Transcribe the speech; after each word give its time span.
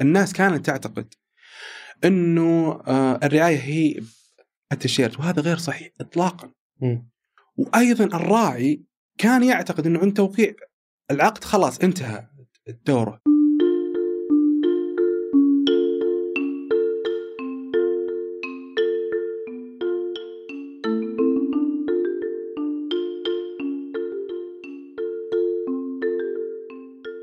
الناس 0.00 0.32
كانت 0.32 0.66
تعتقد 0.66 1.14
إنه 2.04 2.80
آه، 2.86 3.20
الرعاية 3.22 3.56
هي 3.56 4.00
التيشيرت 4.72 5.18
وهذا 5.18 5.42
غير 5.42 5.56
صحيح 5.56 5.88
اطلاقا. 6.00 6.50
مم. 6.80 7.08
وأيضا 7.56 8.04
الراعي 8.04 8.82
كان 9.18 9.42
يعتقد 9.42 9.86
إنه 9.86 9.98
عند 10.00 10.12
توقيع 10.12 10.54
العقد 11.10 11.44
خلاص 11.44 11.78
انتهى 11.78 12.26
دوره. 12.86 13.20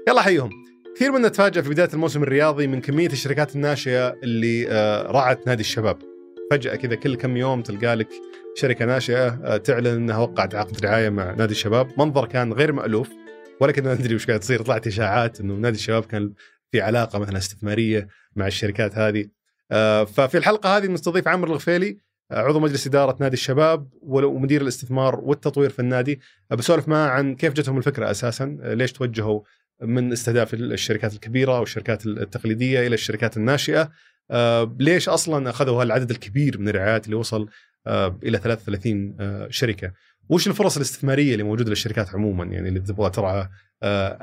يلا 0.07 0.21
حيهم 0.21 0.62
كثير 0.95 1.11
منا 1.11 1.27
تفاجأ 1.27 1.61
في 1.61 1.69
بداية 1.69 1.89
الموسم 1.93 2.23
الرياضي 2.23 2.67
من 2.67 2.81
كمية 2.81 3.07
الشركات 3.07 3.55
الناشئة 3.55 4.17
اللي 4.23 4.67
آه، 4.69 5.11
رعت 5.11 5.47
نادي 5.47 5.61
الشباب. 5.61 5.97
فجأة 6.51 6.75
كذا 6.75 6.95
كل 6.95 7.15
كم 7.15 7.37
يوم 7.37 7.61
تلقى 7.61 7.95
لك 7.95 8.07
شركة 8.55 8.85
ناشئة 8.85 9.27
آه، 9.27 9.57
تعلن 9.57 9.87
إنها 9.87 10.17
وقعت 10.17 10.55
عقد 10.55 10.85
رعاية 10.85 11.09
مع 11.09 11.31
نادي 11.31 11.51
الشباب. 11.51 11.91
منظر 11.97 12.25
كان 12.25 12.53
غير 12.53 12.71
مألوف 12.71 13.09
ولا 13.61 13.71
كنا 13.71 13.93
ندري 13.93 14.15
وش 14.15 14.27
قاعد 14.27 14.39
تصير. 14.39 14.61
طلعت 14.61 14.87
إشاعات 14.87 15.39
إنه 15.39 15.53
نادي 15.53 15.75
الشباب 15.75 16.05
كان 16.05 16.33
في 16.71 16.81
علاقة 16.81 17.19
مثلا 17.19 17.37
استثمارية 17.37 18.07
مع 18.35 18.47
الشركات 18.47 18.97
هذه. 18.97 19.25
آه، 19.71 20.03
ففي 20.03 20.37
الحلقة 20.37 20.77
هذه 20.77 20.87
مستضيف 20.87 21.27
عمرو 21.27 21.51
الغفيلي 21.51 21.97
عضو 22.31 22.59
مجلس 22.59 22.87
إدارة 22.87 23.17
نادي 23.19 23.33
الشباب 23.33 23.89
ومدير 24.01 24.61
الاستثمار 24.61 25.19
والتطوير 25.19 25.69
في 25.69 25.79
النادي. 25.79 26.19
بسولف 26.51 26.87
معه 26.87 27.07
عن 27.07 27.35
كيف 27.35 27.53
جتهم 27.53 27.77
الفكرة 27.77 28.11
أساسا 28.11 28.57
ليش 28.63 28.91
توجهوا 28.91 29.41
من 29.83 30.11
استهداف 30.11 30.53
الشركات 30.53 31.13
الكبيرة 31.13 31.59
والشركات 31.59 32.05
التقليدية 32.05 32.87
إلى 32.87 32.93
الشركات 32.93 33.37
الناشئة. 33.37 33.91
آه، 34.31 34.75
ليش 34.79 35.09
أصلا 35.09 35.49
أخذوا 35.49 35.81
هالعدد 35.81 36.11
الكبير 36.11 36.59
من 36.59 36.69
الرعايات 36.69 37.05
اللي 37.05 37.15
وصل 37.15 37.49
آه، 37.87 38.19
إلى 38.23 38.37
33 38.37 39.15
آه، 39.19 39.47
شركة؟ 39.49 39.91
وش 40.29 40.47
الفرص 40.47 40.75
الاستثمارية 40.75 41.33
اللي 41.33 41.43
موجودة 41.43 41.69
للشركات 41.69 42.09
عموما 42.09 42.45
يعني 42.45 42.69
اللي 42.69 42.79
تبغى 42.79 43.09
ترعى 43.09 43.49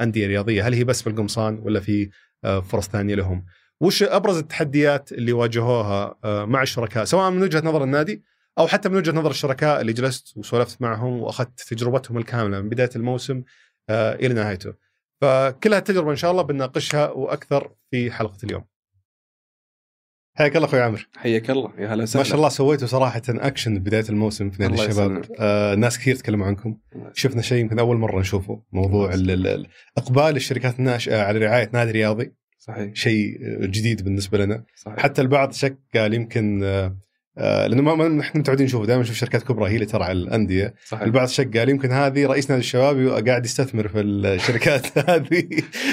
أندية 0.01 0.27
رياضية؟ 0.27 0.69
هل 0.69 0.75
هي 0.75 0.85
بس 0.85 1.03
في 1.03 1.07
القمصان 1.07 1.59
ولا 1.59 1.81
في 1.81 2.11
فرص 2.43 2.89
ثانية 2.89 3.15
لهم؟ 3.15 3.47
وش 3.81 4.03
أبرز 4.03 4.37
التحديات 4.37 5.13
اللي 5.13 5.33
واجهوها 5.33 6.17
مع 6.45 6.63
الشركاء؟ 6.63 7.05
سواء 7.05 7.31
من 7.31 7.43
وجهة 7.43 7.61
نظر 7.61 7.85
النادي 7.85 8.23
أو 8.59 8.67
حتى 8.67 8.89
من 8.89 8.97
وجهة 8.97 9.13
نظر 9.13 9.31
الشركاء 9.31 9.81
اللي 9.81 9.93
جلست 9.93 10.37
وسولفت 10.37 10.83
معهم 10.83 11.21
وأخذت 11.21 11.61
تجربتهم 11.61 12.19
الكاملة 12.19 12.61
من 12.61 12.69
بداية 12.69 12.91
الموسم 12.97 13.43
إلى 13.91 14.35
نهايته. 14.35 14.75
فكل 15.21 15.75
هالتجربه 15.75 16.11
إن 16.11 16.17
شاء 16.17 16.31
الله 16.31 16.43
بنناقشها 16.43 17.11
وأكثر 17.11 17.73
في 17.91 18.11
حلقة 18.13 18.39
اليوم. 18.45 18.65
حياك 20.35 20.57
الله 20.57 20.69
أخوي 20.69 20.81
عمرو 20.81 21.03
حياك 21.17 21.51
الله. 21.51 21.73
يا 21.79 21.87
هلا 21.87 21.97
ما 21.97 22.03
وسهلا 22.03 22.25
شاء 22.25 22.37
الله 22.37 22.49
سويتوا 22.49 22.87
صراحة 22.87 23.23
أكشن 23.29 23.79
بداية 23.79 24.05
الموسم 24.09 24.51
في 24.51 24.63
نادي 24.63 24.75
الشباب. 24.75 25.23
آه 25.41 25.75
ناس 25.75 25.99
كثير 25.99 26.15
تكلموا 26.17 26.47
عنكم. 26.47 26.77
شفنا 27.15 27.43
شيء 27.43 27.59
يمكن 27.59 27.79
أول 27.79 27.97
مرة 27.97 28.21
نشوفه. 28.21 28.63
موضوع 28.73 29.15
ال- 29.15 29.31
ال- 29.31 29.47
ال- 29.47 29.67
إقبال 29.99 30.37
الشركات 30.37 30.79
الناشئه 30.79 31.23
على 31.23 31.39
رعاية 31.39 31.71
نادي 31.73 31.91
رياضي. 31.91 32.33
صحيح. 32.59 32.95
شيء 32.95 33.39
آه، 33.43 33.67
جديد 33.67 34.05
بالنسبة 34.05 34.39
لنا. 34.39 34.65
صحيح. 34.77 34.99
حتى 34.99 35.23
البعض 35.23 35.53
شك 35.53 35.79
قال 35.95 36.15
يمكن 36.15 36.63
آه 36.65 36.87
آه 36.87 36.97
لأنه 37.37 37.83
ما 37.83 38.09
نحن 38.09 38.39
متعودين 38.39 38.67
نشوف 38.67 38.87
دائما 38.87 39.03
نشوف 39.03 39.17
شركات 39.17 39.43
كبرى 39.43 39.71
هي 39.71 39.75
اللي 39.75 39.87
ترعى 39.87 40.13
الأندية. 40.13 40.75
صحيح. 40.87 41.03
البعض 41.03 41.29
شك 41.29 41.57
قال 41.57 41.69
يمكن 41.69 41.93
هذه 41.93 42.27
رئيس 42.27 42.51
نادي 42.51 42.61
الشباب 42.61 43.27
قاعد 43.29 43.45
يستثمر 43.45 43.89
في 43.89 44.01
الشركات 44.01 44.99
هذه 45.11 45.49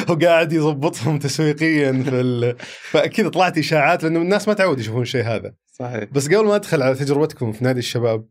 وقاعد 0.09 0.53
يضبطهم 0.53 1.19
تسويقيا 1.19 1.91
في 1.91 2.21
ال... 2.21 2.55
فأكيد 2.91 3.29
طلعت 3.29 3.57
إشاعات 3.57 4.03
لأنه 4.03 4.21
الناس 4.21 4.47
ما 4.47 4.53
تعود 4.53 4.79
يشوفون 4.79 5.01
الشيء 5.01 5.23
هذا. 5.23 5.53
صحيح. 5.73 6.03
بس 6.11 6.27
قبل 6.27 6.45
ما 6.45 6.55
أدخل 6.55 6.81
على 6.81 6.95
تجربتكم 6.95 7.51
في 7.51 7.63
نادي 7.63 7.79
الشباب 7.79 8.25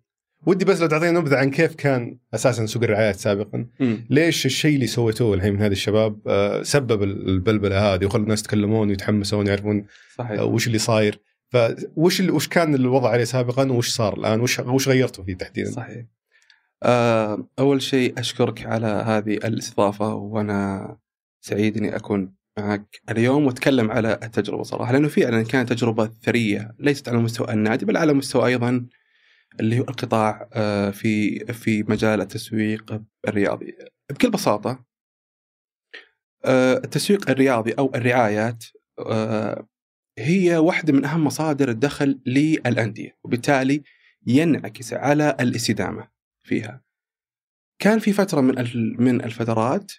ودي 0.47 0.65
بس 0.65 0.81
لو 0.81 0.87
تعطينا 0.87 1.21
نبذة 1.21 1.37
عن 1.37 1.51
كيف 1.51 1.75
كان 1.75 2.19
أساسا 2.35 2.67
سوق 2.67 2.83
الرعايات 2.83 3.17
سابقا. 3.17 3.67
مم. 3.81 4.07
ليش 4.11 4.47
الشيء 4.47 4.75
اللي 4.75 4.87
سويتوه 4.87 5.35
الحين 5.35 5.53
من 5.53 5.63
هذه 5.63 5.73
الشباب 5.73 6.19
آه، 6.27 6.63
سبب 6.63 7.03
البلبلة 7.03 7.95
هذه 7.95 8.07
وخلى 8.07 8.23
الناس 8.23 8.41
يتكلمون 8.41 8.89
ويتحمسون 8.89 9.47
يعرفون 9.47 9.85
صحيح. 10.19 10.39
آه، 10.41 10.45
وش 10.45 10.67
اللي 10.67 10.79
صاير. 10.79 11.21
فوش 11.53 12.21
وش 12.21 12.49
كان 12.49 12.75
الوضع 12.75 13.09
عليه 13.11 13.25
سابقا؟ 13.25 13.73
وش 13.73 13.89
صار 13.89 14.19
الآن؟ 14.19 14.41
وش 14.41 14.59
وش 14.59 14.89
غيرتوا 14.89 15.25
فيه 15.25 15.37
تحديدا؟ 15.37 15.71
صحيح. 15.71 16.05
آه، 16.83 17.49
أول 17.59 17.83
شيء 17.83 18.21
أشكرك 18.21 18.67
على 18.67 18.87
هذه 18.87 19.35
الاستضافة 19.35 20.15
وأنا 20.15 20.99
سعيد 21.41 21.77
إني 21.77 21.97
أكون 21.97 22.35
معك 22.59 23.01
اليوم 23.11 23.47
وأتكلم 23.47 23.91
على 23.91 24.13
التجربة 24.23 24.63
صراحة 24.63 24.93
لأنه 24.93 25.09
فعلا 25.09 25.43
كانت 25.43 25.73
تجربة 25.73 26.07
ثرية 26.07 26.75
ليست 26.79 27.09
على 27.09 27.19
مستوى 27.19 27.53
النادي 27.53 27.85
بل 27.85 27.97
على 27.97 28.13
مستوى 28.13 28.47
أيضا 28.47 28.87
اللي 29.61 29.79
هو 29.79 29.83
القطاع 29.83 30.49
آه، 30.53 30.91
في 30.91 31.39
في 31.53 31.83
مجال 31.83 32.21
التسويق 32.21 33.03
الرياضي. 33.29 33.77
بكل 34.11 34.31
بساطة 34.31 34.85
آه، 36.45 36.75
التسويق 36.75 37.31
الرياضي 37.31 37.73
أو 37.73 37.93
الرعايات 37.95 38.65
هي 40.19 40.57
واحدة 40.57 40.93
من 40.93 41.05
أهم 41.05 41.25
مصادر 41.25 41.69
الدخل 41.69 42.21
للأندية 42.27 43.19
وبالتالي 43.25 43.83
ينعكس 44.27 44.93
على 44.93 45.37
الاستدامة 45.41 46.09
فيها. 46.43 46.83
كان 47.79 47.99
في 47.99 48.13
فترة 48.13 48.41
من 48.41 48.55
من 48.99 49.25
الفترات 49.25 49.93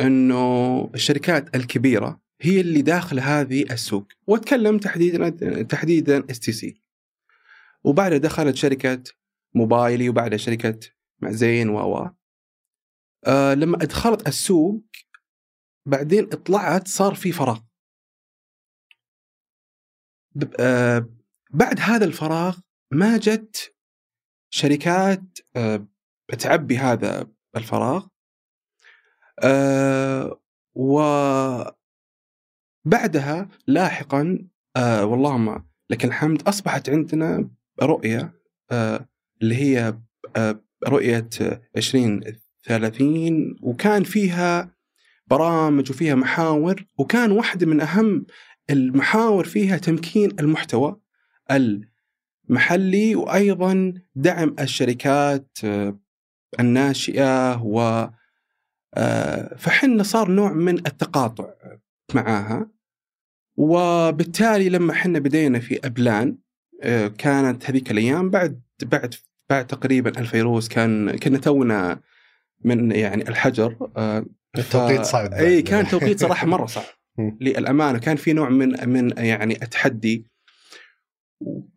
إنه 0.00 0.90
الشركات 0.94 1.56
الكبيرة 1.56 2.20
هي 2.40 2.60
اللي 2.60 2.82
داخل 2.82 3.20
هذه 3.20 3.62
السوق 3.62 4.08
واتكلم 4.26 4.78
تحديدا 4.78 5.30
تحديدا 5.62 6.24
STC 6.30 6.82
وبعدها 7.84 8.18
دخلت 8.18 8.56
شركة 8.56 9.02
موبايلي 9.54 10.08
وبعدها 10.08 10.38
شركة 10.38 10.78
معزين 11.22 11.68
و 11.68 12.10
آه 13.26 13.54
لما 13.54 13.76
أدخلت 13.76 14.28
السوق 14.28 14.84
بعدين 15.86 16.26
طلعت 16.26 16.88
صار 16.88 17.14
في 17.14 17.32
فراغ. 17.32 17.60
بعد 21.50 21.80
هذا 21.80 22.04
الفراغ 22.04 22.58
ما 22.92 23.16
جت 23.16 23.74
شركات 24.50 25.22
آه 25.56 25.86
تعبي 26.38 26.78
هذا 26.78 27.26
الفراغ. 27.56 28.06
آه 29.42 30.40
وبعدها 30.74 31.74
لاحقا 33.66 34.48
آه 34.76 35.04
واللهم 35.04 35.68
لك 35.90 36.04
الحمد 36.04 36.42
أصبحت 36.48 36.90
عندنا 36.90 37.50
رؤية 37.82 38.32
آه 38.70 39.08
اللي 39.42 39.54
هي 39.54 39.98
آه 40.36 40.60
رؤية 40.88 41.28
2030 41.76 43.56
وكان 43.62 44.04
فيها 44.04 44.78
برامج 45.26 45.90
وفيها 45.90 46.14
محاور 46.14 46.84
وكان 46.98 47.32
واحدة 47.32 47.66
من 47.66 47.80
أهم 47.80 48.26
المحاور 48.70 49.44
فيها 49.44 49.76
تمكين 49.76 50.30
المحتوى 50.40 51.00
المحلي 52.50 53.14
وأيضا 53.14 53.94
دعم 54.14 54.56
الشركات 54.60 55.58
آه، 55.64 55.98
الناشئة 56.60 57.62
و 57.62 58.08
آه، 58.94 59.56
فحنا 59.56 60.02
صار 60.02 60.30
نوع 60.30 60.52
من 60.52 60.74
التقاطع 60.78 61.46
معاها 62.14 62.70
وبالتالي 63.56 64.68
لما 64.68 64.94
حنا 64.94 65.18
بدينا 65.18 65.58
في 65.58 65.80
أبلان 65.86 66.38
آه، 66.82 67.08
كانت 67.08 67.70
هذيك 67.70 67.90
الأيام 67.90 68.30
بعد 68.30 68.62
بعد 68.82 69.14
بعد 69.50 69.66
تقريبا 69.66 70.20
الفيروز 70.20 70.68
كان 70.68 71.18
كنا 71.18 71.38
تونا 71.38 72.00
من 72.64 72.90
يعني 72.90 73.28
الحجر 73.28 73.90
التوقيت 74.58 75.02
صعب 75.02 75.32
إي. 75.32 75.62
كان 75.62 75.86
توقيت 75.86 76.20
صراحة 76.20 76.46
مرة 76.46 76.66
صعب. 76.66 76.84
للأمانة 77.18 77.98
كان 77.98 78.16
في 78.16 78.32
نوع 78.32 78.48
من 78.48 78.88
من 78.88 79.10
يعني 79.18 79.62
التحدي 79.62 80.26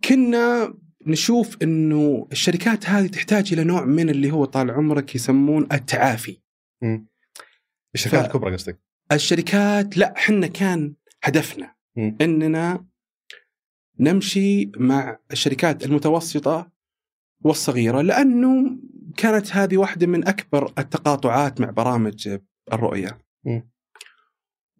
كنا 0.10 0.74
نشوف 1.08 1.58
إنه 1.64 2.28
الشركات 2.32 2.90
هذه 2.90 3.08
تحتاج 3.08 3.54
إلى 3.54 3.64
نوع 3.64 3.86
من 3.86 4.10
اللي 4.10 4.32
هو 4.32 4.46
طال 4.46 4.72
عمرك 4.72 5.16
يسمون 5.16 5.68
التعافي 5.72 6.42
مم. 6.82 7.08
الشركات 7.96 8.22
ف- 8.22 8.26
الكبرى 8.26 8.54
قصدك 8.54 8.80
الشركات 9.12 9.98
لا 9.98 10.14
حنا 10.18 10.48
كان 10.48 10.94
هدفنا 11.24 11.76
مم. 11.96 12.18
إننا 12.22 12.86
نمشي 14.00 14.72
مع 14.78 15.18
الشركات 15.32 15.86
المتوسطة 15.86 16.72
والصغيرة 17.44 18.02
لأنه 18.02 18.78
كانت 19.18 19.52
هذه 19.56 19.78
واحدة 19.78 20.08
من 20.08 20.28
أكبر 20.28 20.74
التقاطعات 20.78 21.62
مع 21.62 21.70
برامج 21.70 22.38
الرؤية. 22.74 23.18
مم. 23.46 23.71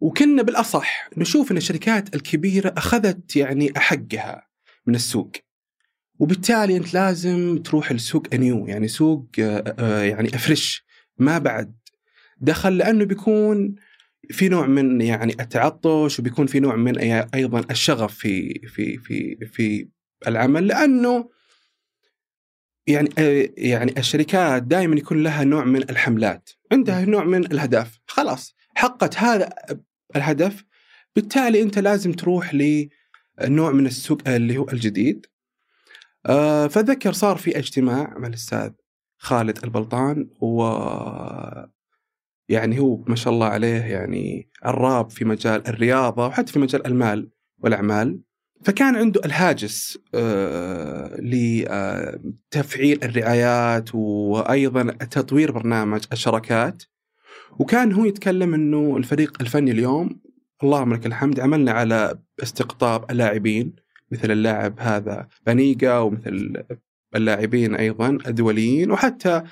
وكنا 0.02 0.42
بالأصح 0.42 1.10
نشوف 1.16 1.52
إن 1.52 1.56
الشركات 1.56 2.14
الكبيرة 2.14 2.74
أخذت 2.76 3.36
يعني 3.36 3.72
حقها 3.76 4.48
من 4.86 4.94
السوق. 4.94 5.32
وبالتالي 6.18 6.76
أنت 6.76 6.94
لازم 6.94 7.58
تروح 7.64 7.92
لسوق 7.92 8.26
أنيو 8.32 8.66
يعني 8.66 8.88
سوق 8.88 9.26
آه، 9.38 9.74
آه، 9.78 10.02
يعني 10.02 10.34
افرش 10.34 10.84
ما 11.18 11.38
بعد. 11.38 11.74
دخل 12.40 12.76
لأنه 12.76 13.04
بيكون 13.04 13.74
في 14.30 14.48
نوع 14.48 14.66
من 14.66 15.00
يعني 15.00 15.32
التعطش 15.40 16.18
وبيكون 16.18 16.46
في 16.46 16.60
نوع 16.60 16.76
من 16.76 16.98
أيضا 17.34 17.64
الشغف 17.70 18.14
في 18.14 18.60
في 18.68 18.98
في 18.98 19.36
في 19.52 19.88
العمل 20.26 20.66
لأنه 20.66 21.30
يعني 22.86 23.10
يعني 23.56 23.94
الشركات 23.98 24.62
دائما 24.62 24.96
يكون 24.96 25.22
لها 25.22 25.44
نوع 25.44 25.64
من 25.64 25.82
الحملات، 25.90 26.50
عندها 26.72 27.04
نوع 27.04 27.24
من 27.24 27.44
الأهداف، 27.44 28.00
خلاص 28.06 28.54
حقت 28.74 29.16
هذا 29.16 29.48
الهدف. 30.16 30.64
بالتالي 31.16 31.62
أنت 31.62 31.78
لازم 31.78 32.12
تروح 32.12 32.54
لنوع 32.54 33.70
من 33.70 33.86
السوق 33.86 34.18
اللي 34.28 34.58
هو 34.58 34.68
الجديد. 34.72 35.26
آه، 36.26 36.66
فذكر 36.66 37.12
صار 37.12 37.36
في 37.36 37.58
اجتماع 37.58 38.18
مع 38.18 38.28
الأستاذ 38.28 38.70
خالد 39.18 39.58
البلطان 39.64 40.30
و 40.40 40.62
يعني 42.48 42.78
هو 42.80 42.96
ما 42.96 43.16
شاء 43.16 43.32
الله 43.32 43.46
عليه 43.46 43.80
يعني 43.80 44.50
عراب 44.62 45.10
في 45.10 45.24
مجال 45.24 45.68
الرياضة 45.68 46.26
وحتى 46.26 46.52
في 46.52 46.58
مجال 46.58 46.86
المال 46.86 47.30
والأعمال. 47.58 48.20
فكان 48.64 48.96
عنده 48.96 49.20
الهاجس 49.24 49.98
آه 50.14 51.16
لتفعيل 51.20 53.04
الرعايات 53.04 53.94
وأيضا 53.94 54.82
تطوير 54.92 55.52
برنامج 55.52 56.04
الشراكات. 56.12 56.82
وكان 57.58 57.92
هو 57.92 58.04
يتكلم 58.04 58.54
أنه 58.54 58.96
الفريق 58.96 59.36
الفني 59.40 59.70
اليوم 59.70 60.20
اللهم 60.62 60.94
لك 60.94 61.06
الحمد 61.06 61.40
عملنا 61.40 61.72
على 61.72 62.18
استقطاب 62.42 63.10
اللاعبين 63.10 63.76
مثل 64.10 64.30
اللاعب 64.30 64.80
هذا 64.80 65.28
بانيجا 65.46 65.98
ومثل 65.98 66.64
اللاعبين 67.16 67.74
أيضا 67.74 68.08
الدوليين 68.26 68.90
وحتى 68.90 69.42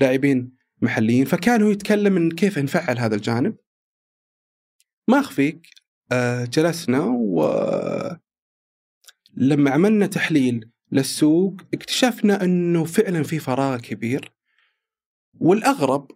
لاعبين 0.00 0.52
محليين. 0.82 1.24
فكان 1.24 1.62
هو 1.62 1.70
يتكلم 1.70 2.12
من 2.12 2.30
كيف 2.30 2.58
نفعل 2.58 2.98
هذا 2.98 3.14
الجانب. 3.14 3.56
ما 5.08 5.20
أخفيك 5.20 5.66
آه، 6.12 6.44
جلسنا 6.44 7.04
و 7.04 7.50
لما 9.34 9.70
عملنا 9.70 10.06
تحليل 10.06 10.70
للسوق 10.92 11.60
اكتشفنا 11.74 12.44
إنه 12.44 12.84
فعلا 12.84 13.22
في 13.22 13.38
فراغ 13.38 13.80
كبير. 13.80 14.32
والأغرب 15.40 16.10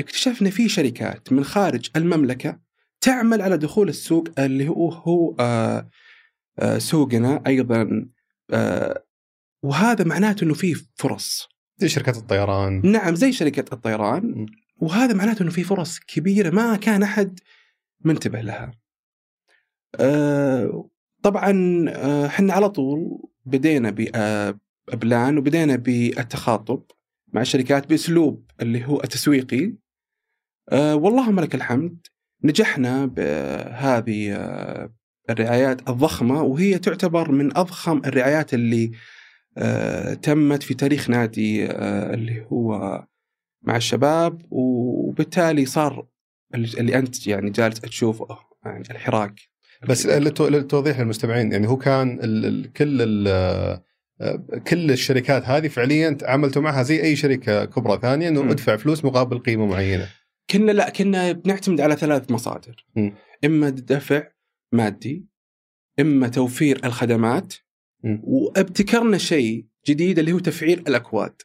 اكتشفنا 0.00 0.50
في 0.50 0.68
شركات 0.68 1.32
من 1.32 1.44
خارج 1.44 1.90
المملكة 1.96 2.58
تعمل 3.00 3.42
على 3.42 3.58
دخول 3.58 3.88
السوق 3.88 4.28
اللي 4.38 4.68
هو 4.68 4.88
هو 4.88 5.36
آه، 5.40 5.88
آه، 6.58 6.78
سوقنا 6.78 7.42
أيضا 7.46 8.06
وهذا 9.62 10.04
معناته 10.04 10.44
إنه 10.44 10.54
في 10.54 10.74
فرص. 10.94 11.48
زي 11.76 11.88
شركات 11.88 12.16
الطيران. 12.16 12.82
نعم 12.84 13.14
زي 13.14 13.32
شركة 13.32 13.74
الطيران. 13.74 14.46
وهذا 14.76 15.14
معناته 15.14 15.42
إنه 15.42 15.50
في 15.50 15.64
فرص 15.64 15.98
كبيرة 15.98 16.50
ما 16.50 16.76
كان 16.76 17.02
أحد 17.02 17.40
منتبه 18.04 18.40
لها. 18.40 18.72
أه 20.00 20.88
طبعا 21.22 21.84
أه 21.88 22.26
إحنا 22.26 22.52
على 22.52 22.68
طول 22.68 23.28
بدينا 23.44 23.90
ببلان 24.92 25.38
وبدينا 25.38 25.76
بالتخاطب. 25.76 26.82
مع 27.32 27.40
الشركات 27.40 27.88
بأسلوب 27.88 28.50
اللي 28.62 28.86
هو 28.86 29.02
التسويقي. 29.02 29.72
أه 30.68 30.94
واللهم 30.96 31.40
لك 31.40 31.54
الحمد 31.54 32.06
نجحنا 32.44 33.06
بهذه 33.06 34.34
آه، 34.36 34.92
الرعايات 35.30 35.88
الضخمة 35.88 36.42
وهي 36.42 36.78
تعتبر 36.78 37.32
من 37.32 37.56
أضخم 37.56 38.02
الرعايات 38.06 38.54
اللي 38.54 38.92
آه، 39.58 40.14
تمت 40.14 40.62
في 40.62 40.74
تاريخ 40.74 41.10
نادي 41.10 41.66
آه، 41.66 42.14
اللي 42.14 42.46
هو 42.52 43.04
مع 43.62 43.76
الشباب 43.76 44.42
وبالتالي 44.50 45.66
صار 45.66 46.06
اللي 46.54 46.98
أنت 46.98 47.26
يعني 47.26 47.50
جالس 47.50 47.80
تشوفه 47.80 48.38
يعني 48.64 48.84
الحراك 48.90 49.34
بس 49.88 50.06
للتوضيح 50.06 51.00
للمستمعين 51.00 51.52
يعني 51.52 51.68
هو 51.68 51.76
كان 51.76 52.20
ال 52.22 52.46
ال 52.46 52.72
كل 52.72 53.02
ال 53.02 53.28
آه، 53.28 53.84
كل 54.68 54.90
الشركات 54.90 55.44
هذه 55.44 55.68
فعليا 55.68 56.18
عملتوا 56.22 56.62
معها 56.62 56.82
زي 56.82 57.02
أي 57.02 57.16
شركة 57.16 57.64
كبرى 57.64 57.98
ثانية 58.02 58.28
إنه 58.28 58.50
ادفع 58.50 58.76
فلوس 58.76 59.04
مقابل 59.04 59.38
قيمة 59.38 59.66
معينة. 59.66 60.08
كنا 60.50 60.72
لا 60.72 60.90
كنا 60.90 61.32
بنعتمد 61.32 61.80
على 61.80 61.96
ثلاث 61.96 62.30
مصادر. 62.30 62.86
م. 62.96 63.10
إما 63.44 63.68
دفع 63.68 64.22
مادي 64.72 65.26
إما 66.00 66.28
توفير 66.28 66.80
الخدمات 66.84 67.54
وابتكرنا 68.04 69.18
شيء 69.18 69.66
جديد 69.86 70.18
اللي 70.18 70.32
هو 70.32 70.38
تفعيل 70.38 70.78
الأكواد 70.78 71.42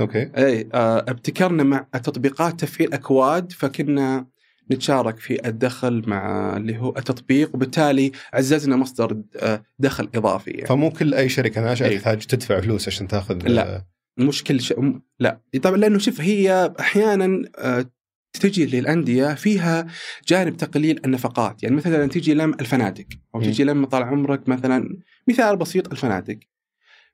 أوكي 0.00 0.30
اي 0.36 0.68
آه، 0.74 0.98
ابتكرنا 1.08 1.62
مع 1.62 1.86
تطبيقات 1.92 2.60
تفعيل 2.60 2.92
أكواد 2.94 3.52
فكنا 3.52 4.26
نتشارك 4.72 5.18
في 5.18 5.48
الدخل 5.48 6.02
مع 6.06 6.56
اللي 6.56 6.78
هو 6.78 6.88
التطبيق 6.88 7.54
وبالتالي 7.54 8.12
عززنا 8.32 8.76
مصدر 8.76 9.22
آه، 9.36 9.64
دخل 9.78 10.08
إضافي 10.14 10.50
يعني. 10.50 10.66
فمو 10.66 10.90
كل 10.90 11.14
أي 11.14 11.28
شركة 11.28 11.60
ناشئه 11.60 11.98
تحتاج 11.98 12.26
تدفع 12.26 12.60
فلوس 12.60 12.88
عشان 12.88 13.08
تاخذ 13.08 13.48
لا 13.48 13.76
آه، 13.76 13.86
مش 14.18 14.44
كل 14.44 14.60
شيء 14.60 15.00
لا. 15.18 15.40
طبعا 15.62 15.76
لأنه 15.76 15.98
شوف 15.98 16.20
هي 16.20 16.74
أحيانا 16.80 17.44
تجي 18.40 18.66
للأندية 18.66 19.34
فيها 19.34 19.86
جانب 20.28 20.56
تقليل 20.56 21.00
النفقات. 21.04 21.62
يعني 21.62 21.76
مثلا 21.76 22.06
تجي 22.06 22.34
لم 22.34 22.54
الفنادق 22.60 23.06
أو 23.34 23.42
تجي 23.42 23.64
لم 23.64 23.84
طال 23.84 24.02
عمرك 24.02 24.48
مثلا 24.48 24.98
مثال 25.28 25.56
بسيط 25.56 25.90
الفنادق. 25.90 26.38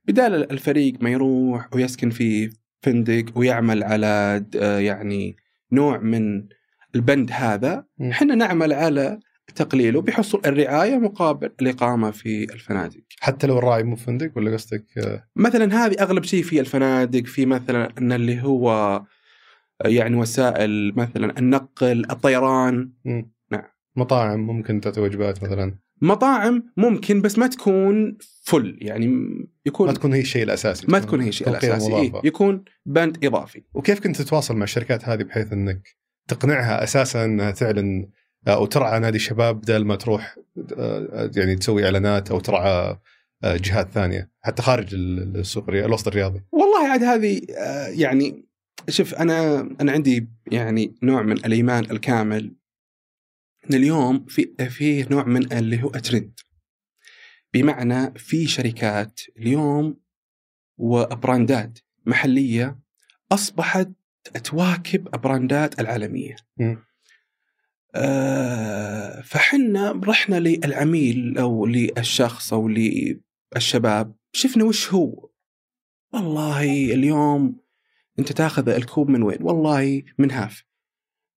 بدال 0.05 0.53
الفريق 0.53 0.95
ما 1.01 1.11
يروح 1.11 1.69
ويسكن 1.75 2.11
في 2.11 2.51
فندق 2.83 3.25
ويعمل 3.35 3.85
على 3.85 4.45
يعني 4.55 5.37
نوع 5.73 5.99
من 5.99 6.49
البند 6.95 7.31
هذا 7.33 7.85
إحنا 8.11 8.35
نعمل 8.35 8.73
على 8.73 9.21
تقليله 9.55 10.01
بحصول 10.01 10.41
الرعاية 10.47 10.99
مقابل 10.99 11.51
الإقامة 11.63 12.11
في 12.11 12.45
الفنادق. 12.45 13.01
حتى 13.21 13.47
لو 13.47 13.59
الراعي 13.59 13.83
مو 13.83 13.97
فندق 13.97 14.31
ولا 14.37 14.53
قصدك؟ 14.53 14.85
مثلا 15.37 15.87
هذه 15.87 15.97
أغلب 16.01 16.25
شيء 16.25 16.43
في 16.43 16.61
الفنادق 16.61 17.25
في 17.25 17.47
مثلا 17.47 17.89
أن 17.99 18.13
اللي 18.13 18.43
هو 18.43 19.03
يعني 19.85 20.17
وسائل 20.17 20.93
مثلا 20.97 21.39
النقل 21.39 22.11
الطيران. 22.11 22.93
م. 23.05 23.23
نعم. 23.51 23.63
مطاعم 23.97 24.41
ممكن 24.41 24.81
تعطي 24.81 25.01
وجبات 25.01 25.45
مثلا. 25.45 25.79
مطاعم 26.03 26.73
ممكن 26.77 27.23
بس 27.23 27.39
ما 27.39 27.47
تكون 27.47 28.19
فل 28.43 28.79
يعني 28.81 29.29
يكون 29.67 29.87
ما 29.87 29.93
تكون 29.93 30.13
هي 30.13 30.21
الشيء 30.21 30.43
الأساسي. 30.43 30.87
ما 30.89 30.99
تكون 30.99 31.21
هي 31.21 31.29
الشيء 31.29 31.49
الأساسي. 31.49 31.97
إيه 31.97 32.13
يكون 32.25 32.65
بند 32.87 33.25
إضافي. 33.25 33.65
وكيف 33.75 34.01
كنت 34.01 34.23
تتواصل 34.23 34.57
مع 34.57 34.65
الشركات 34.65 35.09
هذه 35.09 35.23
بحيث 35.23 35.53
إنك 35.53 36.00
تقنعها 36.31 36.85
أساسا 36.85 37.25
إنها 37.25 37.51
تعلن 37.51 38.09
أو 38.49 38.67
ترعى 38.67 39.01
نادي 39.01 39.17
الشباب 39.17 39.61
بدل 39.61 39.85
ما 39.85 39.97
تروح 39.97 40.37
آه، 40.77 41.31
يعني 41.37 41.57
تسوي 41.57 41.85
إعلانات 41.85 42.31
أو 42.31 42.41
ترعى 42.41 42.99
آه، 43.45 43.57
جهات 43.57 43.91
ثانية 43.91 44.31
حتى 44.41 44.63
خارج 44.63 44.95
السوق 44.95 45.69
الوسط 45.69 46.09
الرياضي. 46.09 46.43
والله 46.53 46.89
عاد 46.89 47.03
هذه 47.03 47.41
آه، 47.59 47.87
يعني 47.87 48.45
شوف 48.89 49.15
أنا 49.15 49.61
أنا 49.81 49.93
عندي 49.93 50.29
يعني 50.53 50.95
نوع 51.03 51.23
من 51.23 51.33
الإيمان 51.33 51.85
الكامل 51.91 52.55
إن 53.71 53.75
اليوم 53.75 54.27
في 54.27 54.69
في 54.69 55.03
نوع 55.03 55.25
من 55.25 55.53
اللي 55.53 55.83
هو 55.83 55.89
ترند 55.89 56.41
بمعنى 57.55 58.19
في 58.19 58.47
شركات 58.47 59.21
اليوم 59.39 60.01
وبراندات 60.79 61.79
محلية 62.07 62.79
أصبحت 63.33 63.89
تواكب 64.39 65.09
البراندات 65.15 65.81
العالمية. 65.81 66.37
آه 67.95 69.21
فحنا 69.21 70.01
رحنا 70.05 70.41
للعميل 70.41 71.39
أو 71.39 71.67
للشخص 71.67 72.53
أو 72.53 72.69
للشباب 72.69 74.15
شفنا 74.33 74.65
وش 74.65 74.93
هو 74.93 75.31
والله 76.13 76.65
اليوم 76.95 77.61
أنت 78.19 78.33
تاخذ 78.33 78.69
الكوب 78.69 79.09
من 79.09 79.23
وين؟ 79.23 79.39
والله 79.41 80.03
من 80.19 80.31
Half 80.31 80.65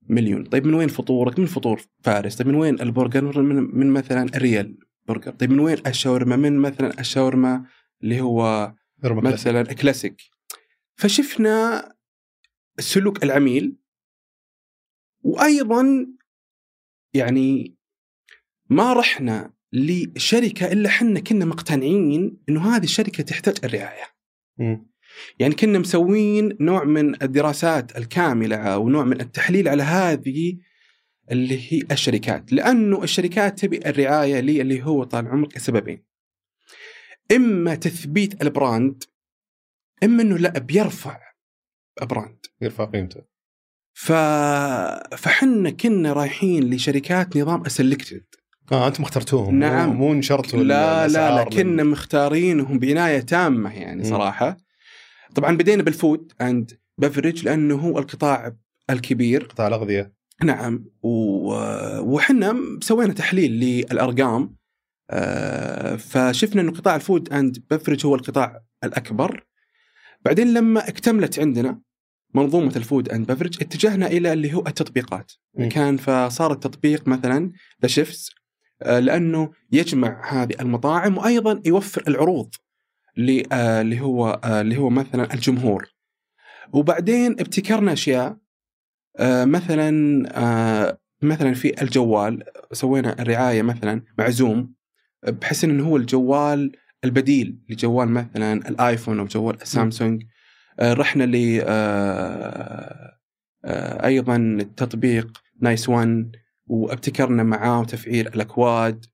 Million، 0.09 0.43
طيب 0.43 0.65
من 0.67 0.73
وين 0.73 0.87
فطورك؟ 0.87 1.39
من 1.39 1.45
فطور 1.45 1.81
فارس، 2.03 2.35
طيب 2.35 2.47
من 2.47 2.55
وين 2.55 2.81
البرجر؟ 2.81 3.41
من, 3.41 3.77
من 3.77 3.89
مثلا 3.89 4.31
ريال 4.35 4.77
برجر، 5.07 5.31
طيب 5.31 5.51
من 5.51 5.59
وين 5.59 5.77
الشاورما؟ 5.87 6.35
من 6.35 6.57
مثلا 6.57 6.99
الشاورما 6.99 7.65
اللي 8.03 8.21
هو 8.21 8.73
مثلا 9.03 9.63
كلاسيك. 9.63 10.21
فشفنا 10.95 11.92
سلوك 12.79 13.23
العميل 13.23 13.75
وأيضا 15.21 16.07
يعني 17.13 17.75
ما 18.69 18.93
رحنا 18.93 19.53
لشركة 19.73 20.71
إلا 20.71 20.89
حنا 20.89 21.19
كنا 21.19 21.45
مقتنعين 21.45 22.37
إنه 22.49 22.75
هذه 22.75 22.83
الشركة 22.83 23.23
تحتاج 23.23 23.55
الرعاية. 23.63 24.05
م. 24.57 24.77
يعني 25.39 25.55
كنا 25.55 25.79
مسوين 25.79 26.57
نوع 26.59 26.83
من 26.83 27.23
الدراسات 27.23 27.97
الكاملة 27.97 28.77
ونوع 28.77 29.03
من 29.03 29.21
التحليل 29.21 29.67
على 29.67 29.83
هذه 29.83 30.57
اللي 31.31 31.73
هي 31.73 31.81
الشركات 31.91 32.53
لأنه 32.53 33.03
الشركات 33.03 33.59
تبي 33.59 33.77
الرعاية 33.77 34.39
لي 34.39 34.61
اللي 34.61 34.83
هو 34.83 35.03
طال 35.03 35.27
عمرك 35.27 35.57
سببين 35.57 36.03
إما 37.35 37.75
تثبيت 37.75 38.41
ال 38.41 38.52
brand 38.52 39.03
إما 40.03 40.23
إنه 40.23 40.37
لا 40.37 40.59
بيرفع 40.59 41.19
brand 42.01 42.45
يرفع 42.61 42.85
قيمته 42.85 43.21
ف... 43.93 44.11
فحنا 45.17 45.69
كنا 45.69 46.13
رايحين 46.13 46.73
لشركات 46.73 47.37
نظام 47.37 47.65
selected. 47.65 48.23
آه 48.71 48.87
أنتم 48.87 49.03
اخترتوهم. 49.03 49.59
نعم. 49.59 49.89
مو 49.89 50.13
نشرتوا 50.13 50.63
لا 50.63 51.07
لا 51.07 51.35
لا 51.35 51.43
كنا 51.43 51.83
مختارينهم 51.83 52.79
بعنايه 52.79 53.19
تامة 53.19 53.73
يعني. 53.73 54.03
صراحة. 54.03 54.57
طبعا 55.35 55.57
بدينا 55.57 55.83
بال 55.83 56.00
food 56.00 56.33
and 56.41 56.71
beverage 56.97 57.45
لأنه 57.45 57.75
هو 57.75 57.99
القطاع 57.99 58.55
الكبير. 58.89 59.43
قطاع 59.43 59.67
الأغذية. 59.67 60.13
نعم. 60.43 60.85
و- 61.03 61.99
وحنا 61.99 62.55
سوينا 62.81 63.13
تحليل 63.13 63.51
للأرقام. 63.51 64.55
آه، 65.09 65.95
فشفنا 65.95 66.61
إنه 66.61 66.71
قطاع 66.71 66.95
ال 66.95 67.03
food 67.03 67.33
and 67.33 67.63
beverage 67.71 68.05
هو 68.05 68.15
القطاع 68.15 68.63
الأكبر. 68.83 69.45
بعدين 70.25 70.53
لما 70.53 70.89
اكتملت 70.89 71.39
عندنا 71.39 71.81
منظومة 72.33 72.71
ال 72.75 72.82
food 72.82 73.09
and 73.09 73.31
beverage 73.31 73.57
اتجهنا 73.61 74.07
إلى 74.07 74.33
اللي 74.33 74.53
هو 74.53 74.63
التطبيقات. 74.67 75.31
مم. 75.57 75.69
كان 75.69 75.97
فصار 75.97 76.51
التطبيق 76.51 77.07
مثلا 77.07 77.51
The 77.81 77.87
Chefz 77.87 78.31
لأنه 78.85 79.51
يجمع 79.71 80.33
هذه 80.33 80.53
المطاعم 80.61 81.17
وأيضا 81.17 81.61
يوفر 81.65 82.03
العروض 82.07 82.49
آه، 83.51 83.81
اللي 83.81 83.99
هو 83.99 84.39
آه، 84.43 84.61
اللي 84.61 84.77
هو 84.77 84.89
مثلا 84.89 85.33
الجمهور. 85.33 85.93
وبعدين 86.73 87.31
ابتكرنا 87.31 87.93
أشياء 87.93 88.37
آه، 89.17 89.45
مثلا 89.45 90.23
آه، 90.39 90.99
مثلا 91.21 91.53
في 91.53 91.81
الجوال 91.81 92.43
سوينا 92.71 93.21
الرعاية 93.21 93.61
مثلا 93.61 94.01
مع 94.17 94.29
زوم 94.29 94.73
بحيث 95.27 95.63
إنه 95.63 95.87
هو 95.87 95.97
الجوال 95.97 96.71
البديل 97.03 97.57
لجوال 97.69 98.09
مثلا 98.09 98.53
الايفون 98.69 99.19
أو 99.19 99.25
جوال 99.25 99.61
السامسونج 99.61 100.23
آه، 100.23 100.27
رحنا 100.81 101.23
ل 101.23 101.61
آه، 101.65 103.19
آه، 103.65 104.05
أيضا 104.05 104.67
تطبيق 104.77 105.41
Nice 105.61 105.89
One 105.89 106.35
وابتكرنا 106.67 107.43
معاه 107.43 107.83
تفعيل 107.83 108.27
الأكواد 108.27 109.05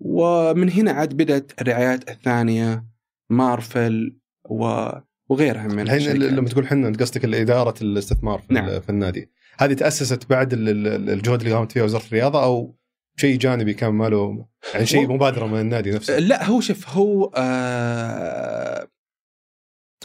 ومن 0.00 0.70
هنا 0.70 0.92
عاد 0.92 1.14
بدأت 1.16 1.52
الرعايات 1.60 2.10
الثانية 2.10 2.84
مارفل 3.30 4.16
و... 4.44 4.88
وغيرها 5.28 5.66
من 5.66 5.80
الحين 5.80 5.98
الشركات. 5.98 6.32
لما 6.32 6.48
تقول 6.48 6.66
حنا 6.66 6.88
أنت 6.88 7.00
قصدك 7.02 7.24
اداره 7.24 7.74
الاستثمار 7.82 8.38
في, 8.38 8.54
نعم. 8.54 8.80
في 8.80 8.88
النادي 8.88 9.30
هذه 9.58 9.72
تأسست 9.72 10.30
بعد 10.30 10.52
ال- 10.52 10.68
ال- 10.68 11.10
الجهود 11.10 11.40
اللي 11.40 11.54
قامت 11.54 11.72
فيها 11.72 11.82
وزارة 11.82 12.06
الرياضة 12.06 12.44
أو 12.44 12.76
شيء 13.16 13.38
جانبي 13.38 13.74
كان 13.74 13.90
ما 13.90 14.08
له 14.08 14.46
يعني 14.74 14.86
شيء 14.86 15.12
مبادرة 15.12 15.46
من 15.46 15.60
النادي 15.60 15.90
نفسه 15.90 16.18
لا 16.18 16.44
هو 16.44 16.60
شوف 16.60 16.88
هو 16.88 17.32
آه 17.36 18.88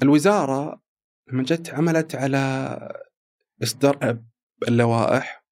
الوزارة 0.02 0.82
لما 1.32 1.44
جت 1.44 1.74
عملت 1.74 2.16
على 2.16 2.94
إصدار 3.64 4.18
اللوائح 4.68 5.46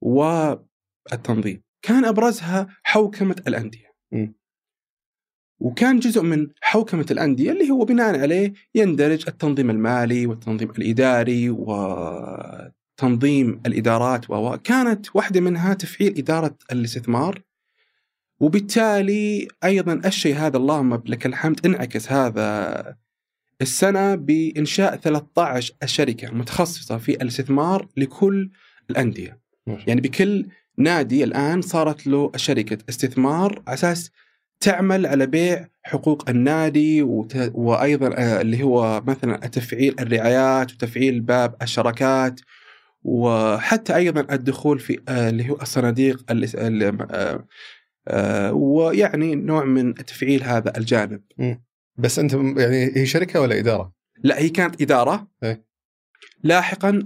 والتنظيم. 0.00 1.62
كان 1.82 2.04
أبرزها 2.04 2.66
حوكمة 2.82 3.36
الأندية. 3.48 3.94
م. 4.12 4.28
وكان 5.60 5.98
جزء 5.98 6.22
من 6.22 6.48
حوكمة 6.60 7.06
الأندية 7.10 7.52
اللي 7.52 7.70
هو 7.70 7.84
بناء 7.84 8.20
عليه 8.20 8.52
يندرج 8.74 9.24
التنظيم 9.28 9.70
المالي 9.70 10.26
والتنظيم 10.26 10.70
الإداري 10.70 11.50
وتنظيم 11.50 12.70
الإدارات 13.66 14.30
و 14.30 14.56
كانت 14.56 15.16
واحدة 15.16 15.40
منها 15.40 15.74
تفعيل 15.74 16.18
إدارة 16.18 16.56
الاستثمار. 16.72 17.42
وبالتالي 18.40 19.48
أيضا 19.64 20.00
الشيء 20.04 20.36
هذا 20.36 20.56
اللهم 20.56 21.02
لك 21.06 21.26
الحمد 21.26 21.66
انعكس 21.66 22.12
هذا 22.12 22.96
السنة 23.62 24.14
بإنشاء 24.14 24.96
13 24.96 25.74
شركة 25.84 26.34
متخصصة 26.34 26.98
في 26.98 27.12
الاستثمار 27.12 27.88
لكل 27.96 28.50
الأندية. 28.90 29.38
ما 29.66 29.78
شاء 29.78 29.88
يعني 29.88 30.00
بكل 30.00 30.46
نادي 30.78 31.24
الآن 31.24 31.62
صارت 31.62 32.06
له 32.06 32.32
شركة 32.36 32.78
استثمار 32.88 33.62
على 33.66 33.74
أساس 33.74 34.10
تعمل 34.60 35.06
على 35.06 35.26
بيع 35.26 35.68
حقوق 35.82 36.30
النادي 36.30 37.02
وت... 37.02 37.50
وأيضا 37.54 38.14
آه، 38.16 38.40
اللي 38.40 38.62
هو 38.62 39.02
مثلا 39.06 39.36
تفعيل 39.36 39.94
الرعايات 40.00 40.72
وتفعيل 40.72 41.20
باب 41.20 41.56
الشراكات 41.62 42.40
وحتى 43.02 43.96
أيضا 43.96 44.34
الدخول 44.34 44.78
في 44.78 45.00
آه، 45.08 45.28
اللي 45.28 45.50
هو 45.50 45.54
الصناديق 45.62 46.24
ال... 46.30 46.44
ال... 46.56 46.98
آه، 48.08 48.52
ويعني 48.52 49.34
نوع 49.34 49.64
من 49.64 49.94
تفعيل 49.94 50.42
هذا 50.42 50.72
الجانب. 50.76 51.20
بس 51.96 52.18
أنت 52.18 52.32
يعني 52.34 52.96
هي 52.96 53.06
شركة 53.06 53.40
ولا 53.40 53.58
إدارة؟ 53.58 53.92
لا 54.18 54.38
هي 54.38 54.48
كانت 54.48 54.82
إدارة. 54.82 55.28
إيه. 55.42 55.64
لاحقا 56.42 57.02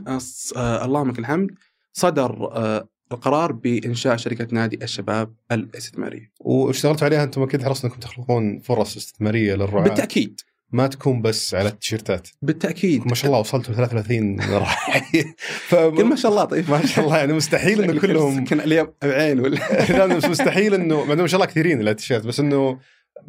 آه، 0.56 0.84
اللهم 0.84 1.10
لك 1.10 1.18
الحمد 1.18 1.50
صدر 1.92 2.48
آه، 2.52 2.88
القرار 3.12 3.52
بإنشاء 3.52 4.16
شركة 4.16 4.48
نادي 4.52 4.78
الشباب 4.82 5.34
الاستثمارية. 5.52 6.32
واشتغلتوا 6.40 7.06
عليها 7.06 7.22
أنتم 7.22 7.42
أكيد 7.42 7.62
حرصتوا 7.62 7.88
إنكم 7.88 8.00
تخلقون 8.00 8.58
فرص 8.58 8.96
استثمارية 8.96 9.54
للرعاة. 9.54 9.84
بالتأكيد. 9.84 10.40
ما 10.72 10.86
تكون 10.86 11.22
بس 11.22 11.54
على 11.54 11.68
التيشيرتات. 11.68 12.28
بالتأكيد. 12.42 13.06
ما 13.08 13.14
شاء 13.14 13.26
الله 13.26 13.38
وصلتوا 13.38 13.74
33 13.74 14.40
راعي. 14.40 15.34
قل 15.96 16.04
ما 16.04 16.16
شاء 16.16 16.30
الله 16.30 16.44
طيب 16.44 16.70
ما 16.70 16.86
شاء 16.86 17.04
الله 17.04 17.18
يعني 17.18 17.32
مستحيل 17.32 17.82
إنه 17.82 18.00
كلهم 18.06 18.44
كان 18.44 18.60
اليوم 18.60 18.88
بعين 19.02 19.40
ولا؟ 19.40 19.58
لا 19.98 20.06
مستحيل 20.06 20.74
انه 20.74 21.04
ما 21.04 21.26
شاء 21.26 21.40
الله 21.40 21.46
كثيرين 21.46 21.88
التيشيرت 21.88 22.26
بس 22.26 22.40
إنه 22.40 22.78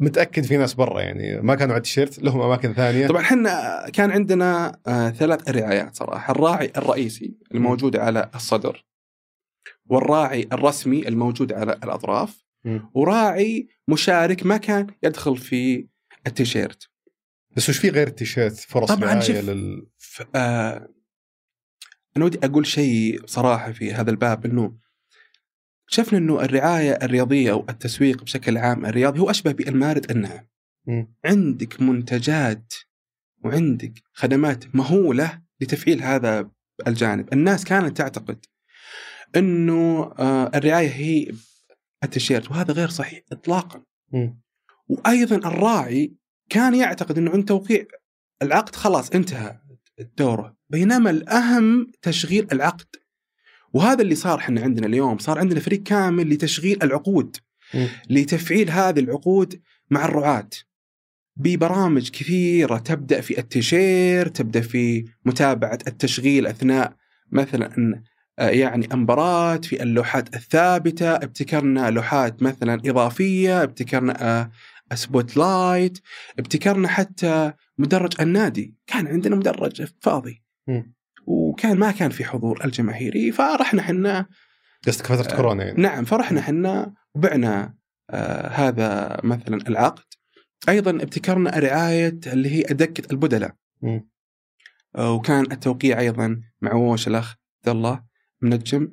متأكد 0.00 0.44
في 0.44 0.56
ناس 0.56 0.74
برا 0.74 1.00
يعني 1.00 1.40
ما 1.40 1.54
كانوا 1.54 1.72
على 1.74 1.78
التيشيرت 1.78 2.18
لهم 2.18 2.40
أماكن 2.40 2.74
ثانية 2.74 3.06
طبعا 3.06 3.22
إحنا 3.22 3.84
كان 3.92 4.10
عندنا 4.10 4.78
آه، 4.86 5.10
ثلاث 5.10 5.48
رعايات 5.50 5.96
صراحة، 5.96 6.32
الراعي 6.32 6.72
الرئيسي 6.76 7.34
الموجود 7.54 7.96
على 7.96 8.30
الصدر 8.34 8.84
والراعي 9.86 10.48
الرسمي 10.52 11.08
الموجود 11.08 11.52
على 11.52 11.72
الأطراف. 11.72 12.44
وراعي 12.94 13.68
مشارك 13.88 14.46
ما 14.46 14.56
كان 14.56 14.86
يدخل 15.02 15.36
في 15.36 15.86
التيشيرت. 16.26 16.88
بس 17.56 17.68
وش 17.68 17.78
في 17.78 17.88
غير 17.90 18.06
التيشيرت 18.06 18.56
فرص 18.56 18.92
طبعاً 18.92 19.20
شوف. 19.20 19.36
لل 19.36 19.86
ف- 19.98 20.22
آه 20.34 20.88
أنا 22.16 22.24
ودي 22.24 22.38
أقول 22.44 22.66
شيء 22.66 23.26
صراحة 23.26 23.72
في 23.72 23.92
هذا 23.92 24.10
الباب 24.10 24.46
إنه 24.46 24.76
شفنا 25.90 26.18
إنه 26.18 26.40
الرعاية 26.40 26.98
الرياضية 27.02 27.52
أو 27.52 27.66
التسويق 27.68 28.22
بشكل 28.22 28.58
عام 28.58 28.86
الرياضي 28.86 29.20
هو 29.20 29.30
أشبه 29.30 29.52
بالمارد 29.52 30.10
الناعم. 30.10 30.46
عندك 31.24 31.82
منتجات 31.82 32.74
وعندك 33.44 33.92
خدمات 34.12 34.76
مهولة 34.76 35.42
لتفعيل 35.60 36.02
هذا 36.02 36.50
الجانب، 36.86 37.32
الناس 37.32 37.64
كانت 37.64 37.96
تعتقد 37.96 38.46
إنه 39.36 40.02
آه 40.18 40.50
الرعاية 40.54 40.88
هي 40.88 41.32
التيشيرت 42.04 42.50
وهذا 42.50 42.72
غير 42.72 42.88
صحيح 42.88 43.22
اطلاقا. 43.32 43.82
وأيضا 44.88 45.36
الراعي 45.36 46.14
كان 46.50 46.74
يعتقد 46.74 47.18
إنه 47.18 47.30
عند 47.30 47.44
توقيع 47.44 47.84
العقد 48.42 48.76
خلاص 48.76 49.10
انتهى 49.10 49.58
دوره 50.18 50.56
بينما 50.70 51.10
الأهم 51.10 51.92
تشغيل 52.02 52.48
العقد 52.52 52.86
وهذا 53.72 54.02
اللي 54.02 54.14
صار 54.14 54.38
إحنا 54.38 54.60
عندنا 54.60 54.86
اليوم 54.86 55.18
صار 55.18 55.38
عندنا 55.38 55.60
فريق 55.60 55.82
كامل 55.82 56.30
لتشغيل 56.30 56.82
العقود. 56.82 57.36
لتفعيل 58.10 58.70
هذه 58.70 59.00
العقود 59.00 59.60
مع 59.90 60.04
الرعاة 60.04 60.48
ببرامج 61.36 62.10
كثيرة 62.10 62.78
تبدأ 62.78 63.20
في 63.20 63.38
التيشير 63.38 64.28
تبدأ 64.28 64.60
في 64.60 65.04
متابعة 65.24 65.78
التشغيل 65.86 66.46
أثناء 66.46 66.92
مثلا 67.32 68.02
آه، 68.38 68.48
يعني 68.48 68.88
أمبراة 68.92 69.56
في 69.56 69.82
اللوحات 69.82 70.36
الثابتة 70.36 71.14
ابتكرنا 71.14 71.90
لوحات 71.90 72.42
مثلا 72.42 72.74
إضافية 72.86 73.62
ابتكرنا 73.62 74.40
آه، 74.40 74.50
spotlight 74.94 75.98
ابتكرنا 76.38 76.88
حتى 76.88 77.52
مدرج 77.78 78.20
النادي 78.20 78.74
كان 78.86 79.06
عندنا 79.06 79.36
مدرج 79.36 79.86
فاضي. 80.00 80.42
وكان 81.58 81.78
ما 81.78 81.90
كان 81.90 82.10
في 82.10 82.24
حضور 82.24 82.64
الجماهيري 82.64 83.32
فرحنا 83.32 83.82
حنا. 83.82 84.26
قصدك 84.86 85.06
فترة 85.06 85.36
كورونا 85.36 85.64
يعني. 85.64 85.82
نعم 85.82 86.04
فرحنا 86.04 86.40
حنا 86.40 86.94
وبعنا 87.14 87.74
آه 88.10 88.48
هذا 88.48 89.20
مثلا 89.24 89.68
العقد. 89.68 90.02
أيضا 90.68 90.90
ابتكرنا 90.90 91.50
رعاية 91.58 92.20
اللي 92.26 92.50
هي 92.50 92.62
دكه 92.62 93.12
البدلاء. 93.12 93.54
آه 94.96 95.12
وكان 95.12 95.52
التوقيع 95.52 96.00
أيضا 96.00 96.40
مع 96.60 96.72
ووش 96.72 97.08
الأخ 97.08 97.36
عبد 97.58 97.76
الله 97.76 98.02
منجم. 98.42 98.92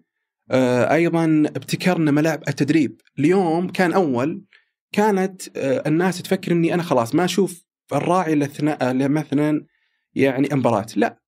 آه 0.51 0.93
أيضا 0.93 1.25
ابتكرنا 1.45 2.11
ملاعب 2.11 2.43
التدريب. 2.47 3.01
اليوم 3.19 3.69
كان 3.69 3.93
أول. 3.93 4.43
كانت 4.91 5.57
آه 5.57 5.83
الناس 5.87 6.21
تفكر 6.21 6.51
إني 6.51 6.73
أنا 6.73 6.83
خلاص 6.83 7.15
ما 7.15 7.25
أشوف 7.25 7.65
الراعي 7.93 8.33
الاثناء 8.33 8.93
مثلا 8.93 9.65
يعني 10.13 10.49
مباراة. 10.51 10.85
لا 10.95 11.24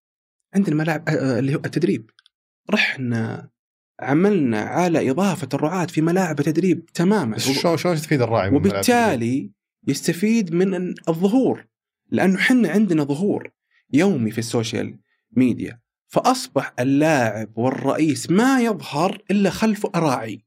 عندنا 0.58 0.76
ملاعب 0.76 1.10
آه 1.10 1.40
اللي 1.40 1.56
هو 1.56 1.62
التدريب. 1.66 2.10
رحنا 2.72 3.50
عملنا 4.00 4.62
على 4.62 5.12
إضافة 5.12 5.50
الرعاة 5.54 5.86
في 5.86 6.02
ملاعب 6.02 6.40
التدريب 6.40 6.86
تماما. 6.86 7.36
بس 7.36 7.50
شلون 7.52 7.78
شلون 7.78 7.96
يستفيد 7.96 8.22
الراعي؟ 8.22 8.50
وبالتالي 8.50 9.52
يستفيد 9.88 10.54
من 10.54 10.94
الظهور. 11.10 11.66
لأنه 12.12 12.38
حنا 12.38 12.70
عندنا 12.70 13.04
ظهور 13.04 13.52
يومي 13.94 14.32
في 14.32 14.38
ال 14.38 14.46
social 14.46 15.00
media. 15.32 15.80
فأصبح 16.08 16.74
اللاعب 16.80 17.58
والرئيس 17.58 18.30
ما 18.30 18.62
يظهر 18.62 19.22
إلا 19.32 19.50
خلفه 19.50 19.92
الراعي. 19.96 20.46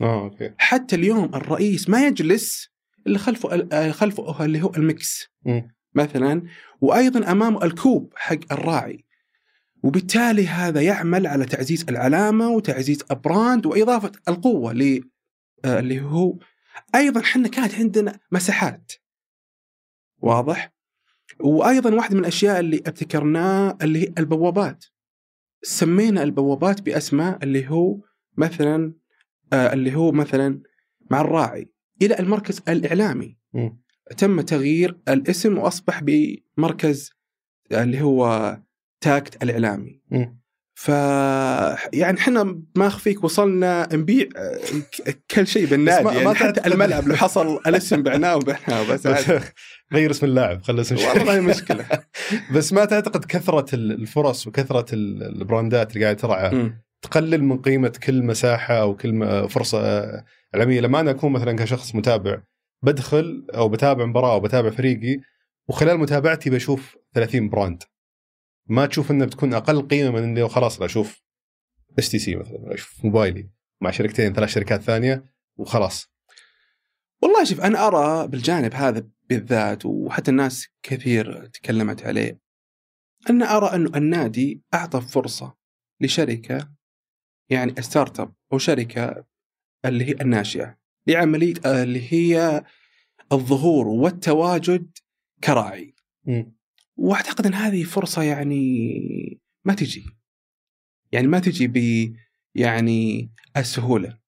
آه 0.00 0.22
okay. 0.24 0.54
حتى 0.58 0.96
اليوم 0.96 1.34
الرئيس 1.34 1.88
ما 1.88 2.06
يجلس 2.06 2.68
إلا 3.06 3.18
خلفه 3.18 3.68
آه، 3.72 3.90
خلفه 3.90 4.44
اللي 4.44 4.62
هو 4.62 4.72
ال 4.76 4.86
mix. 4.86 5.28
مم. 5.46 5.74
مثلا 5.94 6.42
وأيضا 6.80 7.32
امامه 7.32 7.64
الكوب 7.64 8.12
حق 8.16 8.52
الراعي. 8.52 9.04
وبالتالي 9.82 10.46
هذا 10.46 10.82
يعمل 10.82 11.26
على 11.26 11.44
تعزيز 11.44 11.84
العلامة 11.88 12.50
وتعزيز 12.50 13.04
ال 13.10 13.19
brand 13.19 13.66
وإضافة 13.66 14.12
القوة 14.28 14.72
ل 14.72 15.00
آه، 15.64 15.78
اللي 15.78 16.00
هو 16.00 16.38
أيضا 16.94 17.20
إحنا 17.20 17.48
كانت 17.48 17.74
عندنا 17.74 18.20
مساحات. 18.32 18.92
واضح؟ 20.18 20.72
وأيضا 21.40 21.94
واحدة 21.94 22.14
من 22.14 22.20
الأشياء 22.20 22.60
اللي 22.60 22.76
أبتكرناه 22.76 23.78
اللي 23.82 24.02
هي 24.02 24.12
البوابات. 24.18 24.84
سمينا 25.62 26.22
البوابات 26.22 26.80
بأسماء 26.80 27.38
اللي 27.42 27.68
هو 27.68 28.00
مثلا 28.36 28.94
آه 29.52 29.72
اللي 29.72 29.94
هو 29.94 30.12
مثلا 30.12 30.62
مع 31.10 31.20
الراعي 31.20 31.72
إلى 32.02 32.18
المركز 32.18 32.62
الإعلامي. 32.68 33.38
مم. 33.54 33.82
تم 34.16 34.40
تغيير 34.40 35.00
الاسم 35.08 35.58
وأصبح 35.58 36.02
بمركز 36.02 37.12
اللي 37.72 38.02
هو 38.02 38.58
تاكت 39.02 39.42
الإعلامي. 39.42 40.00
ف 40.74 40.88
يعني 41.92 42.18
إحنا 42.18 42.62
ما 42.76 42.86
أخفيك 42.86 43.24
وصلنا 43.24 43.88
نبيع 43.92 44.28
آه، 44.36 44.58
كل 45.30 45.46
شيء 45.46 45.66
بالنادي. 45.66 46.04
ما- 46.04 46.12
يعني 46.12 46.24
ما 46.24 46.34
حتى 46.34 46.66
الملعب 46.66 47.08
لو 47.08 47.16
حصل 47.16 47.56
الاسم 47.66 48.02
بعناه 48.02 48.36
وبعناه 48.36 48.82
بس 48.88 49.06
غير 49.92 50.10
اسم 50.10 50.26
اللاعب 50.26 50.62
خلى 50.62 50.80
اسم 50.80 50.96
والله 50.96 51.24
ما 51.24 51.34
هي 51.34 51.40
مشكلة. 51.40 51.84
بس 52.54 52.72
ما 52.72 52.84
تعتقد 52.84 53.24
كثرة 53.24 53.74
ال- 53.74 53.92
الفرص 53.92 54.46
وكثرة 54.46 54.94
ال- 54.94 55.22
البراندات 55.40 55.92
اللي 55.92 56.04
قاعدة 56.04 56.18
ترعى. 56.18 56.72
تقلل 57.02 57.44
من 57.44 57.58
قيمة 57.58 57.92
كل 58.02 58.22
مساحة 58.22 58.74
أو 58.74 58.96
كل 58.96 59.12
م- 59.14 59.48
فرصة 59.48 59.80
آه، 59.82 60.24
إعلامية؟ 60.54 60.80
لما 60.80 61.00
أنا 61.00 61.10
أكون 61.10 61.32
مثلا 61.32 61.56
كشخص 61.56 61.94
متابع 61.94 62.38
بدخل 62.82 63.46
أو 63.54 63.68
بتابع 63.68 64.04
مباراة 64.06 64.32
أو 64.32 64.40
بتابع 64.40 64.70
فريقي 64.70 65.20
وخلال 65.68 65.98
متابعتي 65.98 66.50
بشوف 66.50 66.96
30 67.14 67.48
براند. 67.48 67.82
ما 68.66 68.86
تشوف 68.86 69.10
انها 69.10 69.26
بتكون 69.26 69.54
أقل 69.54 69.88
قيمة 69.88 70.10
من 70.10 70.22
إني 70.22 70.48
خلاص 70.48 70.80
لا 70.80 70.86
أشوف 70.86 71.22
STC 71.98 72.36
مثلا 72.36 72.74
أشوف 72.74 73.04
موبايلي 73.04 73.50
مع 73.80 73.90
شركتين 73.90 74.32
ثلاث 74.32 74.48
شركات 74.48 74.80
ثانية 74.80 75.24
وخلاص 75.56 76.12
والله 77.22 77.44
شوف 77.44 77.60
أنا 77.60 77.86
أرى 77.86 78.28
بالجانب 78.28 78.74
هذا 78.74 79.08
بالذات 79.28 79.86
وحتى 79.86 80.30
الناس 80.30 80.68
كثير 80.82 81.46
تكلمت 81.46 82.02
عليه 82.02 82.40
أنا 83.30 83.56
أرى 83.56 83.74
انه 83.74 83.90
النادي 83.96 84.62
أعطى 84.74 85.00
فرصة 85.00 85.54
لشركة 86.00 86.72
يعني 87.50 87.82
startup 87.82 88.34
أو 88.52 88.58
شركة 88.58 89.24
اللي 89.84 90.04
هي 90.04 90.12
الناشئة 90.12 90.78
لعملية 91.06 91.54
اللي 91.66 92.12
هي 92.12 92.64
الظهور 93.32 93.88
والتواجد 93.88 94.98
كراعي 95.44 95.94
مم. 96.24 96.56
وأعتقد 96.96 97.46
إن 97.46 97.54
هذه 97.54 97.84
فرصة 97.84 98.22
يعني 98.22 99.40
ما 99.64 99.74
تجي. 99.74 100.06
يعني 101.12 101.26
ما 101.26 101.38
تجي 101.38 101.66
ب 101.66 101.76
يعني 102.54 103.30
السهولة. 103.56 104.18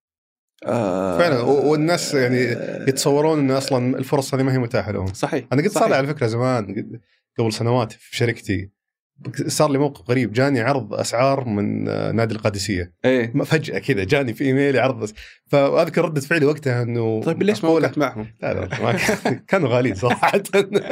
آه 0.66 1.18
فعلا 1.18 1.40
والناس 1.40 2.14
يعني 2.14 2.44
آه، 2.52 2.88
يتصورون 2.88 3.38
إن 3.38 3.50
أصلا 3.50 3.98
الفرص 3.98 4.34
هذه 4.34 4.42
ما 4.42 4.52
هي 4.52 4.58
متاحة 4.58 4.92
لهم. 4.92 5.06
صحيح 5.06 5.44
أنا 5.52 5.62
قد 5.62 5.68
صار. 5.68 5.92
على 5.92 6.06
فكرة 6.06 6.26
زمان 6.26 6.90
قبل 7.38 7.52
سنوات 7.52 7.92
في 7.92 8.16
شركتي. 8.16 8.70
صار 9.46 9.70
لي 9.70 9.78
موقف 9.78 10.10
غريب. 10.10 10.32
جاني 10.32 10.60
عرض 10.60 10.94
أسعار 10.94 11.48
من 11.48 11.88
آه، 11.88 12.12
نادي 12.12 12.34
القادسية. 12.34 12.92
إيه. 13.04 13.32
فجأة 13.44 13.78
كذا 13.78 14.04
جاني 14.04 14.34
في 14.34 14.44
إيميلي 14.44 14.78
عرض 14.78 15.10
فأذكر 15.46 16.04
ردة 16.04 16.20
فعلي 16.20 16.46
وقتها 16.46 16.82
إنه 16.82 17.22
طيب 17.22 17.42
ليش 17.42 17.64
ما 17.64 17.70
وقعت 17.70 17.98
معهم؟ 17.98 18.34
لا 18.42 18.54
لا 18.54 18.82
ما 18.82 18.92
كان- 18.92 19.38
كانوا 19.48 19.68
غاليين 19.68 19.94
صراحة. 19.94 20.32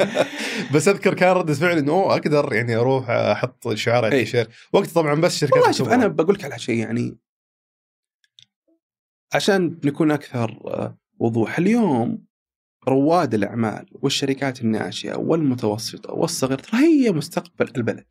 بس 0.73 0.87
أذكر 0.87 1.13
كان 1.13 1.29
ردة 1.35 1.53
فعلي 1.53 1.79
إنه 1.79 1.91
أوه 1.91 2.13
أقدر 2.13 2.53
يعني 2.53 2.75
أروح 2.75 3.09
أحط 3.09 3.73
شعار 3.73 4.05
على 4.05 4.15
إيه. 4.15 4.19
التيشيرت. 4.21 4.49
وقت 4.73 4.89
طبعا 4.89 5.21
بس 5.21 5.37
شركات 5.37 5.57
والله 5.57 5.71
شوف. 5.71 5.89
أنا 5.89 6.07
بقول 6.07 6.35
لك 6.35 6.43
على 6.45 6.59
شيء 6.59 6.77
يعني 6.77 7.17
عشان 9.33 9.79
نكون 9.85 10.11
أكثر 10.11 10.59
آه، 10.65 10.97
وضوح 11.19 11.57
اليوم 11.57 12.23
رواد 12.87 13.33
الأعمال 13.33 13.85
والشركات 13.91 14.61
الناشئة 14.61 15.15
والمتوسطة 15.15 16.13
والصغيرة 16.13 16.61
ترى 16.61 16.79
هي 16.81 17.11
مستقبل 17.11 17.71
البلد. 17.77 18.05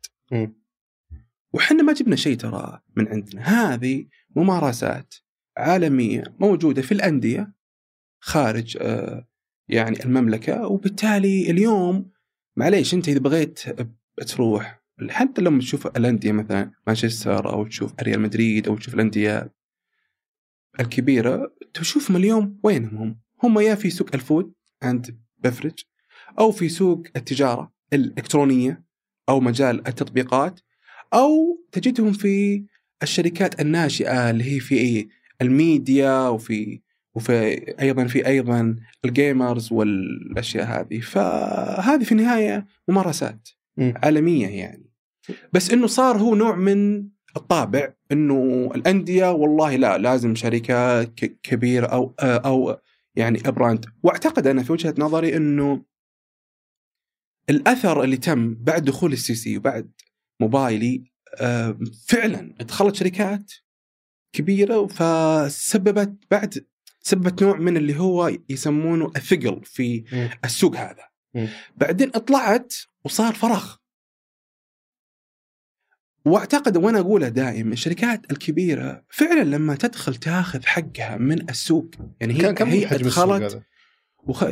وحنا 1.53 1.83
ما 1.83 1.93
جبنا 1.93 2.15
شيء 2.15 2.37
ترى 2.37 2.79
من 2.95 3.07
عندنا، 3.07 3.41
هذه 3.41 4.05
ممارسات 4.35 5.15
عالمية 5.57 6.23
موجودة 6.39 6.81
في 6.81 6.91
الأندية 6.91 7.53
خارج 8.19 8.77
آه، 8.81 9.27
يعني 9.69 10.05
المملكة 10.05 10.67
وبالتالي 10.67 11.51
اليوم 11.51 12.11
معليش 12.55 12.93
أنت 12.93 13.09
إذا 13.09 13.19
بغيت 13.19 13.59
تروح 14.27 14.83
حتى 15.09 15.41
لما 15.41 15.59
تشوف 15.59 15.87
الأندية 15.87 16.31
مثلا 16.31 16.71
مانشستر 16.87 17.53
أو 17.53 17.67
تشوف 17.67 17.93
ريال 18.01 18.19
مدريد 18.19 18.67
أو 18.67 18.77
تشوف 18.77 18.93
الأندية 18.93 19.53
الكبيرة 20.79 21.55
تشوفهم 21.73 22.17
اليوم 22.17 22.59
وينهم 22.63 22.97
هم؟ 22.97 23.19
هم 23.43 23.59
يا 23.59 23.75
في 23.75 23.89
سوق 23.89 24.09
الفود 24.13 24.53
عند 24.85 25.17
بفرج 25.39 25.79
أو 26.39 26.51
في 26.51 26.69
سوق 26.69 27.03
التجارة 27.15 27.73
الإلكترونية 27.93 28.83
أو 29.29 29.39
مجال 29.39 29.87
التطبيقات 29.87 30.59
أو 31.13 31.59
تجدهم 31.71 32.13
في 32.13 32.65
الشركات 33.03 33.61
الناشئة 33.61 34.29
اللي 34.29 34.55
هي 34.55 34.59
في؟ 34.59 35.07
الميديا 35.41 36.27
وفي 36.27 36.81
وفي 37.15 37.59
أيضا 37.81 38.05
في 38.05 38.27
أيضا 38.27 38.75
ال 39.05 39.14
gamers 39.14 39.71
والأشياء 39.71 40.65
هذه 40.65 40.99
فهذه 40.99 42.03
في 42.03 42.11
النهاية 42.11 42.65
ممارسات 42.87 43.49
مم. 43.77 43.93
عالمية 44.03 44.47
يعني 44.47 44.89
بس 45.53 45.71
إنه 45.71 45.87
صار 45.87 46.17
هو 46.17 46.35
نوع 46.35 46.55
من 46.55 47.07
الطابع 47.37 47.93
إنه 48.11 48.71
الأندية 48.75 49.31
والله 49.31 49.75
لا 49.75 49.97
لازم 49.97 50.35
شركات 50.35 51.13
كبيرة 51.43 51.85
أو 51.85 52.13
أو 52.19 52.77
يعني 53.15 53.39
brand 53.39 53.85
واعتقد 54.03 54.47
أنا 54.47 54.63
في 54.63 54.71
وجهة 54.71 54.95
نظري 54.97 55.37
إنه 55.37 55.85
الأثر 57.49 58.03
اللي 58.03 58.17
تم 58.17 58.55
بعد 58.55 58.83
دخول 58.83 59.13
STC 59.13 59.57
وبعد 59.57 59.91
موبايلي 60.41 61.03
فعلا 62.07 62.55
دخلت 62.59 62.95
شركات 62.95 63.51
كبيرة 64.35 64.87
فسببت 64.87 66.13
بعد 66.31 66.65
سببت 66.99 67.43
نوع 67.43 67.57
من 67.57 67.77
اللي 67.77 67.99
هو 67.99 68.37
يسمونه 68.49 69.11
الثقل 69.15 69.61
في. 69.65 70.03
السوق 70.45 70.75
هذا. 70.75 71.09
بعدين 71.77 72.09
طلعت 72.09 72.73
وصار 73.05 73.33
فراغ 73.33 73.75
واعتقد 76.25 76.77
وأنا 76.77 76.99
اقولها 76.99 77.29
دائما 77.29 77.73
الشركات 77.73 78.31
الكبيرة 78.31 79.05
فعلا 79.09 79.43
لما 79.43 79.75
تدخل 79.75 80.15
تاخذ 80.15 80.65
حقها 80.65 81.17
من 81.17 81.49
السوق 81.49 81.91
يعني 82.19 82.33
هي 82.33 82.53
كم 82.53 82.67
هي 82.67 82.87
حجم 82.87 83.07
السوق 83.07 83.25
دخلت 83.25 83.53
هذا؟ 83.53 83.63
وخ... 84.23 84.45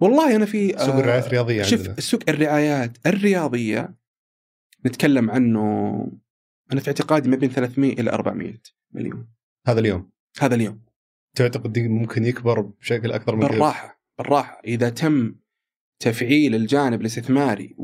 والله 0.00 0.36
أنا 0.36 0.46
في 0.46 0.68
سوق 0.68 0.94
الرعايات 0.94 1.26
الرياضية 1.26 1.62
شوف 1.62 2.00
سوق 2.00 2.20
الرعايات 2.28 3.06
الرياضية 3.06 3.94
نتكلم 4.86 5.30
عنه 5.30 5.60
أنا 6.72 6.80
في 6.80 6.88
اعتقادي 6.88 7.28
ما 7.28 7.36
بين 7.36 7.50
300 7.50 7.92
إلى 7.92 8.10
400 8.10 8.54
مليون. 8.92 9.28
هذا 9.66 9.80
اليوم؟ 9.80 10.10
هذا 10.40 10.54
اليوم. 10.54 10.82
تعتقد 11.34 11.78
ممكن 11.78 12.24
يكبر 12.24 12.60
بشكل 12.60 13.12
أكثر 13.12 13.36
من؟ 13.36 13.46
بالراحة 13.46 14.00
بالراحة. 14.18 14.60
إذا 14.64 14.88
تم 14.88 15.34
تفعيل 15.98 16.54
الجانب 16.54 17.00
الاستثماري 17.00 17.74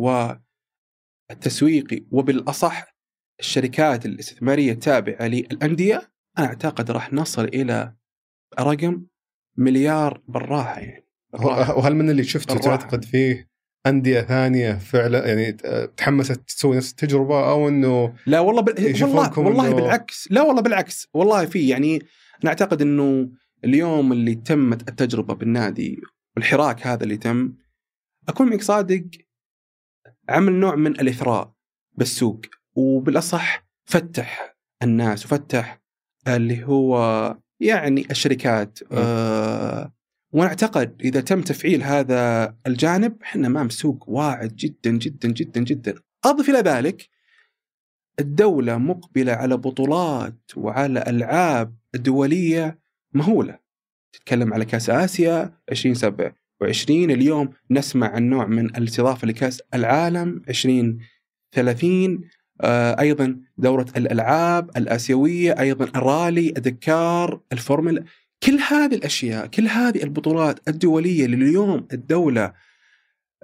والتسويقي 1.32 2.04
وبالأصح 2.10 2.96
الشركات 3.40 4.06
الاستثمارية 4.06 4.72
التابعة 4.72 5.26
للأندية 5.26 6.12
أنا 6.38 6.46
أعتقد 6.46 6.90
راح 6.90 7.12
نصل 7.12 7.44
إلى 7.44 7.94
رقم 8.60 9.02
مليار 9.56 10.22
بالراحة 10.28 10.80
يعني 10.80 11.06
بالراحة. 11.32 11.76
وهل 11.78 11.94
من 11.94 12.10
اللي 12.10 12.24
شفته. 12.24 12.58
تعتقد 12.58 13.04
فيه 13.04 13.52
أندية 13.86 14.20
ثانية 14.20 14.72
فعلا 14.72 15.26
يعني 15.28 15.52
تحمست 15.96 16.40
تسوي 16.48 16.76
نفس 16.76 16.90
التجربة 16.90 17.50
أو 17.50 17.68
إنه 17.68 18.14
لا 18.26 18.40
والله 18.40 18.62
بال... 18.62 19.02
والله 19.02 19.38
والله 19.38 19.70
إنه- 19.70 19.74
بالعكس 19.74 20.28
لا 20.30 20.42
والله 20.42 20.62
بالعكس 20.62 21.08
والله 21.14 21.44
في 21.46 21.68
يعني 21.68 21.96
أنا 22.42 22.48
أعتقد 22.50 22.82
إنه 22.82 23.30
اليوم 23.64 24.12
اللي 24.12 24.34
تمت 24.34 24.88
التجربة 24.88 25.34
بالنادي 25.34 26.00
والحراك 26.36 26.86
هذا 26.86 27.02
اللي 27.04 27.16
تم 27.16 27.52
أكون 28.28 28.50
معك 28.50 28.62
صادق 28.62 29.04
عمل 30.32 30.52
نوع 30.52 30.74
من 30.74 30.90
الإثراء 31.00 31.52
بالسوق 31.94 32.40
وبالأصح 32.74 33.66
فتح 33.84 34.56
الناس 34.82 35.26
وفتح 35.26 35.82
اللي 36.28 36.64
هو 36.64 36.96
يعني 37.60 38.06
الشركات. 38.10 38.78
آه 38.92 39.92
وأنا 40.32 40.48
أعتقد 40.48 41.02
إذا 41.04 41.20
تم 41.20 41.40
تفعيل 41.40 41.82
هذا 41.82 42.54
الجانب 42.66 43.22
إحنا 43.22 43.46
امام 43.46 43.68
سوق 43.68 44.04
واعد 44.08 44.56
جدا 44.56 44.90
جدا 44.90 45.28
جدا 45.28 45.60
جدا. 45.60 45.94
أضف 46.24 46.48
إلى 46.48 46.58
ذلك 46.58 47.08
الدولة 48.20 48.78
مقبلة 48.78 49.32
على 49.32 49.56
بطولات 49.56 50.40
وعلى 50.56 51.04
ألعاب 51.06 51.76
دولية 51.94 52.78
مهولة. 53.12 53.58
تتكلم 54.12 54.54
على 54.54 54.64
كأس 54.64 54.90
آسيا 54.90 55.58
2027 56.68 57.10
اليوم 57.10 57.50
نسمع 57.70 58.08
عن 58.08 58.28
نوع 58.28 58.46
من 58.46 58.66
الاستضافة 58.66 59.26
لكأس 59.26 59.62
العالم 59.74 60.42
2030 60.48 62.20
آه، 62.60 63.00
أيضا 63.00 63.36
دورة 63.58 63.86
الألعاب 63.96 64.70
الآسيوية 64.76 65.60
أيضا 65.60 65.84
الرالي 65.84 66.48
الدكار 66.48 67.40
الفورمولا. 67.52 68.04
كل 68.42 68.58
هذه 68.68 68.94
الأشياء 68.94 69.46
كل 69.46 69.66
هذه 69.68 70.02
البطولات 70.02 70.68
الدولية 70.68 71.24
اللي 71.24 71.36
اليوم 71.36 71.86
الدولة 71.92 72.52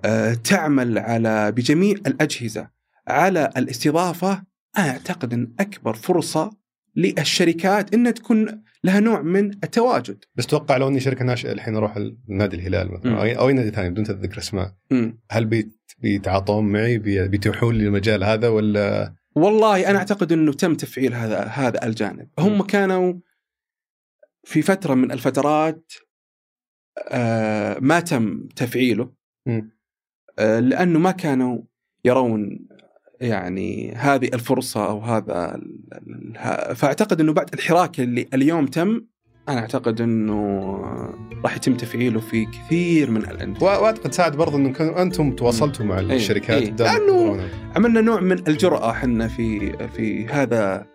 آه، 0.04 0.34
تعمل 0.34 0.98
على 0.98 1.52
بجميع 1.52 1.94
الأجهزة. 2.06 2.68
على 3.08 3.50
الاستضافة 3.56 4.42
أنا 4.78 4.90
أعتقد 4.90 5.32
أن 5.32 5.52
أكبر 5.60 5.94
فرصة 5.94 6.50
للشركات 6.96 7.94
أنها 7.94 8.12
تكون 8.12 8.62
لها 8.84 9.00
نوع 9.00 9.22
من 9.22 9.50
التواجد. 9.50 10.24
بس 10.34 10.46
توقع 10.46 10.76
لو 10.76 10.88
إني 10.88 11.00
شركة 11.00 11.24
ناشئة 11.24 11.52
الحين 11.52 11.76
أروح 11.76 11.98
نادي 12.28 12.56
الهلال 12.56 12.92
مثلا. 12.92 13.38
أو 13.38 13.48
أي 13.48 13.52
نادي 13.52 13.70
ثاني 13.70 13.90
بدون 13.90 14.04
تذكر 14.04 14.38
أسماء. 14.38 14.74
هل 15.30 15.44
بيت 15.44 15.82
بيتعاطون 15.98 16.72
معي؟ 16.72 16.98
بي- 16.98 17.28
بيتيحون 17.28 17.74
لي 17.74 17.84
المجال 17.86 18.24
هذا 18.24 18.48
ولا؟ 18.48 19.14
والله 19.34 19.90
أنا 19.90 19.98
أعتقد 19.98 20.32
إنه 20.32 20.52
تم 20.52 20.74
تفعيل 20.74 21.14
هذا 21.14 21.40
هذا 21.44 21.86
الجانب. 21.86 22.28
هم 22.38 22.62
كانوا 22.62 23.14
في 24.44 24.62
فترة 24.62 24.94
من 24.94 25.12
الفترات 25.12 25.92
آه، 27.08 27.78
ما 27.80 28.00
تم 28.00 28.48
تفعيله. 28.56 29.12
آه، 30.38 30.60
لأنه 30.60 30.98
ما 30.98 31.10
كانوا 31.10 31.62
يرون 32.04 32.68
يعني 33.20 33.92
هذه 33.96 34.30
الفرصة 34.34 34.86
أو 34.86 35.00
هذا 35.00 35.60
فأعتقد 36.74 37.20
إنه 37.20 37.32
بعد 37.32 37.54
الحراك 37.54 38.00
اللي 38.00 38.26
اليوم 38.34 38.66
تم 38.66 39.00
أنا 39.48 39.60
أعتقد 39.60 40.00
إنه 40.00 40.72
راح 41.44 41.56
يتم 41.56 41.74
تفعيله 41.74 42.20
في 42.20 42.44
كثير 42.44 43.10
من 43.10 43.16
الأندية 43.24 43.62
وأعتقد 43.66 44.12
ساعد 44.14 44.36
برضه 44.36 44.56
إنكم 44.56 44.84
أنتم 44.84 45.32
تواصلتوا 45.32 45.84
مع 45.86 45.98
إيه، 45.98 46.16
الشركات 46.16 46.62
إيه. 46.62 46.76
لأنه- 46.76 47.10
كورونا. 47.10 47.48
عملنا 47.76 48.00
نوع 48.00 48.20
من 48.20 48.48
الجرأة 48.48 48.90
إحنا 48.90 49.28
في 49.28 49.72
في 49.96 50.26
هذا 50.26 50.86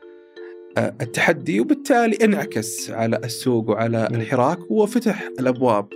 آه، 0.78 0.94
التحدي 1.02 1.60
وبالتالي 1.60 2.18
انعكس 2.24 2.92
على 2.92 3.18
السوق 3.24 3.70
وعلى. 3.70 4.08
الحراك 4.12 4.72
وفتح 4.72 5.30
الأبواب 5.40 5.88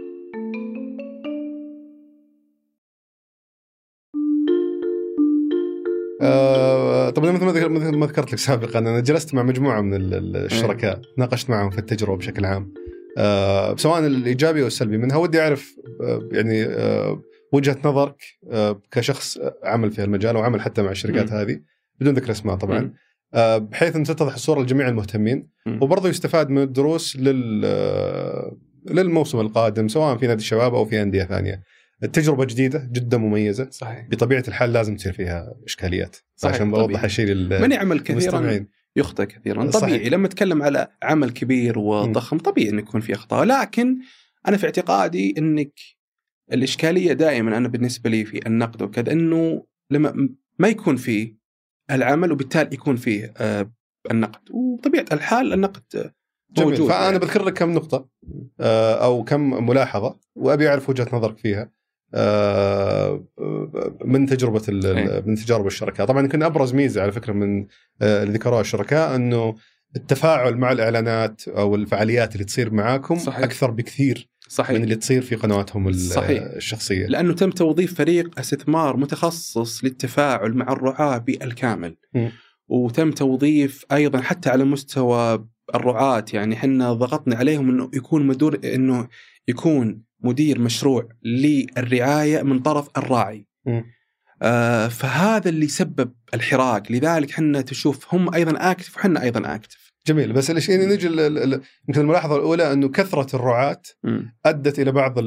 آه 6.21 7.10
طبعا 7.10 7.32
مثل 7.32 7.95
ما 7.95 8.06
ذكرت 8.06 8.32
لك 8.34 8.38
سابقا 8.39 8.80
أنا 8.80 8.99
جلست 8.99 9.34
مع 9.34 9.43
مجموعة 9.43 9.82
من 9.82 9.93
ال- 9.93 10.36
الشركاء 10.38 11.01
ناقشت 11.17 11.49
معهم 11.49 11.69
في 11.69 11.77
التجربة 11.77 12.17
بشكل 12.17 12.45
عام 12.45 12.73
آه 13.17 13.75
سواء 13.75 13.99
الإيجابي 14.08 14.62
أو 14.62 14.67
السلبي 14.67 14.97
منها 14.97 15.17
ودي 15.17 15.41
أعرف 15.41 15.75
آه 16.01 16.30
يعني 16.32 16.63
آه 16.63 17.21
وجهة 17.53 17.77
نظرك 17.86 18.15
آه 18.51 18.82
كشخص 18.91 19.38
عمل 19.63 19.91
في 19.91 20.03
المجال 20.03 20.38
وعمل 20.38 20.62
حتى 20.62 20.82
مع 20.82 20.91
الشركات 20.91 21.32
مم. 21.32 21.38
هذه 21.38 21.60
بدون 21.99 22.13
ذكر 22.13 22.32
أسماء 22.32 22.56
طبعا. 22.56 22.93
آه 23.34 23.58
بحيث 23.58 23.95
أن 23.95 24.03
تتضح 24.03 24.34
الصورة 24.34 24.62
لجميع 24.62 24.88
المهتمين. 24.88 25.49
وبرضه 25.82 26.10
يستفاد 26.10 26.49
من 26.49 26.62
الدروس 26.62 27.15
لل 27.15 27.62
للموسم 28.91 29.39
القادم 29.39 29.88
سواء 29.88 30.17
في 30.17 30.27
نادي 30.27 30.39
الشباب 30.41 30.75
أو 30.75 30.86
في 30.86 31.01
أندية 31.01 31.23
ثانية. 31.23 31.62
التجربة 32.03 32.45
جديدة 32.45 32.89
جدا 32.91 33.17
مميزة. 33.17 33.69
صحيح. 33.69 34.07
بطبيعة 34.10 34.43
الحال 34.47 34.73
لازم 34.73 34.95
تصير 34.95 35.13
فيها 35.13 35.55
إشكاليات. 35.65 36.15
صحيح، 36.36 36.55
عشان. 36.55 36.71
بوضح 36.71 37.03
الشيء 37.03 37.25
لل- 37.25 37.62
من 37.62 37.71
يعمل 37.71 37.99
كثيرا 37.99 38.65
يخطئ 38.95 39.25
كثيرا. 39.25 39.71
صحيح. 39.71 39.83
طبيعي 39.89 40.10
لما 40.10 40.27
اتكلم 40.27 40.62
على 40.63 40.88
عمل 41.03 41.29
كبير 41.31 41.79
وضخم 41.79 42.38
طبيعي 42.38 42.69
إنه 42.69 42.79
يكون 42.79 43.01
في 43.01 43.13
أخطاء. 43.13 43.43
لكن 43.45 43.97
أنا 44.47 44.57
في 44.57 44.65
اعتقادي 44.65 45.36
إنك 45.38 45.79
الإشكالية 46.53 47.13
دائما 47.13 47.57
أنا 47.57 47.67
بالنسبة 47.67 48.10
لي 48.10 48.25
في 48.25 48.47
النقد 48.47 48.81
وكذا 48.81 49.12
إنه 49.12 49.65
لما 49.91 50.29
ما 50.60 50.67
يكون 50.67 50.95
فيه 50.95 51.38
العمل 51.91 52.31
وبالتالي 52.31 52.69
يكون 52.73 52.95
فيه 52.95 53.33
آه، 53.38 53.71
النقد. 54.12 54.51
وطبيعه 54.51 55.05
الحال 55.12 55.53
النقد 55.53 55.83
آه، 55.95 56.13
جميل. 56.51 56.69
موجود. 56.69 56.88
فأنا 56.89 57.05
يعني. 57.05 57.19
بذكر 57.19 57.43
لك 57.45 57.53
كم 57.53 57.73
نقطة 57.73 58.10
آه، 58.60 59.05
أو 59.05 59.23
كم 59.23 59.67
ملاحظة 59.69 60.19
وأبي 60.36 60.69
أعرف 60.69 60.89
وجهة 60.89 61.07
نظرك 61.13 61.38
فيها. 61.38 61.76
من 64.06 64.26
تجربة 64.26 64.62
أي. 64.70 65.24
من 65.26 65.36
تجارب 65.36 65.67
الشركاء 65.67 66.08
طبعا 66.08 66.22
يمكن 66.22 66.43
أبرز 66.43 66.74
ميزة 66.74 67.02
على 67.02 67.12
فكرة 67.12 67.34
من 67.34 67.67
آه، 68.02 68.24
اللي 68.24 68.34
ذكروها 68.34 68.62
الشركاء 68.62 69.15
أنه 69.15 69.56
التفاعل 69.96 70.58
مع 70.58 70.72
الإعلانات 70.72 71.48
أو 71.48 71.76
الفعاليات 71.76 72.34
اللي 72.34 72.43
تصير 72.46 72.74
معاكم 72.74 73.15
صحيح. 73.15 73.39
أكثر 73.43 73.72
بكثير 73.72 74.30
من 74.48 74.50
صحيح 74.50 74.82
اللي 74.82 74.96
تصير 74.96 75.22
في 75.22 75.36
قنواتهم 75.36 75.91
صحيح. 75.91 76.43
الشخصية 76.43 77.08
لأنه 77.08 77.34
تم 77.34 77.50
توظيف 77.50 77.93
فريق 77.93 78.39
أستثمار 78.39 78.98
متخصص 78.98 79.84
للتفاعل 79.84 80.54
مع 80.54 80.72
الرعاة 80.72 81.17
بالكامل 81.17 81.96
م. 82.13 82.30
وتم 82.67 83.12
توظيف 83.12 83.86
أيضا 83.91 84.22
حتى 84.22 84.50
على 84.50 84.63
مستوى 84.63 85.48
الرعاة 85.76 86.26
يعني 86.34 86.56
إحنا 86.56 86.93
ضغطنا 86.93 87.36
عليهم 87.36 87.70
إنه 87.70 87.91
يكون 87.93 88.28
مدير 88.28 88.76
إنه 88.76 89.08
يكون 89.48 90.07
مدير 90.23 90.60
مشروع 90.60 91.10
للرعاية 91.23 92.41
من 92.41 92.60
طرف 92.60 92.89
الراعي. 92.97 93.47
م. 93.65 93.82
آه 94.41 94.88
فهذا 94.88 95.49
اللي 95.49 95.67
سبب 95.67 96.13
الحراك 96.34 96.91
لذلك 96.91 97.32
إحنا 97.32 97.62
تشوف 97.62 98.13
هم 98.13 98.34
أيضا 98.34 98.71
اكتف 98.71 98.97
وحنا 98.97 99.21
أيضا 99.23 99.56
اكتف. 99.56 99.93
جميل 100.08 100.34
بس 100.34 100.51
الشيء 100.51 100.88
نجي 100.88 101.08
يمكن 101.88 102.01
الملاحظة 102.01 102.36
الأولى 102.36 102.73
إنه 102.73 102.89
كثرة 102.89 103.36
الرعاة 103.36 103.82
أدت 104.45 104.80
إلى 104.80 104.91
بعض 104.91 105.19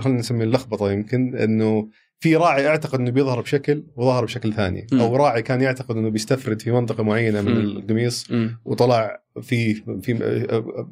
خلينا 0.00 0.18
نسميه 0.18 0.44
اللخبطة 0.44 0.92
يمكن 0.92 1.36
إنه 1.36 1.88
في 2.18 2.36
راعي 2.36 2.66
اعتقد 2.68 3.00
إنه 3.00 3.10
بيظهر 3.10 3.40
بشكل 3.40 3.84
وظهر 3.96 4.24
بشكل 4.24 4.52
ثاني 4.52 4.86
مم. 4.92 5.00
أو 5.00 5.16
راعي 5.16 5.42
كان 5.42 5.60
يعتقد 5.60 5.96
إنه 5.96 6.08
بيستفرد 6.08 6.62
في 6.62 6.70
منطقة 6.70 7.02
معينة 7.02 7.42
من 7.42 7.52
مم. 7.52 7.58
القميص 7.60 8.30
مم. 8.30 8.60
وطلع 8.64 9.22
في 9.42 9.74
في 9.74 10.14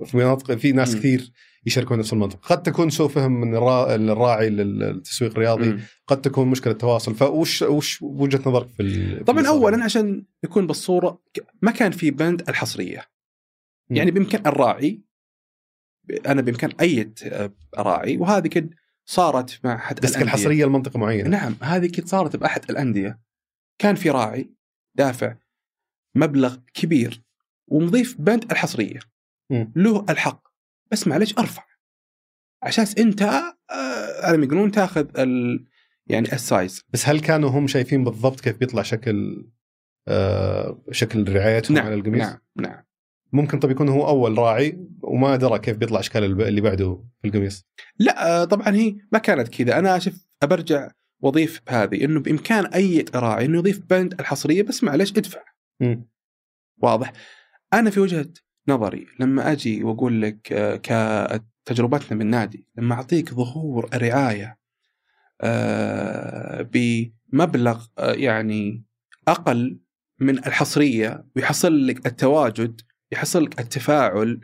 في 0.05 0.17
مناطق 0.17 0.55
في 0.55 0.73
ناس 0.73 0.93
مم. 0.95 0.99
كثير 0.99 1.33
يشاركون 1.67 1.99
نفس 1.99 2.13
المنطقة 2.13 2.39
قد 2.55 2.63
تكون 2.63 2.91
سوء 2.91 3.09
فهم 3.09 3.41
من 3.41 3.55
الرا- 3.57 3.95
الراعي 3.95 4.51
للتسويق 4.51 5.31
الرياضي 5.33 5.69
مم. 5.69 5.81
قد 6.07 6.21
تكون 6.21 6.49
مشكلة 6.49 6.73
تواصل 6.73 7.15
فوش 7.15 7.63
وش 7.63 8.03
وجهة 8.03 8.41
نظرك 8.47 8.69
في 8.69 9.23
طبعا؟ 9.27 9.47
اولا 9.49 9.85
عشان 9.85 10.25
نكون 10.45 10.67
بالصورة 10.67 11.23
ما 11.63 11.71
كان 11.71 11.91
في 11.93 12.11
بند 12.11 12.49
الحصرية. 12.49 13.05
يعني 13.91 14.11
بإمكان 14.11 14.47
الراعي 14.47 15.01
أنا 16.27 16.43
بإمكان 16.43 16.71
أي 16.81 17.13
راعي 17.79 18.17
وهذه 18.17 18.47
كد 18.47 18.75
صارت 19.07 19.61
مع 19.64 19.75
أحد 19.75 19.99
قصدك. 20.01 20.23
الحصرية 20.23 20.64
لمنطقة 20.64 20.99
معينة. 20.99 21.29
نعم 21.29 21.57
هذه 21.62 21.87
كد 21.87 22.07
صارت 22.07 22.37
بأحد 22.37 22.71
الأندية. 22.71 23.21
كان 23.79 23.95
في 23.95 24.11
راعي 24.11 24.51
دافع 24.95 25.37
مبلغ 26.17 26.57
كبير 26.75 27.23
ومضيف 27.69 28.17
بند 28.21 28.53
الحصرية. 28.53 28.99
مم. 29.51 29.73
له 29.77 30.05
الحق. 30.09 30.49
بس 30.93 31.07
معلش 31.09 31.35
أرفع. 31.38 31.64
عشان 32.62 32.87
أنت 32.99 33.23
آه، 33.23 34.27
على 34.27 34.37
ما 34.37 34.45
يقولون 34.45 34.71
تاخذ 34.71 35.19
ال 35.19 35.67
يعني 36.07 36.33
السايز. 36.33 36.83
بس 36.88 37.09
هل 37.09 37.21
كانوا 37.21 37.51
هم 37.51 37.67
شايفين 37.67 38.05
بالضبط 38.05 38.40
كيف 38.40 38.57
بيطلع 38.59 38.83
شكل 38.83 39.47
آه 40.09 40.83
شكل 40.90 41.37
رعايتهم 41.37 41.79
على 41.79 41.88
نعم 41.90 41.99
القميص؟ 41.99 42.23
نعم 42.23 42.38
نعم. 42.57 42.85
ممكن 43.35 43.59
طب 43.59 43.70
يكون 43.70 43.88
هو 43.88 44.09
أول 44.09 44.38
راعي 44.38 44.79
وما 45.03 45.37
درى 45.37 45.59
كيف 45.59 45.77
بيطلع 45.77 46.01
إشكال 46.01 46.42
اللي 46.42 46.61
بعده 46.61 47.05
في 47.23 47.29
القميص. 47.29 47.66
لا 47.99 48.42
آه، 48.42 48.44
طبعا 48.44 48.68
هي 48.75 48.97
ما 49.12 49.18
كانت 49.18 49.49
كذا. 49.49 49.79
أنا 49.79 49.99
شوف 49.99 50.27
برجع 50.42 50.90
وأضيف 51.20 51.61
بهذه 51.66 52.05
إنه 52.05 52.20
بإمكان 52.20 52.66
أي 52.66 53.05
راعي 53.14 53.44
إنه 53.44 53.59
يضيف 53.59 53.81
بند 53.90 54.20
الحصرية 54.20 54.62
بس 54.62 54.85
معلش 54.85 55.11
ادفع. 55.11 55.40
مم. 55.81 56.09
واضح. 56.79 57.12
أنا 57.73 57.90
في 57.90 58.01
وجهة 58.01 58.29
نظري 58.68 59.07
لما 59.20 59.53
أجي 59.53 59.85
وأقول 59.85 60.23
لك 60.23 60.53
آه، 60.53 61.40
كتجربتنا 61.64 62.18
من 62.18 62.27
نادي 62.27 62.68
لما 62.77 62.94
أعطيك 62.94 63.35
ظهور 63.35 63.90
رعايه 63.94 64.59
آه، 65.40 66.68
بمبلغ 66.73 67.87
يعني 67.99 68.85
أقل 69.29 69.79
من 70.20 70.38
الحصرية 70.38 71.25
ويحصل 71.37 71.87
لك 71.87 72.07
التواجد 72.07 72.81
يحصل 73.14 73.44
لك 73.44 73.61
التفاعل 73.61 74.40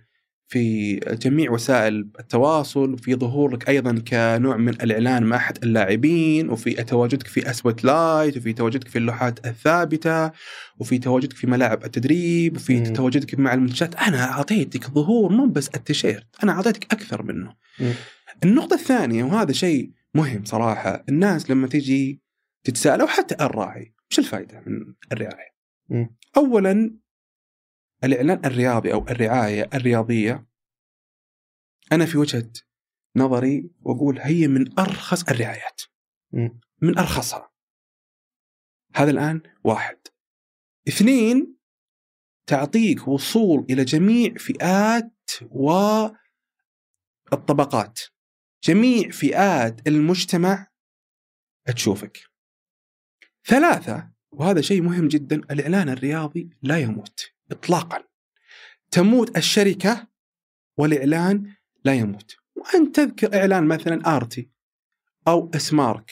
في 0.46 0.96
جميع 0.96 1.50
وسائل 1.50 2.10
التواصل 2.20 2.92
وفي 2.92 3.14
ظهورك 3.14 3.68
أيضا 3.68 4.02
كنوع 4.08 4.56
من 4.56 4.68
الإعلان 4.68 5.22
مع 5.22 5.36
أحد 5.36 5.58
اللاعبين 5.62 6.50
وفي 6.50 6.74
تواجدك 6.74 7.26
في 7.26 7.50
spotlight 7.50 8.36
وفي 8.36 8.52
تواجدك 8.52 8.88
في 8.88 8.98
اللوحات 8.98 9.46
الثابتة 9.46 10.30
وفي 10.78 10.98
تواجدك 10.98 11.32
في 11.36 11.46
ملاعب 11.46 11.84
التدريب 11.84 12.56
وفي 12.56 12.76
مم. 12.80 12.92
تواجدك 12.92 13.38
مع 13.38 13.54
المنتجات 13.54 13.94
أنا 13.94 14.30
أعطيتك 14.30 14.90
ظهور 14.90 15.32
مو 15.32 15.46
بس 15.46 15.68
التيشيرت 15.68 16.26
أنا 16.42 16.52
أعطيتك 16.52 16.92
أكثر 16.92 17.22
منه 17.22 17.54
مم. 17.80 17.92
النقطة 18.44 18.74
الثانية 18.74 19.24
وهذا 19.24 19.52
شيء 19.52 19.90
مهم 20.14 20.44
صراحة 20.44 21.04
الناس 21.08 21.50
لما 21.50 21.66
تجي 21.66 22.22
تتساءل 22.64 23.00
أو 23.00 23.06
حتى 23.06 23.44
الراعي 23.44 23.94
وش 24.10 24.18
الفائده 24.18 24.62
من 24.66 24.94
الرعاية. 25.12 25.50
اولا 26.36 26.94
الإعلان 28.04 28.44
الرياضي 28.44 28.92
أو 28.92 29.08
الرعاية 29.08 29.70
الرياضية 29.74 30.46
أنا 31.92 32.06
في 32.06 32.18
وجهة 32.18 32.52
نظري 33.16 33.70
وأقول 33.80 34.18
هي 34.18 34.48
من 34.48 34.78
أرخص 34.78 35.28
الرعايات. 35.28 35.80
من 36.82 36.98
أرخصها. 36.98 37.50
هذا 38.94 39.10
الآن 39.10 39.42
واحد. 39.64 39.98
اثنين 40.88 41.56
تعطيك 42.46 43.08
وصول 43.08 43.66
إلى 43.70 43.84
جميع 43.84 44.34
فئات 44.34 45.30
والطبقات. 47.32 48.00
جميع 48.64 49.10
فئات 49.10 49.88
المجتمع 49.88 50.66
تشوفك. 51.76 52.18
ثلاثة 53.44 54.10
وهذا 54.32 54.60
شيء 54.60 54.82
مهم 54.82 55.08
جدا 55.08 55.36
الإعلان 55.36 55.88
الرياضي 55.88 56.50
لا 56.62 56.78
يموت. 56.78 57.32
إطلاقا. 57.50 58.02
تموت 58.90 59.36
الشركة 59.36 60.06
والإعلان 60.76 61.52
لا 61.84 61.94
يموت. 61.94 62.36
وأنت 62.56 62.96
تذكر 62.96 63.40
إعلان 63.40 63.64
مثلا 63.64 64.16
آرتي 64.16 64.50
أو 65.28 65.50
إسمارك 65.54 66.10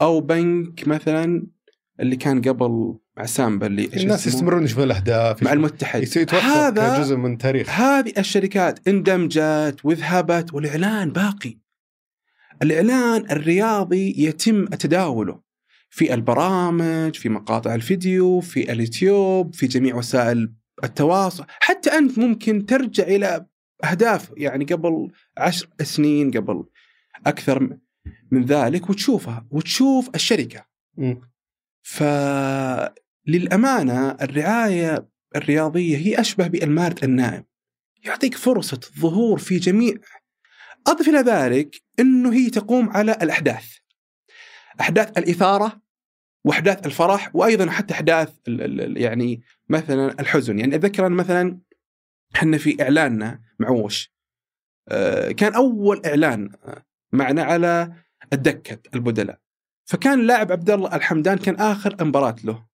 أو 0.00 0.20
بنك 0.20 0.88
مثلا 0.88 1.46
اللي 2.00 2.16
كان 2.16 2.42
قبل 2.42 2.94
مع 3.16 3.26
سامبا 3.26 3.66
اللي 3.66 3.84
الناس؟ 3.84 4.26
يستمرون 4.26 4.64
يشوفون 4.64 4.84
الأهداف 4.84 5.42
مع 5.42 5.52
المتحد. 5.52 6.04
هذا 6.32 6.96
كجزء 6.96 7.16
من 7.16 7.38
تاريخ. 7.38 7.70
هذه 7.70 8.12
الشركات 8.18 8.88
اندمجت 8.88 9.76
وذهبت 9.84 10.54
والإعلان 10.54 11.10
باقي. 11.10 11.58
الإعلان 12.62 13.30
الرياضي 13.30 14.14
يتم 14.18 14.66
تداوله. 14.66 15.43
في 15.94 16.14
البرامج، 16.14 17.16
في 17.16 17.28
مقاطع 17.28 17.74
الفيديو، 17.74 18.40
في 18.40 18.72
اليوتيوب، 18.72 19.54
في 19.54 19.66
جميع 19.66 19.94
وسائل 19.94 20.54
التواصل، 20.84 21.44
حتى 21.48 21.90
أنت 21.90 22.18
ممكن 22.18 22.66
ترجع 22.66 23.04
إلى 23.04 23.46
أهداف 23.84 24.32
يعني 24.36 24.64
قبل 24.64 25.12
عشر 25.38 25.68
سنين 25.82 26.30
قبل 26.30 26.64
أكثر 27.26 27.78
من 28.30 28.44
ذلك 28.44 28.90
وتشوفها 28.90 29.46
وتشوف 29.50 30.10
الشركة. 30.14 30.66
مم. 30.96 31.20
فللأمانة 31.82 32.90
الرعاية 34.10 35.08
الرياضية 35.36 35.96
هي 35.96 36.20
أشبه 36.20 36.46
بالمارد 36.46 37.04
النائم 37.04 37.44
يعطيك 38.04 38.34
فرصة 38.34 38.80
ظهور 39.00 39.38
في 39.38 39.58
جميع 39.58 39.94
أضف 40.86 41.08
إلى 41.08 41.18
ذلك 41.18 41.82
أنه 42.00 42.32
هي 42.32 42.50
تقوم 42.50 42.90
على 42.90 43.12
الأحداث 43.22 43.66
أحداث 44.80 45.18
الإثارة 45.18 45.83
وأحداث 46.44 46.86
الفرح 46.86 47.30
وأيضا 47.36 47.70
حتى 47.70 47.94
ال- 48.80 49.02
يعني 49.02 49.42
مثلا 49.68 50.20
الحزن. 50.20 50.58
يعني 50.58 50.74
أتذكر 50.74 51.06
أنا 51.06 51.14
مثلا 51.14 51.58
إحنا 52.36 52.58
في 52.58 52.82
إعلاننا 52.82 53.40
مع 53.58 53.68
وش؟ 53.68 54.14
آه، 54.88 55.30
كان 55.32 55.54
أول 55.54 56.02
إعلان 56.06 56.50
معنا 57.12 57.42
على 57.42 57.92
الدكة 58.32 58.78
البدلاء. 58.94 59.38
فكان 59.84 60.20
اللاعب 60.20 60.52
عبد 60.52 60.70
الله 60.70 60.96
الحمدان 60.96 61.38
كان 61.38 61.54
آخر 61.54 62.04
مباراة 62.04 62.36
له. 62.44 62.66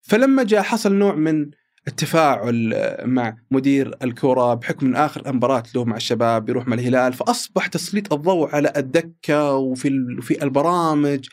فلما 0.00 0.42
جاء 0.42 0.62
حصل 0.62 0.94
نوع 0.94 1.14
من 1.14 1.50
التفاعل 1.88 2.72
آه، 2.74 3.04
مع 3.06 3.36
مدير 3.50 3.96
الكره 4.02 4.54
بحكم 4.54 4.86
من 4.86 4.96
آخر 4.96 5.32
مباراة 5.32 5.62
له 5.74 5.84
مع 5.84 5.96
الشباب 5.96 6.48
يروح 6.48 6.68
مع 6.68 6.74
الهلال 6.74 7.12
فأصبح 7.12 7.66
تسليط 7.66 8.12
الضوء 8.12 8.54
على 8.54 8.72
الدكة 8.76 9.54
وفي 9.54 10.16
في 10.20 10.42
البرامج. 10.42 11.28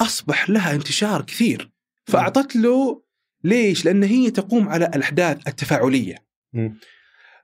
أصبح 0.00 0.50
لها 0.50 0.74
انتشار 0.74 1.22
كثير. 1.22 1.70
فأعطت 2.06 2.56
له 2.56 3.02
ليش؟ 3.44 3.84
لأن 3.84 4.02
هي 4.02 4.30
تقوم 4.30 4.68
على 4.68 4.86
الأحداث 4.94 5.48
التفاعلية. 5.48 6.16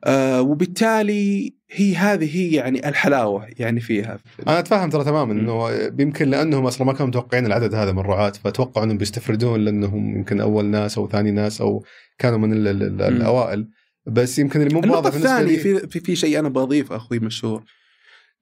آه 0.05 0.43
وبالتالي 0.43 1.55
هي 1.71 1.97
هذه 1.97 2.37
هي 2.37 2.53
يعني 2.53 2.89
الحلاوة 2.89 3.47
يعني 3.59 3.81
فيها. 3.81 4.19
أنا 4.49 4.59
أتفهم 4.59 4.91
ترى 4.91 5.05
تماما. 5.05 5.33
إنه 5.33 5.71
يمكن 6.01 6.29
لأنهم 6.31 6.67
أصلا 6.67 6.87
ما 6.87 6.93
كانوا 6.93 7.07
متوقعين 7.07 7.47
العدد 7.47 7.75
هذا 7.75 7.93
من 7.93 7.99
الرعاة 7.99 8.31
فتوقعوا 8.31 8.85
إنهم 8.87 8.99
بيستفردون 8.99 9.61
لأنهم 9.61 10.17
يمكن 10.17 10.41
أول 10.41 10.65
ناس 10.65 10.99
أو 10.99 11.09
ثاني 11.09 11.31
ناس 11.31 11.61
أو 11.61 11.85
كانوا 12.19 12.39
من 12.39 12.53
ال- 12.53 12.69
ال- 12.69 12.83
ال- 12.83 13.03
الأوائل. 13.03 13.69
بس 14.07 14.39
يمكن 14.39 14.63
اللي 14.63 14.75
مو 14.75 14.95
واضح 14.95 15.11
بالنسبة 15.11 15.43
لي 15.43 15.57
في, 15.57 16.01
في 16.01 16.17
شيء 16.17 16.39
أنا 16.39 16.49
بضيف 16.49 16.93
أخوي 16.93 17.19
مشهور. 17.19 17.65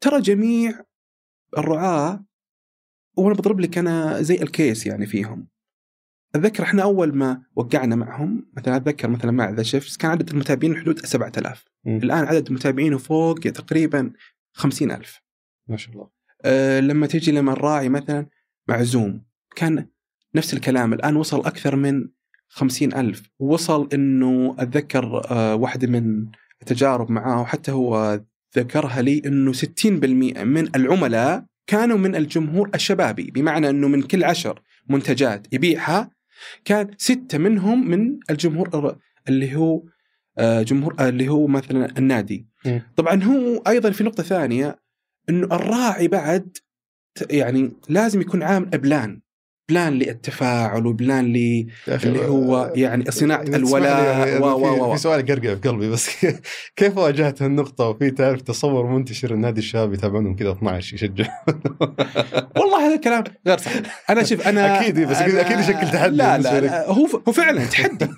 ترى 0.00 0.20
جميع 0.20 0.80
الرعاة 1.58 2.24
وأنا 3.16 3.34
بضرب 3.34 3.60
لك 3.60 3.78
أنا 3.78 4.22
زي 4.22 4.34
الكيس 4.34 4.86
يعني 4.86 5.06
فيهم. 5.06 5.48
أتذكر 6.34 6.62
إحنا 6.62 6.82
أول 6.82 7.16
ما 7.16 7.42
وقعنا 7.56 7.96
معهم 7.96 8.50
مثلا 8.56 8.76
أتذكر 8.76 9.08
مثلا 9.08 9.30
مع 9.30 9.50
ذا 9.50 9.62
شيفز 9.62 9.96
كان 9.96 10.10
عدد 10.10 10.30
المتابعين 10.30 10.76
حدود 10.76 11.06
7000 11.06 11.64
مم. 11.84 11.96
الآن 11.96 12.24
عدد 12.24 12.52
متابعينه 12.52 12.98
فوق 12.98 13.34
تقريبا 13.38 14.12
50000 14.52 15.22
ما 15.68 15.76
شاء 15.76 15.94
الله. 15.94 16.08
أه 16.44 16.80
لما 16.80 17.06
تيجي 17.06 17.32
لما 17.32 17.52
الراعي 17.52 17.88
مثلا 17.88 18.26
مع 18.68 18.82
زوم 18.82 19.24
كان 19.56 19.86
نفس 20.34 20.54
الكلام 20.54 20.92
الآن 20.92 21.16
وصل 21.16 21.40
أكثر 21.46 21.76
من 21.76 22.08
خمسين 22.48 22.94
ألف 22.94 23.30
وصل 23.38 23.88
أنه 23.94 24.56
أتذكر 24.58 25.22
أه 25.30 25.54
واحدة 25.54 25.88
من 25.88 26.26
التجارب 26.62 27.10
معاه 27.10 27.40
وحتى 27.40 27.72
هو 27.72 28.20
ذكرها 28.56 29.02
لي 29.02 29.22
أنه 29.26 29.52
60% 29.52 29.56
من 30.44 30.76
العملاء 30.76 31.46
كانوا 31.70 31.98
من 31.98 32.16
الجمهور 32.16 32.70
الشبابي 32.74 33.30
بمعنى 33.30 33.70
أنه 33.70 33.88
من 33.88 34.02
كل 34.02 34.24
عشر 34.24 34.62
منتجات 34.88 35.46
يبيعها 35.52 36.10
كان 36.64 36.90
ستة 36.98 37.38
منهم 37.38 37.88
من 37.90 38.18
الجمهور 38.30 38.96
اللي 39.28 39.56
هو 39.56 39.82
آه، 40.38 40.62
جمهور 40.62 40.94
آه، 40.98 41.08
اللي 41.08 41.28
هو 41.28 41.46
مثلا 41.46 41.98
النادي. 41.98 42.46
طبعا 42.96 43.22
هو 43.22 43.56
أيضا 43.56 43.90
في 43.90 44.04
نقطة 44.04 44.22
ثانية 44.22 44.78
أنه 45.28 45.46
الراعي 45.46 46.08
بعد 46.08 46.56
يعني 47.30 47.72
لازم 47.88 48.20
يكون 48.20 48.42
عامل 48.42 48.66
plan 48.66 49.20
plan 49.70 49.92
للتفاعل 49.92 50.86
و 50.86 50.96
plan 50.96 51.32
ل 51.32 51.36
يا 51.36 51.66
أخي، 51.96 52.08
اللي 52.08 52.24
هو 52.26 52.72
يعني 52.74 53.02
إذا 53.02 53.10
تسمح 53.10 53.40
لي، 53.40 53.56
الولاء. 53.56 54.04
يعني 54.28 54.44
و 54.44 54.46
و 54.46 54.74
في- 54.74 54.80
و 54.80 54.92
في 54.92 54.98
سؤال 54.98 55.26
قرقر 55.26 55.56
في 55.56 55.68
قلبي 55.68 55.88
بس 55.90 56.10
كيف 56.76 56.98
واجهت 56.98 57.42
هالنقطة؟ 57.42 57.88
وفي 57.88 58.10
تعرف 58.10 58.40
تصور 58.42 58.86
منتشر 58.86 59.34
النادي 59.34 59.58
الشباب 59.60 59.94
يتابعونهم 59.94 60.36
كذا 60.36 60.52
12 60.52 60.94
يشجع 60.94 61.24
والله 62.56 62.86
هذا 62.86 62.94
الكلام 62.94 63.24
غير 63.46 63.58
صحيح. 63.58 63.82
أنا 64.10 64.22
شوف 64.24 64.48
أنا 64.48 64.60
أكيد، 64.80 65.00
بس 65.00 65.16
أنا- 65.16 65.20
أكيد 65.22 65.58
يشكل 65.58 65.90
تحدي 65.90 66.16
لا 66.16 66.38
لا. 66.38 66.60
لا 66.60 66.90
هو 66.90 67.06
هو 67.28 67.32
فعلا 67.32 67.64
تحدي. 67.64 68.08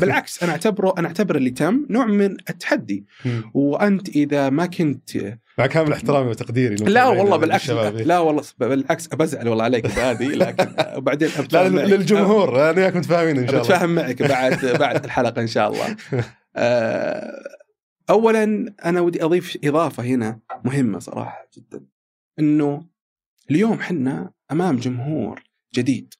بالعكس 0.00 0.42
أنا 0.42 0.52
اعتبره 0.52 0.94
أنا 0.98 1.08
اعتبر 1.08 1.36
اللي 1.36 1.50
تم 1.50 1.86
نوع 1.90 2.06
من 2.06 2.30
التحدي. 2.50 3.04
وأنت 3.54 4.08
إذا 4.08 4.50
ما 4.50 4.66
كنت 4.66 5.10
مع 5.58 5.66
كامل 5.66 5.92
احترامي 5.92 6.30
وتقديري 6.30 6.74
لا 6.74 7.06
والله 7.06 7.36
بالعكس. 7.36 7.70
لا 7.70 8.18
والله 8.18 8.42
بالعكس 8.58 9.06
بزعل 9.06 9.48
والله 9.48 9.64
عليك 9.64 9.86
بهذه 9.86 10.28
لكن 10.28 10.74
وبعدين 10.98 11.28
لا. 11.52 11.68
للجمهور 11.86 12.70
أنا 12.70 12.78
وياك 12.80 12.96
متفاهمين 12.96 13.36
إن 13.38 13.46
شاء 13.46 13.50
الله 13.54 13.62
بتفاهم 13.62 13.94
معك 13.94 14.22
بعد 14.22 14.66
بعد 14.80 15.04
الحلقة 15.04 15.42
إن 15.42 15.46
شاء 15.46 15.68
الله. 15.72 15.96
آه، 16.56 17.32
اولا 18.10 18.74
أنا 18.84 19.00
ودي 19.00 19.24
أضيف 19.24 19.58
إضافة 19.64 20.02
هنا 20.02 20.40
مهمة 20.64 20.98
صراحة 20.98 21.48
جدا 21.56 21.86
إنه 22.38 22.86
اليوم 23.50 23.80
حنا 23.80 24.32
أمام 24.52 24.76
جمهور 24.76 25.42
جديد 25.74 26.14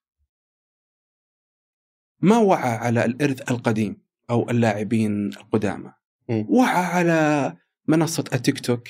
ما 2.20 2.38
وعى 2.38 2.70
على 2.70 3.04
الإرث 3.04 3.50
القديم 3.50 4.02
أو 4.30 4.50
اللاعبين 4.50 5.26
القدامى. 5.28 5.92
وعى 6.28 6.84
على 6.84 7.52
منصة 7.88 8.24
ال 8.34 8.60
TikTok 8.60 8.88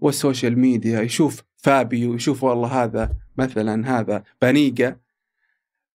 وال 0.00 0.14
social 0.14 0.58
media 0.58 1.00
يشوف 1.00 1.42
فابيو 1.56 2.14
يشوف 2.14 2.44
والله 2.44 2.84
هذا 2.84 3.14
مثلا 3.36 3.98
هذا 3.98 4.24
بانيجا. 4.42 5.00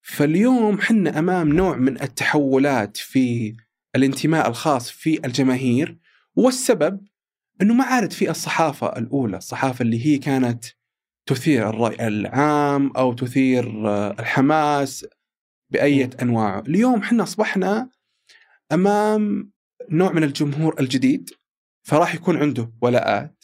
فاليوم 0.03 0.81
حنا 0.81 1.19
أمام 1.19 1.49
نوع 1.49 1.77
من 1.77 2.03
التحولات 2.03 2.97
في 2.97 3.57
الانتماء 3.97 4.49
الخاص 4.49 4.91
في 4.91 5.27
الجماهير 5.27 5.99
والسبب 6.37 7.01
إنه 7.63 7.75
ما 7.75 7.85
عادت 7.85 8.13
في 8.13 8.31
الصحافة 8.31 8.99
الأولى، 8.99 9.37
الصحافة 9.37 9.83
اللي 9.83 10.07
هي 10.07 10.19
كانت 10.19 10.65
تثير 11.27 11.71
الرأي 11.71 12.09
العام 12.09 12.91
أو 12.91 13.13
تثير 13.13 13.89
آه، 13.89 14.11
الحماس 14.21 15.07
بأية 15.71 16.11
أنواعه، 16.23 16.61
اليوم 16.61 17.03
حنا 17.03 17.23
أصبحنا 17.23 17.91
أمام 18.73 19.53
نوع 19.91 20.13
من 20.13 20.25
الجمهور 20.25 20.81
الجديد 20.81 21.31
فراح 21.83 22.15
يكون 22.15 22.37
عنده 22.37 22.73
ولاءات. 22.81 23.42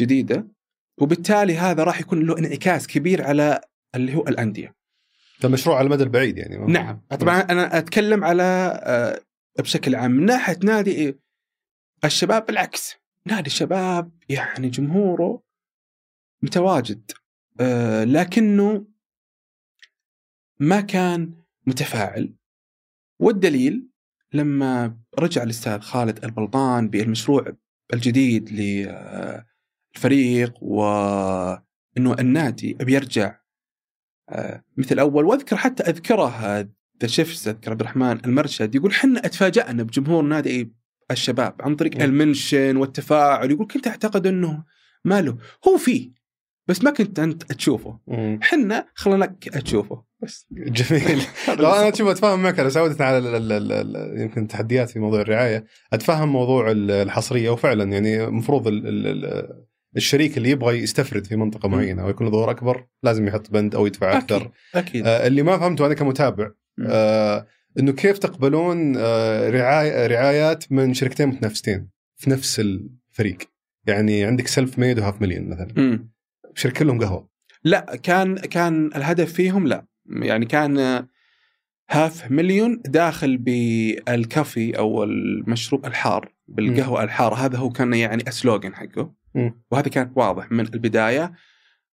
جديدة 0.00 0.46
وبالتالي 1.00 1.56
هذا 1.56 1.84
راح 1.84 2.00
يكون 2.00 2.26
له 2.26 2.38
انعكاس 2.38 2.86
كبير 2.86 3.22
على 3.22 3.60
اللي 3.94 4.14
هو 4.14 4.28
الأندية. 4.28 4.74
ده 5.42 5.48
مشروع 5.48 5.76
على 5.78 5.86
المدى 5.86 6.02
البعيد 6.02 6.38
يعني. 6.38 6.72
نعم. 6.72 7.00
طبعا 7.20 7.40
أنا 7.40 7.78
أتكلم 7.78 8.24
على 8.24 8.42
آه، 8.84 9.20
بشكل 9.62 9.94
عام. 9.94 10.10
من 10.10 10.24
ناحية 10.24 10.58
نادي 10.64 11.18
الشباب 12.04 12.46
بالعكس. 12.46 12.96
نادي 13.26 13.46
الشباب 13.46 14.10
يعني 14.28 14.68
جمهوره 14.68 15.42
متواجد 16.42 17.10
آه، 17.60 18.04
لكنه 18.04 18.86
ما 20.58 20.80
كان 20.80 21.34
متفاعل. 21.66 22.34
والدليل 23.18 23.88
لما 24.32 24.96
رجع 25.18 25.42
الأستاذ 25.42 25.80
خالد 25.80 26.24
البلطان 26.24 26.88
بالمشروع 26.88 27.56
الجديد 27.94 28.48
للفريق 29.96 30.54
وانه 30.62 32.14
النادي 32.18 32.74
بيرجع 32.74 33.36
آه، 34.30 34.64
مثل 34.76 34.98
أول. 34.98 35.24
وأذكر 35.24 35.56
حتى 35.56 35.82
أذكره 35.82 36.60
ذا 37.02 37.06
شيفز 37.06 37.48
أذكر؟ 37.48 37.70
عبد 37.70 37.80
الرحمن 37.80 38.24
المرشد 38.24 38.74
يقول 38.74 38.94
حنا 38.94 39.26
أتفاجأنا 39.26 39.82
بجمهور 39.82 40.22
نادي 40.22 40.72
الشباب 41.10 41.54
عن 41.60 41.76
طريق 41.76 41.96
مم. 41.96 42.02
المنشن 42.02 42.76
والتفاعل. 42.76 43.50
يقول 43.50 43.66
كنت 43.66 43.86
أعتقد 43.86 44.26
إنه 44.26 44.64
ماله 45.04 45.36
هو 45.68 45.76
فيه 45.78 46.10
بس 46.68 46.84
ما 46.84 46.90
كنت 46.90 47.18
أنت 47.18 47.42
تشوفه. 47.52 47.98
حنا 48.42 48.86
خلناك 48.94 49.44
تشوفه 49.44 50.04
بس. 50.22 50.46
جميل. 50.50 51.22
لو 51.58 51.70
أنا 51.70 51.90
تشوف 51.90 52.08
أتفاهم 52.08 52.42
معك 52.42 52.68
سعودة 52.68 53.04
على 53.04 53.18
ال- 53.18 53.52
ال- 53.52 53.72
ال- 53.72 54.20
يمكن 54.20 54.46
تحديات 54.46 54.90
في 54.90 54.98
موضوع 54.98 55.20
الرعاية. 55.20 55.64
اتفهم 55.92 56.28
موضوع 56.28 56.70
ال- 56.70 56.90
الحصرية 56.90 57.50
وفعلا 57.50 57.84
يعني 57.92 58.24
المفروض 58.24 58.66
ال- 58.68 58.86
ال- 58.88 59.06
ال- 59.24 59.64
الشريك 59.96 60.36
اللي 60.36 60.50
يبغى 60.50 60.78
يستفرد 60.78 61.26
في 61.26 61.36
منطقة. 61.36 61.68
معينة 61.68 62.02
أو 62.02 62.08
يكون 62.08 62.26
له 62.26 62.32
دور 62.32 62.50
أكبر 62.50 62.86
لازم 63.02 63.28
يحط 63.28 63.50
بند 63.50 63.74
أو 63.74 63.86
يدفع 63.86 64.18
أكثر 64.18 64.50
أكيد 64.74 65.06
آه 65.06 65.26
اللي 65.26 65.42
ما 65.42 65.58
فهمته 65.58 65.86
أنا 65.86 65.94
كمتابع. 65.94 66.50
آه 66.86 67.46
إنه 67.78 67.92
كيف 67.92 68.18
تقبلون 68.18 68.96
آه 68.96 69.50
رعاية 69.50 70.06
رعايات 70.06 70.72
من 70.72 70.94
شركتين 70.94 71.28
متنافستين 71.28 71.88
في 72.16 72.30
نفس 72.30 72.60
الفريق 72.60 73.38
يعني 73.86 74.24
عندك 74.24 74.46
Self 74.46 74.78
Made 74.78 74.98
و 74.98 75.03
Half 75.03 75.22
Million 75.22 75.48
مثلا 75.48 75.68
مم. 75.76 76.10
شركة 76.54 76.84
لهم 76.84 77.00
قهوة 77.00 77.28
لا 77.64 77.96
كان 78.02 78.36
كان 78.38 78.86
الهدف 78.86 79.32
فيهم 79.32 79.66
لا 79.66 79.86
يعني 80.06 80.46
كان 80.46 81.06
هاف 81.90 82.30
مليون 82.30 82.80
داخل 82.84 83.36
بال 83.36 83.72
coffee 83.72 84.78
أو 84.78 85.04
المشروب 85.04 85.86
الحار 85.86 86.32
بالقهوة 86.48 87.04
الحاره 87.04 87.34
هذا 87.34 87.58
هو 87.58 87.70
كان 87.70 87.94
يعني 87.94 88.22
ال 88.28 88.35
slogan 88.35 88.74
حقه. 88.74 89.12
وهذا 89.70 89.88
كان 89.88 90.12
واضح 90.16 90.52
من 90.52 90.60
البداية. 90.60 91.32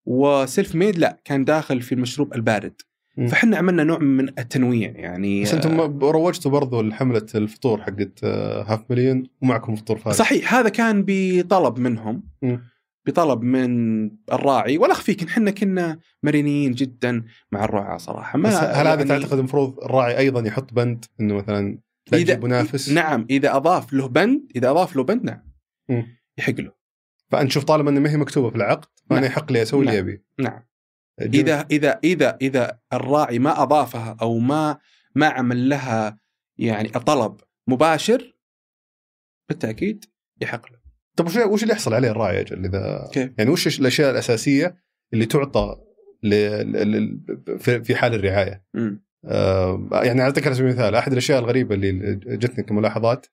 و 0.05 0.19
Self 0.19 0.75
Made 0.75 0.97
لا 0.97 1.21
كان 1.25 1.45
داخل 1.45 1.81
في 1.81 1.95
المشروب 1.95 2.33
البارد. 2.33 2.81
مم. 3.17 3.27
فاحنا 3.27 3.57
عملنا 3.57 3.83
نوع 3.83 3.99
من 3.99 4.29
التنويع 4.29 4.91
يعني 4.91 5.43
بس 5.43 5.53
أنتم 5.53 5.79
روجتوا 6.03 6.51
برضو 6.51 6.81
لحملة 6.81 7.25
الفطور 7.35 7.81
حقت 7.81 8.23
آه، 8.23 8.63
Half 8.63 8.91
Million 8.91 9.23
ومعكم 9.41 9.75
فطور 9.75 9.97
فارس. 9.97 10.15
صحيح 10.15 10.53
هذا 10.53 10.69
كان 10.69 11.03
بطلب 11.07 11.79
منهم. 11.79 12.23
مم. 12.41 12.63
بطلب 13.07 13.41
من 13.41 14.05
الراعي. 14.33 14.77
ولا 14.77 14.91
أخفيك 14.91 15.23
إحنا 15.23 15.51
كنا 15.51 15.99
مرنين 16.23 16.71
جدا 16.71 17.23
مع 17.51 17.63
الرعاة 17.63 17.97
صراحة. 17.97 18.39
ما 18.39 18.49
هل 18.49 18.87
هذا 18.87 19.03
يعني 19.03 19.03
تعتقد 19.03 19.37
المفروض 19.37 19.79
الراعي 19.83 20.17
أيضا 20.17 20.47
يحط 20.47 20.73
بند 20.73 21.05
إنه 21.19 21.33
مثلا 21.33 21.79
إذا 22.13 22.23
تجيب 22.23 22.45
منافس 22.45 22.89
نعم 22.89 23.25
إذا 23.29 23.55
أضاف 23.55 23.93
له 23.93 24.07
بند 24.07 24.51
إذا 24.55 24.69
أضاف 24.69 24.95
له 24.95 25.03
بند 25.03 25.23
نعم. 25.23 25.43
يحق 26.37 26.59
له. 26.59 26.82
فانت 27.33 27.51
شوف 27.51 27.63
طالما 27.63 27.89
إنه 27.89 27.99
ما 27.99 28.11
هي 28.11 28.17
مكتوبة 28.17 28.49
في 28.49 28.55
العقد 28.55 28.85
فأنا 29.09 29.21
نعم. 29.21 29.31
يحق 29.31 29.51
لي 29.51 29.61
أسوي 29.61 29.79
اللي 29.79 29.91
نعم. 29.91 29.99
أبي 29.99 30.23
نعم 30.39 30.63
جميل. 31.19 31.49
إذا 31.49 31.67
إذا 31.71 31.99
إذا 32.03 32.37
إذا 32.41 32.79
الراعي 32.93 33.39
ما 33.39 33.63
أضافها 33.63 34.17
أو 34.21 34.39
ما 34.39 34.77
ما 35.15 35.27
عمل 35.27 35.69
لها 35.69 36.19
يعني 36.57 36.89
طلب 36.89 37.37
مباشر 37.67 38.37
بالتأكيد 39.49 40.05
يحق 40.41 40.71
له 40.71 40.77
طب 41.15 41.25
وش 41.25 41.35
وش 41.35 41.63
اللي 41.63 41.73
يحصل 41.73 41.93
عليه 41.93 42.11
الراعي 42.11 42.41
أجل 42.41 42.65
إذا 42.65 43.09
كيف؟ 43.13 43.31
يعني 43.37 43.49
وش 43.49 43.79
الأشياء 43.79 44.11
الأساسية 44.11 44.75
اللي 45.13 45.25
تعطى 45.25 45.75
ل... 46.23 46.29
ل... 46.71 46.91
ل... 46.91 47.19
في 47.59 47.83
في 47.83 47.95
حال 47.95 48.13
الرعاية 48.13 48.63
مم. 48.73 49.03
آه 49.25 49.89
يعني 49.93 50.21
أعطيك 50.21 50.47
على 50.47 50.55
سبيل 50.55 50.69
المثال 50.69 50.95
أحد 50.95 51.11
الأشياء 51.11 51.39
الغريبة 51.39 51.75
اللي 51.75 52.15
جتني 52.37 52.63
كملاحظات 52.63 53.25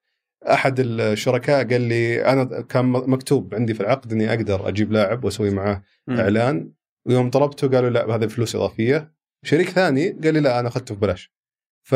أحد 0.43 0.81
الشركاء 0.81 1.69
قال 1.69 1.81
لي 1.81 2.25
أنا 2.25 2.61
كان 2.61 2.85
مكتوب 2.85 3.55
عندي 3.55 3.75
في 3.75 3.81
العقد 3.81 4.13
إني 4.13 4.31
أقدر 4.31 4.69
أجيب 4.69 4.93
لاعب 4.93 5.25
وأسوي 5.25 5.51
معاه 5.51 5.83
مم. 6.07 6.21
إعلان 6.21 6.73
ويوم 7.07 7.31
طلبته 7.31 7.69
قالوا 7.69 7.91
لا 7.91 8.15
هذه 8.17 8.27
فلوس 8.27 8.57
إضافية 8.57 9.13
شريك 9.43 9.69
ثاني 9.69 10.11
قال 10.11 10.35
لي 10.35 10.41
لا 10.41 10.61
أنا 10.61 10.69
أخذته 10.69 10.95
ببلاش 10.95 11.33
ف 11.83 11.95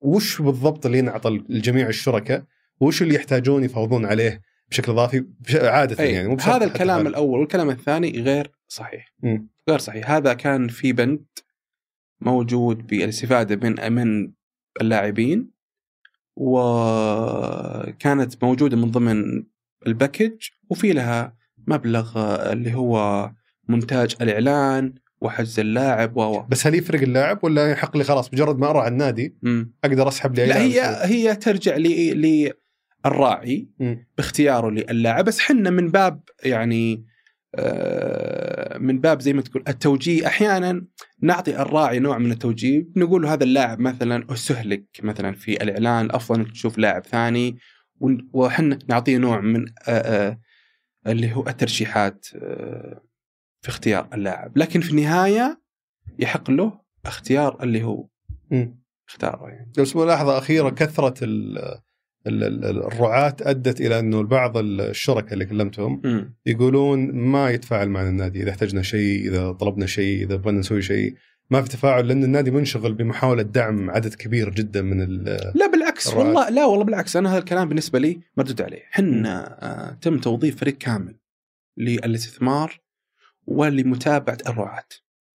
وش 0.00 0.42
بالضبط 0.42 0.86
اللي 0.86 0.98
ينعطى 0.98 1.30
لجميع 1.48 1.88
الشركاء 1.88 2.44
وش 2.80 3.02
اللي 3.02 3.14
يحتاجون 3.14 3.64
يفاوضون 3.64 4.06
عليه 4.06 4.42
بشكل 4.70 4.92
إضافي 4.92 5.24
عادة 5.54 6.04
أي. 6.04 6.12
يعني 6.12 6.28
مو 6.28 6.36
هذا 6.36 6.64
الكلام 6.64 7.00
هذا. 7.00 7.08
الأول 7.08 7.40
والكلام 7.40 7.70
الثاني 7.70 8.22
غير 8.22 8.50
صحيح 8.68 9.14
مم. 9.22 9.48
غير 9.68 9.78
صحيح 9.78 10.10
هذا 10.10 10.34
كان 10.34 10.68
في 10.68 10.92
بند 10.92 11.24
موجود 12.20 12.86
بالإستفادة 12.86 13.68
من 13.68 13.92
من 13.92 14.32
اللاعبين 14.80 15.57
وكانت 16.40 18.44
موجودة 18.44 18.76
من 18.76 18.90
ضمن 18.90 19.44
الباكج 19.86 20.32
وفي 20.70 20.92
لها 20.92 21.36
مبلغ 21.66 22.18
آه، 22.18 22.52
اللي 22.52 22.74
هو 22.74 23.30
مونتاج 23.68 24.16
الإعلان 24.20 24.94
وحجز 25.20 25.60
اللاعب 25.60 26.16
و 26.16 26.42
بس 26.42 26.66
هل 26.66 26.74
يفرق 26.74 27.00
اللاعب 27.02 27.44
ولا 27.44 27.70
يحق 27.70 27.96
لي 27.96 28.04
خلاص 28.04 28.34
مجرد 28.34 28.58
ما 28.58 28.70
أروح 28.70 28.84
على 28.84 28.92
النادي 28.92 29.36
مم. 29.42 29.72
أقدر 29.84 30.08
أسحب 30.08 30.34
لي 30.34 30.46
لا 30.46 30.62
هي؟ 30.62 30.98
هي 31.02 31.36
ترجع 31.36 31.76
لي 31.76 32.14
للراعي. 33.04 33.68
باختياره 34.16 34.70
للاعب 34.70 35.24
بس 35.24 35.40
حنا 35.40 35.70
من 35.70 35.88
باب 35.88 36.20
يعني 36.44 37.04
آه، 37.54 38.67
من 38.78 39.00
باب 39.00 39.20
زي 39.20 39.32
ما 39.32 39.42
تقول 39.42 39.64
التوجيه. 39.68 40.26
أحيانا 40.26 40.84
نعطي 41.22 41.62
الراعي 41.62 41.98
نوع 41.98 42.18
من 42.18 42.30
التوجيه 42.32 42.86
نقول 42.96 43.22
له 43.22 43.32
هذا 43.32 43.44
اللاعب 43.44 43.80
مثلا 43.80 44.32
استهلك 44.32 44.84
مثلا 45.02 45.32
في 45.32 45.62
الإعلان 45.62 46.10
أفضل 46.10 46.40
إنك 46.40 46.50
تشوف 46.52 46.78
لاعب 46.78 47.06
ثاني 47.06 47.58
وحنا 48.32 48.78
نعطيه 48.88 49.18
نوع 49.18 49.40
من 49.40 49.64
آه، 49.88 49.90
آه، 50.28 50.40
اللي 51.06 51.32
هو 51.36 51.46
الترشيحات 51.48 52.26
آه، 52.36 53.02
في 53.62 53.68
اختيار 53.68 54.08
اللاعب. 54.14 54.58
لكن 54.58 54.80
في 54.80 54.90
النهاية 54.90 55.60
يحق 56.18 56.50
له 56.50 56.80
اختيار 57.06 57.62
اللي 57.62 57.82
هو. 57.82 58.08
اختاره 59.08 59.48
يعني. 59.48 59.72
بس 59.78 59.96
ملاحظة 59.96 60.38
أخيرة 60.38 60.70
كثرة 60.70 61.24
ال- 61.24 61.80
الرعاة 62.26 63.36
أدت 63.40 63.80
إلى 63.80 63.98
أنه 63.98 64.22
بعض 64.22 64.56
الشركاء 64.56 65.32
اللي 65.32 65.44
كلمتهم. 65.44 66.02
يقولون 66.46 67.12
ما 67.12 67.50
يتفاعل 67.50 67.88
معنا 67.88 68.08
النادي. 68.08 68.42
إذا 68.42 68.50
احتجنا 68.50 68.82
شيء 68.82 69.28
إذا 69.28 69.52
طلبنا 69.52 69.86
شيء 69.86 70.24
إذا 70.24 70.36
بغينا 70.36 70.58
نسوي 70.58 70.82
شيء 70.82 71.14
ما 71.50 71.62
في 71.62 71.68
تفاعل 71.68 72.08
لأن 72.08 72.24
النادي 72.24 72.50
منشغل 72.50 72.94
بمحاولة 72.94 73.42
دعم 73.42 73.90
عدد 73.90 74.14
كبير 74.14 74.50
جدا 74.50 74.82
من 74.82 75.02
ال- 75.02 75.52
لا 75.54 75.66
بالعكس. 75.66 76.08
الرعاة. 76.08 76.24
والله 76.26 76.48
لا 76.48 76.64
والله 76.64 76.84
بالعكس. 76.84 77.16
أنا 77.16 77.30
هذا 77.32 77.38
الكلام 77.38 77.68
بالنسبة 77.68 77.98
لي 77.98 78.20
مردود 78.36 78.62
عليه. 78.62 78.82
حنا 78.90 79.58
آه 79.62 79.94
تم 79.94 80.18
توظيف 80.18 80.60
فريق 80.60 80.78
كامل 80.78 81.16
للاستثمار 81.76 82.80
ولمتابعة 83.46 84.38
الرعاة 84.46 84.88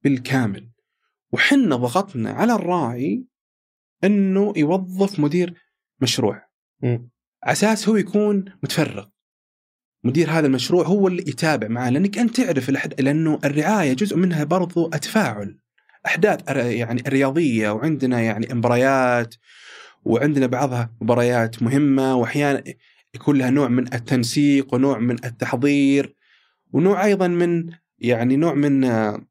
بالكامل. 0.04 0.70
وحنا 1.32 1.76
ضغطنا 1.76 2.32
على 2.32 2.56
الراعي 2.56 3.26
إنه 4.04 4.54
يوظف 4.58 5.20
مدير 5.20 5.54
مشروع. 6.02 6.51
أساس 7.44 7.90
هو 7.90 7.96
يكون 7.96 8.46
متفرغ. 8.64 9.06
مدير 10.04 10.32
هذا 10.32 10.48
المشروع 10.48 10.86
هو 10.86 11.08
اللي 11.08 11.22
يتابع 11.22 11.68
معاه 11.68 11.90
لأنك 11.90 12.18
أنت 12.18 12.42
تعرف 12.42 12.70
الأحد... 12.70 13.02
لأنه 13.02 13.40
الرعاية 13.46 13.94
جزء 13.94 14.18
منها 14.18 14.44
برضو 14.44 14.86
التفاعل. 14.86 15.58
أحداث 16.06 16.50
يعني 16.50 17.02
الرياضية 17.08 17.70
وعندنا 17.70 18.22
يعني 18.22 18.48
مباريات 18.52 19.36
وعندنا 20.04 20.46
بعضها 20.46 20.94
مباريات 21.02 21.64
مهمة 21.64 22.16
وأحيانا 22.16 22.64
يكون 23.16 23.38
لها 23.38 23.50
نوع 23.50 23.68
من 23.68 23.94
التنسيق 23.94 24.74
ونوع 24.74 25.00
من 25.00 25.26
التحضير 25.26 26.16
ونوع 26.74 27.06
أيضا 27.06 27.28
من 27.28 27.70
يعني 28.00 28.36
نوع 28.36 28.54
من 28.54 28.84
آه، 28.84 29.26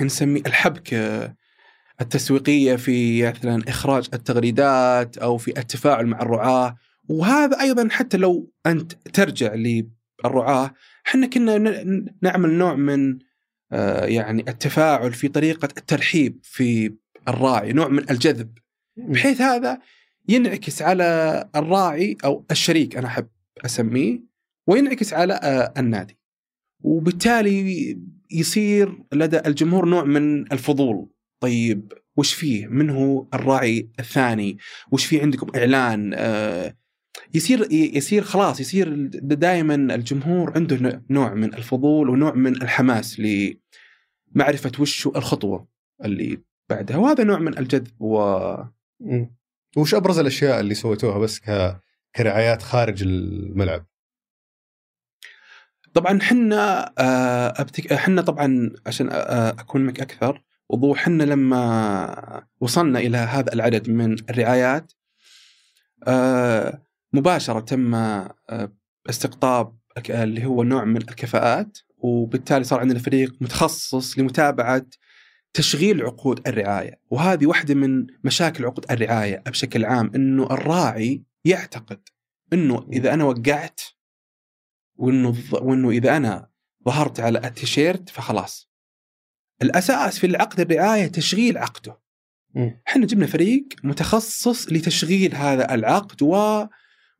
نسميه 0.00 0.42
الحبكة. 0.46 1.34
التسويقية 2.00 2.76
في 2.76 3.28
مثلا 3.28 3.68
إخراج 3.68 4.08
التغريدات 4.14 5.18
أو 5.18 5.36
في 5.36 5.58
التفاعل 5.58 6.06
مع 6.06 6.22
الرعاة. 6.22 6.76
وهذا 7.08 7.60
أيضا 7.60 7.88
حتى 7.90 8.16
لو 8.16 8.52
أنت 8.66 8.92
ترجع 8.92 9.54
للرعاة 9.54 10.74
إحنا 11.06 11.26
كنا 11.26 11.58
نعمل 12.22 12.50
نوع 12.50 12.74
من 12.74 13.18
آه، 13.72 14.04
يعني 14.04 14.44
التفاعل 14.48 15.12
في 15.12 15.28
طريقة 15.28 15.68
الترحيب 15.78 16.38
في 16.42 16.94
الراعي 17.28 17.72
نوع 17.72 17.88
من 17.88 18.10
الجذب. 18.10 18.58
بحيث 18.96 19.40
هذا 19.40 19.78
ينعكس 20.28 20.82
على 20.82 21.48
الراعي 21.56 22.16
أو 22.24 22.46
الشريك 22.50 22.96
أنا 22.96 23.06
أحب 23.06 23.28
أسميه 23.64 24.20
وينعكس 24.66 25.12
على 25.12 25.34
آه، 25.34 25.74
النادي. 25.78 26.18
وبالتالي 26.80 27.98
يصير 28.30 29.02
لدى 29.12 29.38
الجمهور 29.46 29.88
نوع 29.88 30.04
من 30.04 30.52
الفضول. 30.52 31.08
طيب 31.40 31.92
وش 32.16 32.34
فيه 32.34 32.66
من 32.66 32.90
هو 32.90 33.26
الراعي 33.34 33.90
الثاني 33.98 34.58
وش 34.92 35.04
فيه 35.06 35.22
عندكم 35.22 35.46
إعلان 35.56 36.14
آه، 36.14 36.76
يصير 37.34 37.72
يصير 37.72 38.22
خلاص 38.22 38.60
يصير 38.60 38.94
دائما 39.14 39.74
الجمهور 39.74 40.52
عنده 40.54 41.02
نوع 41.10 41.34
من 41.34 41.54
الفضول 41.54 42.08
ونوع 42.08 42.34
من 42.34 42.62
الحماس 42.62 43.20
لمعرفة 43.20 44.72
وش 44.78 45.06
الخطوة 45.06 45.68
اللي 46.04 46.42
بعدها 46.70 46.96
وهذا 46.96 47.24
نوع 47.24 47.38
من 47.38 47.58
الجذب 47.58 48.02
و. 48.02 48.36
وش 49.76 49.94
أبرز 49.94 50.18
الأشياء 50.18 50.60
اللي 50.60 50.74
سويتوها 50.74 51.18
بس 51.18 51.40
ك... 51.40 51.80
كرعايات 52.16 52.62
خارج 52.62 53.02
الملعب؟ 53.02 53.86
طبعا 55.94 56.20
حنا 56.20 56.92
آه، 56.98 57.54
أبتك... 57.60 57.94
حنا 57.94 58.22
طبعا 58.22 58.70
عشان 58.86 59.08
آه، 59.12 59.50
أكون 59.50 59.84
معك 59.86 60.00
أكثر 60.00 60.42
وضوح 60.68 60.98
حنا 60.98 61.22
لما 61.22 62.46
وصلنا 62.60 62.98
إلى 62.98 63.16
هذا 63.16 63.52
العدد 63.52 63.90
من 63.90 64.16
الرعايات 64.30 64.92
آه، 66.06 66.82
مباشرة 67.12 67.60
تم 67.60 67.94
استقطاب 69.08 69.76
اللي 70.10 70.44
هو 70.44 70.62
نوع 70.62 70.84
من 70.84 70.96
الكفاءات 70.96 71.78
وبالتالي 71.98 72.64
صار 72.64 72.80
عندنا 72.80 72.98
فريق 72.98 73.36
متخصص 73.40 74.18
لمتابعة 74.18 74.86
تشغيل 75.52 76.02
عقود 76.02 76.48
الرعاية. 76.48 77.00
وهذه 77.10 77.46
واحدة 77.46 77.74
من 77.74 78.06
مشاكل 78.24 78.64
عقود 78.64 78.92
الرعاية 78.92 79.42
بشكل 79.46 79.84
عام 79.84 80.10
إنه 80.14 80.44
الراعي 80.44 81.22
يعتقد 81.44 82.08
إنه 82.52 82.88
إذا 82.92 83.14
أنا 83.14 83.24
وقعت 83.24 83.80
وإنه 84.96 85.34
وإنه 85.52 85.90
إذا 85.90 86.16
أنا 86.16 86.48
ظهرت 86.84 87.20
على 87.20 87.38
التيشيرت 87.38 88.08
فخلاص. 88.08 88.70
الأساس 89.62 90.18
في 90.18 90.26
العقد 90.26 90.60
الرعاية 90.60 91.06
تشغيل 91.06 91.58
عقده. 91.58 91.98
إحنا 92.88 93.06
جبنا 93.06 93.26
فريق 93.26 93.64
متخصص 93.84 94.72
لتشغيل 94.72 95.34
هذا 95.34 95.74
العقد 95.74 96.22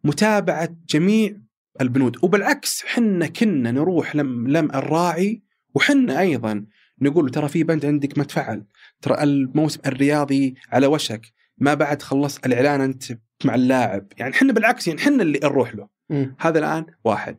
ومتابعة 0.05 0.77
جميع 0.89 1.37
البنود. 1.81 2.17
وبالعكس 2.25 2.85
حنا 2.87 3.27
كنا 3.27 3.71
نروح 3.71 4.17
لم 4.17 4.49
لم 4.49 4.71
الراعي 4.71 5.43
وحنا 5.75 6.21
أيضا 6.21 6.67
نقول 7.01 7.31
ترى 7.31 7.49
في 7.49 7.65
بند 7.65 7.87
عندك 7.87 8.19
ما 8.19 8.25
تفعل. 8.25 8.65
ترى 9.03 9.23
الموسم 9.23 9.81
الرياضي 9.87 10.55
على 10.73 10.87
وشك. 10.87 11.33
ما 11.59 11.75
بعد 11.75 12.03
خلص 12.03 12.39
الإعلان 12.39 12.81
أنت 12.81 13.05
مع 13.45 13.55
اللاعب. 13.55 14.07
يعني 14.19 14.33
حنا 14.33 14.53
بالعكس 14.53 14.89
يعني 14.89 15.01
حنا 15.01 15.23
اللي 15.23 15.41
نروح 15.43 15.75
له. 15.75 15.96
م. 16.11 16.27
هذا 16.39 16.59
الآن 16.59 16.87
واحد. 17.05 17.37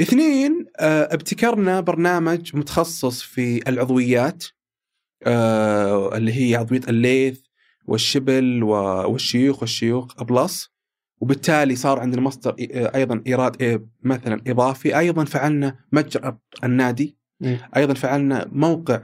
اثنين 0.00 0.66
آه، 0.80 1.14
ابتكرنا 1.14 1.80
برنامج 1.80 2.56
متخصص 2.56 3.22
في 3.22 3.68
العضويات 3.68 4.44
آه، 5.26 6.16
اللي 6.16 6.32
هي 6.32 6.56
عضوية 6.56 6.80
الليث 6.88 7.40
والشبل 7.84 8.62
والشيوخ 8.62 9.60
والشيوخ 9.60 10.22
بلس 10.22 10.70
وبالتالي 11.20 11.76
صار 11.76 12.00
عندنا 12.00 12.20
مصدر 12.20 12.54
أيضا 12.70 13.22
إيراد 13.26 13.82
مثلا 14.02 14.42
إضافي. 14.46 14.98
أيضا 14.98 15.24
فعلنا 15.24 15.78
متجر 15.92 16.36
النادي. 16.64 17.18
أيضا 17.76 17.94
فعلنا 17.94 18.48
موقع 18.52 19.00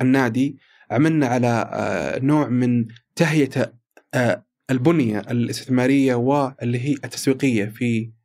النادي. 0.00 0.58
عملنا 0.90 1.26
على 1.26 1.70
آه، 1.72 2.18
نوع 2.18 2.48
من 2.48 2.86
تهيئة 3.16 3.72
آه، 4.14 4.44
البنية 4.70 5.18
الاستثمارية 5.18 6.14
واللي 6.14 6.78
هي 6.78 6.92
التسويقية 6.92 7.64
في 7.64 8.04
آه، 8.06 8.19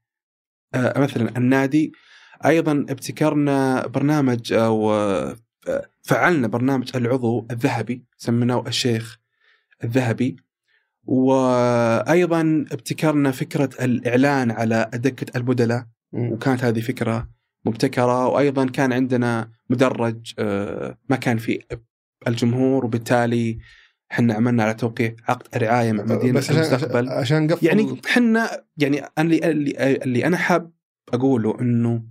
مثلا 0.78 1.38
النادي 1.38 1.91
أيضا 2.45 2.71
ابتكرنا 2.71 3.88
برنامج 3.88 4.53
أو 4.53 4.91
فعلنا 6.03 6.47
برنامج 6.47 6.91
العضو 6.95 7.47
الذهبي 7.51 8.03
سميناه 8.17 8.63
الشيخ 8.67 9.19
الذهبي. 9.84 10.36
وأيضا 11.03 12.65
ابتكرنا 12.71 13.32
فكرة 13.32 13.69
الإعلان 13.82 14.51
على 14.51 14.89
دكه 14.93 15.38
البدلاء 15.38 15.86
وكانت 16.11 16.63
هذه 16.63 16.80
فكرة 16.80 17.30
مبتكرة. 17.65 18.28
وأيضا 18.28 18.65
كان 18.65 18.93
عندنا 18.93 19.51
مدرج 19.69 20.34
آه، 20.39 20.97
ما 21.09 21.15
كان 21.15 21.38
فيه 21.38 21.59
الجمهور 22.28 22.86
وبالتالي 22.86 23.57
إحنا 24.11 24.33
عملنا 24.33 24.63
على 24.63 24.73
توقيع 24.73 25.15
عقد 25.27 25.57
رعاية 25.57 25.91
مع 25.91 26.03
مدينة 26.03 26.33
بس 26.33 26.51
المستقبل. 26.51 27.09
عشان 27.09 27.47
نقفل 27.47 27.65
يعني 27.65 28.01
إحنا 28.05 28.63
يعني 28.77 29.01
اللي, 29.19 29.51
اللي 29.51 29.95
اللي 29.95 30.25
أنا 30.25 30.37
حاب 30.37 30.71
أقوله 31.13 31.61
إنه 31.61 32.03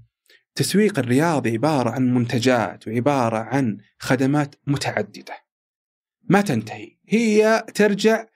التسويق 0.49 0.99
الرياضي 0.99 1.51
عبارة 1.51 1.91
عن 1.91 2.15
منتجات 2.15 2.89
وعبارة 2.89 3.39
عن 3.39 3.79
خدمات 3.99 4.55
متعددة. 4.67 5.35
ما 6.29 6.41
تنتهي. 6.41 6.97
هي 7.09 7.67
ترجع 7.75 8.27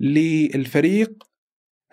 للفريق 0.00 1.24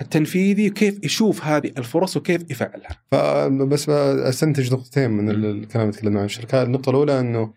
التنفيذي 0.01 0.69
وكيف 0.69 1.03
يشوف 1.03 1.45
هذه 1.45 1.71
الفرص 1.77 2.17
وكيف 2.17 2.51
يفعلها. 2.51 3.03
فبس 3.11 3.89
أستنتج 3.89 4.73
نقطتين 4.73 5.11
من 5.11 5.29
الكلام 5.29 5.87
اللي 5.87 5.97
تكلمنا 5.97 6.19
عن 6.19 6.25
الشركات، 6.25 6.67
النقطة 6.67 6.89
الأولى 6.89 7.19
أنه 7.19 7.53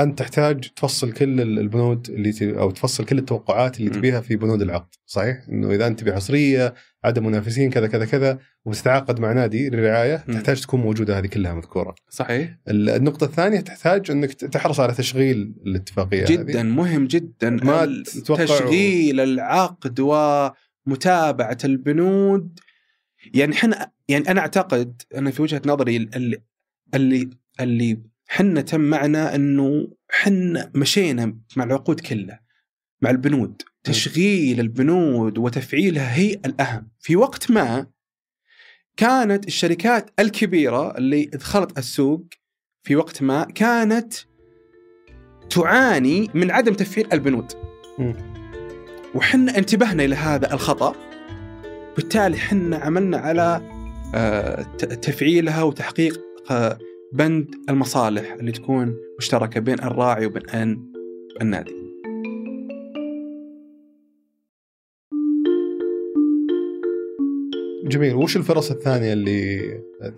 أنت 0.00 0.18
تحتاج 0.18 0.60
تفصل 0.76 1.12
كل 1.12 1.40
البنود 1.40 2.10
اللي 2.10 2.58
أو 2.58 2.70
تفصل 2.70 3.04
كل 3.04 3.18
التوقعات 3.18 3.80
اللي 3.80 3.90
تبيها 3.90 4.20
في 4.20 4.36
بنود 4.36 4.62
العقد، 4.62 4.94
صحيح؟ 5.06 5.44
أنه 5.48 5.70
إذا 5.70 5.86
أنت 5.86 6.00
تبي 6.00 6.12
حصرية، 6.12 6.74
عدم 7.04 7.26
منافسين 7.26 7.70
كذا 7.70 7.86
كذا 7.86 8.04
كذا 8.04 8.38
وتتعاقد 8.64 9.20
مع 9.20 9.32
نادي 9.32 9.70
للرعاية 9.70 10.16
تحتاج 10.16 10.60
تكون 10.60 10.80
موجودة 10.80 11.18
هذه 11.18 11.26
كلها 11.26 11.54
مذكورة. 11.54 11.94
صحيح. 12.08 12.58
النقطة 12.68 13.24
الثانية 13.24 13.60
تحتاج 13.60 14.10
أنك 14.10 14.32
تحرص 14.32 14.80
على 14.80 14.92
تشغيل 14.92 15.54
الاتفاقية 15.66 16.24
جدا 16.24 16.60
هذه. 16.60 16.62
مهم 16.62 17.06
جدا 17.06 17.50
ما 17.50 18.02
تشغيل 18.26 19.20
العقد 19.20 20.00
و 20.00 20.48
متابعه 20.86 21.58
البنود 21.64 22.60
يعني 23.34 23.52
إحنا 23.52 23.90
يعني 24.08 24.30
أنا 24.30 24.40
أعتقد 24.40 25.02
أنا 25.14 25.30
في 25.30 25.42
وجهة 25.42 25.62
نظري 25.66 25.96
اللي 25.96 26.42
اللي 26.94 27.30
اللي 27.60 28.11
حنا 28.32 28.60
تم 28.60 28.80
معنا 28.80 29.34
إنه 29.34 29.88
حنا 30.10 30.70
مشينا 30.74 31.36
مع 31.56 31.64
العقود 31.64 32.00
كلها 32.00 32.40
مع 33.02 33.10
البنود. 33.10 33.62
تشغيل 33.84 34.60
البنود 34.60 35.38
وتفعيلها 35.38 36.14
هي 36.14 36.32
الأهم. 36.32 36.90
في 37.00 37.16
وقت 37.16 37.50
ما 37.50 37.86
كانت 38.96 39.46
الشركات 39.46 40.10
الكبيرة 40.20 40.98
اللي 40.98 41.24
دخلت 41.24 41.78
السوق 41.78 42.24
في 42.82 42.96
وقت 42.96 43.22
ما 43.22 43.44
كانت 43.44 44.14
تعاني 45.50 46.30
من 46.34 46.50
عدم 46.50 46.74
تفعيل 46.74 47.12
البنود. 47.12 47.52
وحنا 49.14 49.58
انتبهنا 49.58 50.04
إلى 50.04 50.14
هذا 50.14 50.54
الخطأ. 50.54 50.94
بالتالي 51.96 52.38
حنا 52.38 52.76
عملنا 52.76 53.16
على 53.18 53.60
آه، 54.14 54.62
تفعيلها 54.76 55.62
وتحقيق 55.62 56.20
آه، 56.50 56.78
بند 57.12 57.54
المصالح 57.68 58.32
اللي 58.32 58.52
تكون 58.52 58.96
مشتركة 59.18 59.60
بين 59.60 59.80
الراعي 59.80 60.26
وبين 60.26 60.90
النادي. 61.40 61.72
جميل، 67.84 68.14
وش 68.14 68.36
الفرص 68.36 68.70
الثانية 68.70 69.12
اللي 69.12 69.60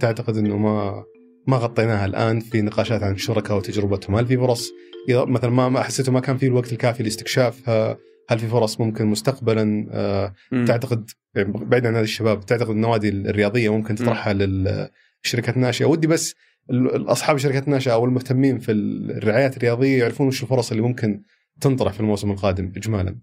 تعتقد 0.01 0.37
إنه 0.37 0.57
ما 0.57 1.05
ما 1.47 1.57
غطيناها 1.57 2.07
الآن 2.07 2.41
في 2.41 2.63
نقاشات 2.63 3.03
عن 3.03 3.13
الشركاء 3.13 3.57
وتجربتهم؟ 3.57 4.17
هل 4.17 4.27
في 4.27 4.37
فرص 4.37 4.73
مثلا 5.11 5.51
ما 5.51 5.83
حسيته 5.83 6.13
ما 6.13 6.21
كان 6.21 6.37
في 6.37 6.47
الوقت 6.47 6.73
الكافي 6.73 7.03
لاستكشافها؟ 7.03 7.99
هل 8.29 8.39
في 8.39 8.47
فرص 8.47 8.81
ممكن 8.81 9.07
مستقبلا 9.07 9.87
آه 9.91 10.35
تعتقد 10.67 11.11
يعني 11.35 11.53
بعيد 11.53 11.87
عن 11.87 11.95
هذا 11.95 12.05
الشباب 12.05 12.47
تعتقد 12.47 12.71
النوادي 12.71 13.09
الرياضية 13.09 13.73
ممكن 13.73 13.95
تطرحها 13.95 14.33
للشركات 14.33 15.57
الناشئة 15.57 15.85
ودي 15.87 16.07
بس 16.07 16.35
اصحاب 16.71 17.37
الشركات 17.37 17.65
الناشئه 17.65 17.93
أو 17.93 18.05
المهتمين 18.05 18.59
في 18.59 18.73
الرعايات 18.73 19.57
الرياضية 19.57 19.99
يعرفون 19.99 20.27
وش 20.27 20.43
الفرص 20.43 20.71
اللي 20.71 20.83
ممكن 20.83 21.23
تنطرح 21.61 21.93
في 21.93 22.01
الموسم 22.01 22.31
القادم 22.31 22.73
اجمالا. 22.77 23.21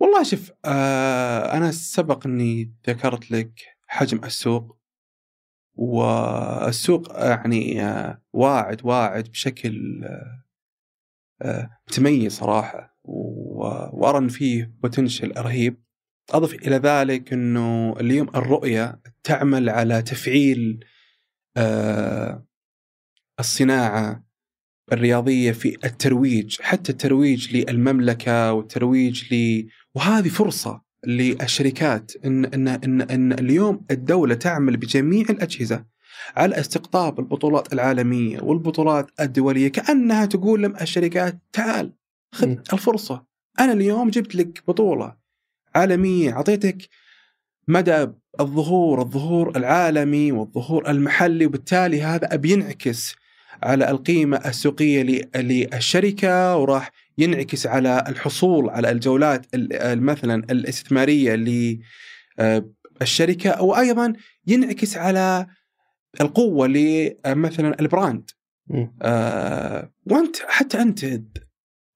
والله 0.00 0.22
شوف 0.22 0.52
آه 0.64 1.56
أنا 1.56 1.70
سبق 1.70 2.26
إني 2.26 2.74
ذكرت 2.88 3.30
لك 3.30 3.52
حجم 3.86 4.24
السوق 4.24 4.78
والسوق 5.74 7.12
يعني 7.16 7.82
آه 7.82 8.22
واعد 8.32 8.80
واعد 8.84 9.28
بشكل 9.28 10.04
آه, 10.04 10.44
آه، 11.42 11.70
متميز 11.88 12.32
صراحة 12.32 12.98
وأرى 13.04 14.18
إن 14.18 14.28
فيه 14.28 14.74
بوتنشل 14.82 15.32
رهيب. 15.36 15.82
أضف 16.30 16.54
إلى 16.54 16.76
ذلك 16.76 17.32
إنه 17.32 17.96
اليوم 18.00 18.28
الرؤية 18.28 19.00
تعمل 19.22 19.68
على 19.70 20.02
تفعيل 20.02 20.84
آه، 20.84 20.97
الصناعة 23.40 24.24
الرياضية 24.92 25.52
في 25.52 25.76
الترويج 25.84 26.60
حتى 26.60 26.92
الترويج 26.92 27.56
للمملكة 27.56 28.52
والترويج 28.52 29.34
ل 29.34 29.66
وهذه 29.94 30.28
فرصة 30.28 30.82
للشركات 31.06 32.12
إن 32.24 32.44
إن 32.44 32.68
إن 32.68 33.00
إن 33.00 33.32
اليوم 33.32 33.84
الدولة 33.90 34.34
تعمل 34.34 34.76
بجميع 34.76 35.26
الأجهزة 35.30 35.84
على 36.36 36.60
استقطاب 36.60 37.20
البطولات 37.20 37.72
العالمية 37.72 38.40
والبطولات 38.40 39.10
الدولية 39.20 39.68
كأنها 39.68 40.26
تقول 40.26 40.62
لهم 40.62 40.76
الشركات 40.76 41.38
تعال 41.52 41.92
خذ 42.34 42.56
الفرصة. 42.72 43.26
أنا 43.60 43.72
اليوم 43.72 44.10
جبت 44.10 44.34
لك 44.34 44.62
بطولة 44.68 45.16
عالمية 45.74 46.32
أعطيتك 46.32 46.88
مدى 47.68 48.06
الظهور 48.40 49.02
الظهور 49.02 49.56
العالمي 49.56 50.32
والظهور 50.32 50.90
المحلي 50.90 51.46
وبالتالي 51.46 52.02
هذا 52.02 52.36
بينعكس 52.36 53.14
على 53.62 53.90
القيمة 53.90 54.36
السوقية 54.36 55.02
للشركة 55.36 56.56
وراح 56.56 56.90
ينعكس 57.18 57.66
على 57.66 58.04
الحصول 58.08 58.70
على 58.70 58.90
الجولات 58.90 59.46
ال- 59.54 60.02
مثلا 60.02 60.34
الاستثمارية 60.50 61.34
للشركه 63.00 63.50
أو 63.50 63.76
أيضا 63.76 64.12
ينعكس 64.46 64.96
على 64.96 65.46
القوة 66.20 66.66
لمثلا 66.66 67.80
البراند 67.80 68.30
مم. 68.66 68.92
آه 69.02 69.90
وأنت 70.06 70.36
حتى 70.48 70.82
أنت 70.82 71.06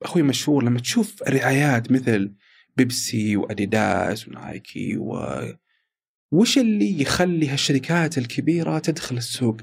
أخوي 0.02 0.22
مشهور 0.22 0.64
لما 0.64 0.78
تشوف 0.80 1.22
رعايات 1.22 1.92
مثل 1.92 2.32
بيبسي 2.76 3.36
وأديداس 3.36 4.28
ونايكي 4.28 4.96
و 4.96 5.16
وش 6.32 6.58
اللي 6.58 7.00
يخلي 7.00 7.48
هالشركات 7.48 8.18
الكبيرة 8.18 8.78
تدخل 8.78 9.16
السوق 9.16 9.56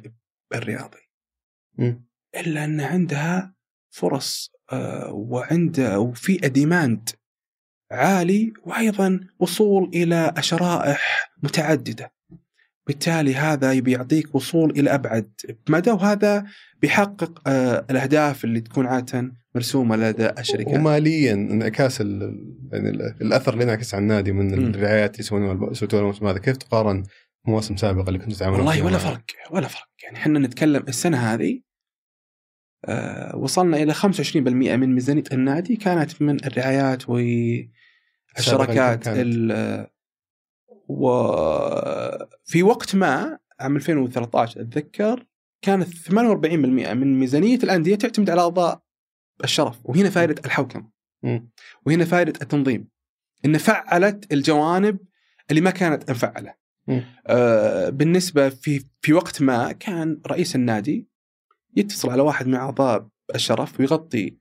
الرياضي؟ 0.53 1.09
مم. 1.77 2.05
إلا 2.35 2.65
أن 2.65 2.81
عندها 2.81 3.55
فرص 3.89 4.51
آه، 4.71 5.11
وعند 5.11 5.79
وفي 5.79 6.37
ديماند 6.37 7.09
عالي 7.91 8.53
وأيضا 8.65 9.19
وصول 9.39 9.89
إلى 9.93 10.33
شرائح 10.39 11.33
متعددة. 11.43 12.13
بالتالي 12.89 13.35
هذا 13.35 13.79
بيعطيك 13.79 14.35
وصول 14.35 14.71
إلى 14.71 14.89
أبعد. 14.93 15.29
مدى 15.69 15.91
وهذا 15.91 16.45
بيحقق 16.81 17.41
آه، 17.47 17.85
الأهداف 17.91 18.43
اللي 18.43 18.61
تكون 18.61 18.85
عادة 18.85 19.31
مرسومة 19.55 19.95
لدى 19.95 20.29
الشركات. 20.29 20.73
وماليا 20.75 21.33
انعكاس 21.33 22.01
يعني 22.01 22.89
ال- 22.89 23.15
الأثر 23.21 23.53
اللي 23.53 23.63
ينعكس 23.63 23.93
على 23.93 24.01
النادي 24.01 24.31
من. 24.31 24.75
الرعايات 24.75 25.11
اللي 25.11 25.19
يسوونها 25.19 25.51
الموسم 25.93 26.27
هذا. 26.27 26.37
كيف 26.37 26.57
تقارن 26.57 27.03
مواسم 27.47 27.75
سابقه 27.77 28.07
اللي 28.07 28.19
كنتوا 28.19 28.37
تعاملون 28.37 28.59
والله 28.67 28.85
ولا 28.85 28.97
فرق 28.97 29.21
ولا 29.51 29.67
فرق. 29.67 29.87
يعني 30.03 30.17
إحنا 30.17 30.39
نتكلم 30.39 30.83
السنة 30.87 31.17
هذه 31.17 31.61
آه 32.85 33.35
وصلنا 33.35 33.77
إلى 33.77 33.93
25% 33.93 34.37
من 34.37 34.93
ميزانية 34.95 35.23
النادي 35.33 35.75
كانت 35.75 36.21
من 36.21 36.45
الرعايات 36.45 37.09
والشراكات 37.09 39.07
وفي 40.89 42.63
وقت 42.63 42.95
ما 42.95 43.39
عام 43.59 43.75
2013 43.75 44.61
أتذكر 44.61 45.25
كانت 45.61 45.87
48% 45.87 46.13
من 46.13 47.19
ميزانية 47.19 47.55
الأندية 47.57 47.95
تعتمد 47.95 48.29
على 48.29 48.41
أعضاء 48.41 48.81
الشرف 49.43 49.79
وهنا 49.83 50.09
فائده 50.09 50.35
الحوكمة. 50.45 50.89
وهنا 51.85 52.05
فائده 52.05 52.33
التنظيم 52.41 52.87
إن 53.45 53.57
فعلت 53.57 54.33
الجوانب 54.33 54.99
اللي 55.49 55.61
ما 55.61 55.71
كانت 55.71 56.11
مفعلة. 56.11 56.53
آه، 57.27 57.89
بالنسبة 57.89 58.49
في 58.49 58.85
في 59.01 59.13
وقت 59.13 59.41
ما 59.41 59.71
كان 59.71 60.21
رئيس 60.27 60.55
النادي 60.55 61.07
يتصل 61.75 62.09
على 62.09 62.21
واحد 62.21 62.47
من 62.47 62.55
أعضاء 62.55 63.07
الشرف 63.35 63.79
ويغطي 63.79 64.37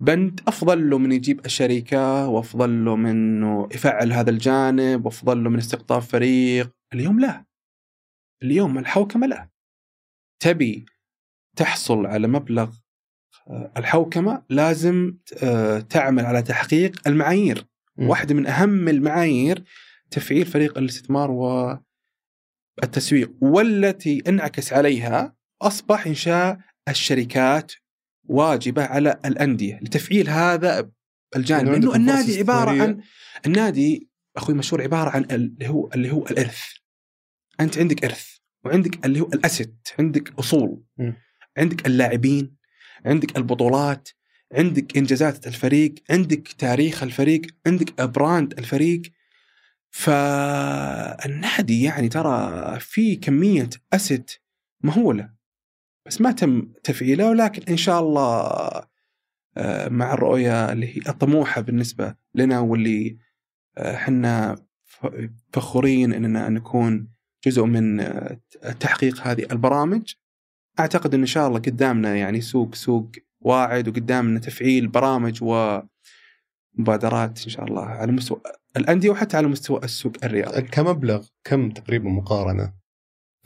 بند 0.00 0.40
أفضل 0.48 0.90
له 0.90 0.98
من 0.98 1.12
يجيب 1.12 1.46
الشركة 1.46 2.28
وأفضل 2.28 2.84
له 2.84 2.96
من 2.96 3.10
إنه 3.10 3.68
يفعل 3.74 4.12
هذا 4.12 4.30
الجانب 4.30 5.04
وأفضل 5.04 5.44
له 5.44 5.50
من 5.50 5.58
استقطاب 5.58 6.02
فريق. 6.02 6.72
اليوم 6.94 7.20
لا. 7.20 7.44
اليوم 8.42 8.78
الحوكمة 8.78 9.26
لا. 9.26 9.48
تبي 10.42 10.86
تحصل 11.56 12.06
على 12.06 12.28
مبلغ 12.28 12.76
آه، 13.48 13.72
الحوكمة 13.76 14.42
لازم 14.50 15.18
آه، 15.42 15.78
تعمل 15.78 16.26
على 16.26 16.42
تحقيق 16.42 17.08
المعايير. 17.08 17.66
واحدة 17.98 18.34
من 18.34 18.46
أهم 18.46 18.88
المعايير 18.88 19.64
تفعيل 20.10 20.46
فريق 20.46 20.78
الاستثمار 20.78 21.30
والتسويق. 22.80 23.32
والتي 23.40 24.22
انعكس 24.28 24.72
عليها 24.72 25.36
أصبح 25.62 26.06
إنشاء 26.06 26.58
الشركات 26.88 27.72
واجبة 28.28 28.84
على 28.84 29.20
الأندية. 29.24 29.78
لتفعيل 29.82 30.28
هذا 30.28 30.90
الجانب 31.36 31.68
لأنه 31.68 31.94
النادي 31.94 32.38
عبارة. 32.38 32.82
عن 32.82 33.00
النادي 33.46 34.08
أخوي 34.36 34.54
مشهور 34.54 34.82
عبارة 34.82 35.10
عن 35.10 35.24
اللي 35.30 35.68
هو 35.68 35.90
اللي 35.94 36.10
هو 36.10 36.26
الإرث. 36.26 36.62
أنت 37.60 37.78
عندك 37.78 38.04
إرث 38.04 38.36
وعندك 38.64 39.06
اللي 39.06 39.20
هو 39.20 39.26
الاسد 39.34 39.76
عندك 39.98 40.38
أصول. 40.38 40.82
م. 40.98 41.12
عندك 41.58 41.86
اللاعبين 41.86 42.56
عندك 43.06 43.36
البطولات 43.36 44.08
عندك 44.52 44.96
إنجازات 44.96 45.46
الفريق 45.46 45.94
عندك 46.10 46.48
تاريخ 46.48 47.02
الفريق 47.02 47.42
عندك 47.66 48.02
براند 48.02 48.58
الفريق. 48.58 49.02
فالنادي 49.90 51.82
يعني 51.82 52.08
ترى 52.08 52.80
في 52.80 53.16
كمية 53.16 53.70
اسد 53.92 54.30
مهولة. 54.80 55.35
بس 56.06 56.20
ما 56.20 56.32
تم 56.32 56.68
تفعيله 56.84 57.30
ولكن 57.30 57.62
إن 57.68 57.76
شاء 57.76 58.00
الله 58.00 58.46
آه، 59.56 59.88
مع 59.88 60.12
الرؤية 60.14 60.72
اللي 60.72 60.86
هي 60.96 61.00
الطموحه 61.08 61.60
بالنسبة 61.60 62.14
لنا 62.34 62.60
واللي 62.60 63.16
آه، 63.78 63.94
إحنا 63.94 64.56
ف- 64.84 65.06
فخورين 65.52 66.12
إننا 66.12 66.48
نكون 66.48 67.08
جزء 67.46 67.64
من 67.64 68.00
آه، 68.00 68.38
تحقيق 68.80 69.26
هذه 69.26 69.46
البرامج 69.52 70.12
أعتقد 70.80 71.14
إن 71.14 71.20
إن 71.20 71.26
شاء 71.26 71.48
الله 71.48 71.58
قدامنا 71.58 72.16
يعني 72.16 72.40
سوق 72.40 72.74
سوق 72.74 73.10
واعد 73.40 73.88
وقدامنا 73.88 74.38
تفعيل 74.40 74.88
برامج 74.88 75.38
ومبادرات 76.78 77.42
إن 77.44 77.48
شاء 77.50 77.64
الله 77.64 77.84
على 77.84 78.12
مستوى 78.12 78.40
الأندية 78.76 79.10
وحتى 79.10 79.36
على 79.36 79.48
مستوى 79.48 79.80
السوق 79.84 80.12
الرياضي. 80.24 80.62
كمبلغ 80.62 81.26
كم 81.44 81.70
تقريبا 81.70 82.08
مقارنة 82.08 82.72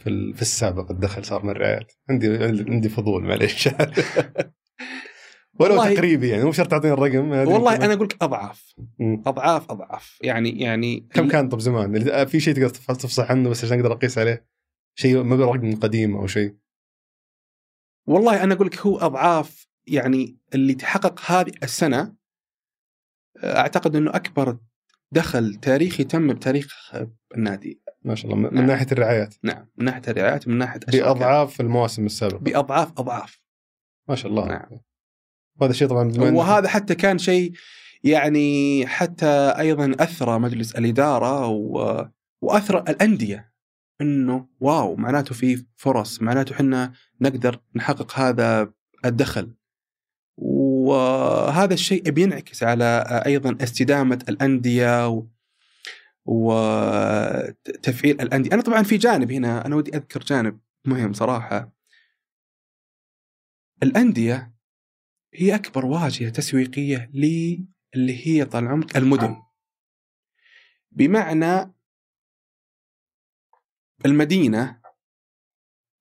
في 0.01 0.33
في 0.35 0.43
السابق 0.43 0.91
الدخل 0.91 1.25
صار 1.25 1.45
من 1.45 1.51
الرعايات 1.51 1.93
عندي 2.11 2.45
عندي 2.45 2.89
فضول 2.89 3.25
معليش. 3.25 3.69
ولو 5.61 5.77
تقريبي 5.85 6.29
يعني 6.29 6.45
مو 6.45 6.53
شرط 6.53 6.71
تعطيني 6.71 6.93
الرقم 6.95 7.31
والله 7.31 7.77
أنا 7.77 7.95
أقول 7.95 8.07
لك 8.07 8.23
اضعاف. 8.23 8.75
أضعاف 9.01 9.71
أضعاف. 9.71 10.19
يعني 10.23 10.61
يعني 10.61 11.01
كم 11.15 11.29
كان 11.29 11.49
طب 11.49 11.59
زمان؟ 11.61 12.25
في 12.27 12.41
شيء 12.41 12.55
تقدر 12.55 12.69
تف- 12.69 12.87
تفصح 12.97 13.31
عنه 13.31 13.49
بس 13.51 13.65
عشان 13.65 13.81
أقدر 13.81 13.93
أقيس 13.93 14.19
عليه؟ 14.19 14.47
شيء 14.95 15.23
مبلغ 15.23 15.47
رقم 15.53 15.77
قديم 15.77 16.17
أو 16.17 16.27
شيء؟ 16.27 16.57
والله 18.09 18.43
أنا 18.45 18.55
أقول 18.55 18.67
لك 18.67 18.79
هو 18.79 18.99
أضعاف 18.99 19.69
يعني 19.87 20.39
اللي 20.55 20.75
تحقق 20.75 21.21
هذه 21.31 21.53
السنة 21.63 22.15
أعتقد 23.45 23.97
إنه 23.97 24.11
أكبر 24.17 24.59
دخل 25.13 25.55
تاريخي 25.55 26.05
تم 26.05 26.33
بتاريخ 26.33 26.95
النادي 27.37 27.81
ما 28.03 28.15
شاء 28.15 28.33
الله 28.33 28.37
من, 28.37 28.49
من 28.49 28.55
نعم. 28.55 28.67
ناحية 28.67 28.87
الرعايات 28.93 29.35
نعم 29.43 29.67
من 29.77 29.85
ناحية 29.85 30.03
الرعايات 30.09 30.47
ومن 30.47 30.59
ناحية. 30.59 30.81
بأضعاف 30.93 31.61
المواسم 31.61 32.07
السابقة 32.07 32.39
بأضعاف 32.39 32.93
أضعاف 32.99 33.41
ما 34.09 34.15
شاء 34.15 34.31
الله 34.31 34.49
نعم. 34.49 34.81
وهذا 35.61 35.73
شيء 35.73 35.89
طبعا 35.89 36.13
وهذا 36.19 36.69
حتى 36.69 36.95
كان 36.95 37.19
شيء 37.19 37.53
يعني 38.05 38.87
حتى 38.87 39.55
أيضا 39.59 39.93
أثرى 40.01 40.39
مجلس 40.39 40.75
الإدارة 40.75 41.47
و... 41.47 42.05
وأثرى 42.43 42.85
الأندية 42.89 43.53
إنه 44.01 44.49
واو 44.61 44.97
معناته 44.97 45.35
في 45.35 45.67
فرص 45.77 46.23
معناته 46.23 46.53
إحنا 46.53 46.93
نقدر 47.21 47.61
نحقق 47.75 48.19
هذا 48.19 48.73
الدخل 49.05 49.55
وهذا 50.91 51.75
الشيء 51.75 52.11
بينعكس 52.11 52.63
على 52.63 53.23
أيضا 53.27 53.65
استدامة 53.65 54.25
الأندية 54.29 55.09
و... 55.09 55.27
وتفعيل 56.25 58.21
الأندية 58.21 58.53
أنا 58.53 58.63
طبعا 58.63 58.83
في 58.83 58.97
جانب 58.97 59.33
هنا 59.33 59.67
أنا 59.67 59.77
ودي 59.77 59.97
أذكر 59.97 60.21
جانب 60.21 60.61
مهم 60.85 61.13
صراحة 61.13 61.73
الأندية 63.83 64.55
هي 65.35 65.55
أكبر 65.55 65.87
واجهة 65.87 66.29
تسويقية 66.29 67.11
لي 67.15 67.65
اللي 67.95 68.27
هي 68.27 68.45
طال 68.45 68.69
عمرك 68.69 68.97
المدن 68.97 69.43
بمعنى 70.91 71.75
المدينة 74.07 74.81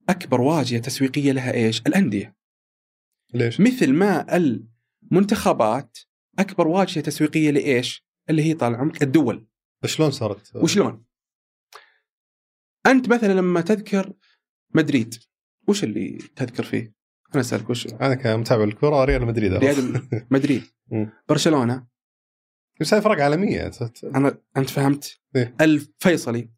أكبر 0.09 0.41
واجهة 0.41 0.79
تسويقية 0.79 1.31
لها 1.31 1.53
إيش؟ 1.53 1.81
الأندية 1.81 2.35
ليش؟ 3.33 3.61
مثل 3.61 3.93
ما 3.93 4.37
المنتخبات 5.11 5.97
أكبر 6.39 6.67
واجهة 6.67 7.01
تسويقية 7.03 7.51
لإيش؟ 7.51 8.05
اللي 8.29 8.43
هي 8.43 8.53
طال 8.53 8.75
عمرك 8.75 9.03
الدول 9.03 9.47
شلون 9.85 10.11
صارت؟ 10.11 10.55
وشلون؟ 10.55 11.05
أنت 12.85 13.09
مثلا 13.09 13.33
لما 13.33 13.61
تذكر 13.61 14.13
مدريد 14.75 15.15
وش 15.67 15.83
اللي 15.83 16.17
تذكر 16.35 16.63
فيه؟ 16.63 16.93
أنا 17.33 17.41
أسألك 17.41 17.69
وش 17.69 17.87
أنا 17.87 18.15
كمتابع 18.15 18.63
الكره 18.63 19.05
ريال 19.05 19.25
مدريد 19.25 19.53
ريال 19.53 20.07
مدريد. 20.31 20.63
برشلونة 21.29 21.87
بس 22.81 22.93
هاي 22.93 23.01
فرق 23.01 23.23
عالمية 23.23 23.71
أنا 24.03 24.37
أنت 24.57 24.69
فهمت؟ 24.69 25.19
إيه. 25.35 25.55
الفيصلي 25.61 26.49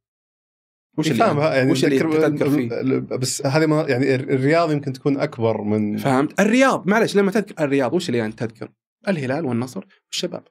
وش 0.97 1.07
اللي 1.11 1.19
فاهم 1.19 1.39
يعني 1.39 1.71
وش 1.71 1.85
اللي 1.85 1.99
تذكر- 1.99 2.49
فيه؟ 2.49 2.99
بس 3.17 3.45
هذه 3.45 3.65
ما 3.65 3.81
يعني 3.89 4.15
الرياض 4.15 4.71
يمكن 4.71 4.93
تكون 4.93 5.17
أكبر 5.17 5.61
من 5.61 5.97
فهمت؟ 5.97 6.39
الرياض 6.39 6.87
معلش 6.87 7.15
لما 7.15 7.31
تذكر 7.31 7.63
الرياض 7.63 7.93
وش 7.93 8.09
اللي 8.09 8.25
انت 8.25 8.43
تذكر؟ 8.43 8.71
الهلال 9.07 9.45
والنصر 9.45 9.85
والشباب 10.07 10.47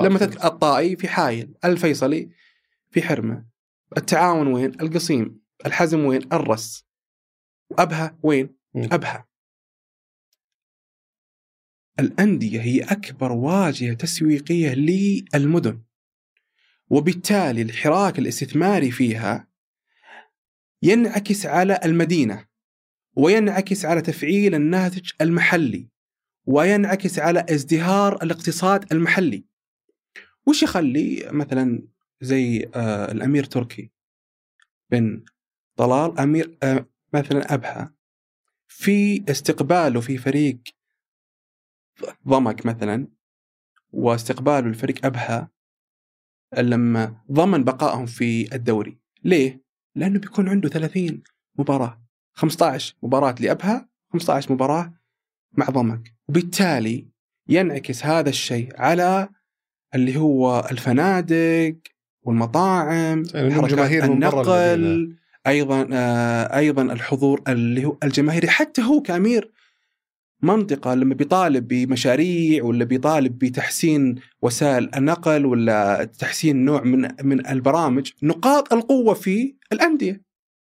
لما 0.00 0.18
تذكر 0.18 0.44
الطائي 0.46 0.96
في 0.96 1.08
حايل 1.08 1.54
الفيصلي 1.64 2.30
في 2.90 3.02
حرمة 3.02 3.46
التعاون 3.96 4.46
وين؟ 4.46 4.80
القصيم 4.80 5.40
الحزم 5.66 6.04
وين؟ 6.04 6.20
الرس 6.32 6.86
وابها 7.70 8.18
وين؟ 8.22 8.56
أبها 8.76 9.26
الأندية 12.00 12.60
هي 12.60 12.80
أكبر 12.82 13.32
واجهة 13.32 13.94
تسويقية 13.94 14.74
للمدن 14.74 15.82
وبالتالي 16.90 17.62
الحراك 17.62 18.18
الاستثماري 18.18 18.90
فيها 18.90 19.48
ينعكس 20.82 21.46
على 21.46 21.80
المدينة 21.84 22.46
وينعكس 23.16 23.84
على 23.84 24.02
تفعيل 24.02 24.54
الناتج 24.54 25.10
المحلي 25.20 25.88
وينعكس 26.44 27.18
على 27.18 27.46
ازدهار 27.50 28.22
الاقتصاد 28.22 28.92
المحلي. 28.92 29.44
وش 30.46 30.62
يخلي 30.62 31.28
مثلا 31.32 31.88
زي 32.20 32.70
آه 32.74 33.12
الأمير 33.12 33.44
تركي 33.44 33.90
بن 34.90 35.24
طلال 35.76 36.18
أمير 36.18 36.58
آه 36.62 36.88
مثلا 37.14 37.54
أبها 37.54 37.94
في 38.68 39.24
استقباله 39.30 40.00
في 40.00 40.18
فريق 40.18 40.58
ضمك 42.28 42.66
مثلا 42.66 43.08
واستقباله 43.90 44.68
لفريق 44.68 45.06
أبها 45.06 45.50
لما 46.58 47.16
ضمن 47.32 47.64
بقائهم 47.64 48.06
في 48.06 48.54
الدوري. 48.54 48.98
ليه؟ 49.24 49.62
لأنه 49.94 50.18
بيكون 50.18 50.48
عنده 50.48 50.68
30 50.68 51.22
مباراة 51.58 52.02
15 52.32 52.94
مباراة 53.02 53.34
لأبها 53.40 53.88
15 54.12 54.52
مباراة 54.52 54.92
مع 55.52 55.66
ضمك. 55.66 56.14
وبالتالي 56.28 57.08
ينعكس 57.48 58.04
هذا 58.06 58.28
الشيء 58.28 58.72
على 58.76 59.28
اللي 59.94 60.16
هو 60.16 60.68
الفنادق 60.70 61.76
والمطاعم 62.22 63.22
حركات 63.34 64.04
النقل 64.04 65.16
أيضا 65.46 65.88
آه 65.92 66.56
أيضا 66.58 66.82
الحضور 66.82 67.42
اللي 67.48 67.84
هو 67.84 67.98
الجماهيري. 68.04 68.48
حتى 68.48 68.82
هو 68.82 69.02
كأمير 69.02 69.52
منطقة 70.42 70.94
لما 70.94 71.14
بيطالب 71.14 71.68
بمشاريع 71.68 72.64
ولا 72.64 72.84
بيطالب 72.84 73.38
بتحسين 73.38 74.14
وسائل 74.42 74.90
النقل 74.96 75.46
ولا 75.46 76.04
تحسين 76.18 76.64
نوع 76.64 76.82
من 76.82 77.08
من 77.22 77.46
البرامج 77.46 78.10
نقاط 78.22 78.72
القوة 78.72 79.14
في 79.14 79.54
الأندية 79.72 80.22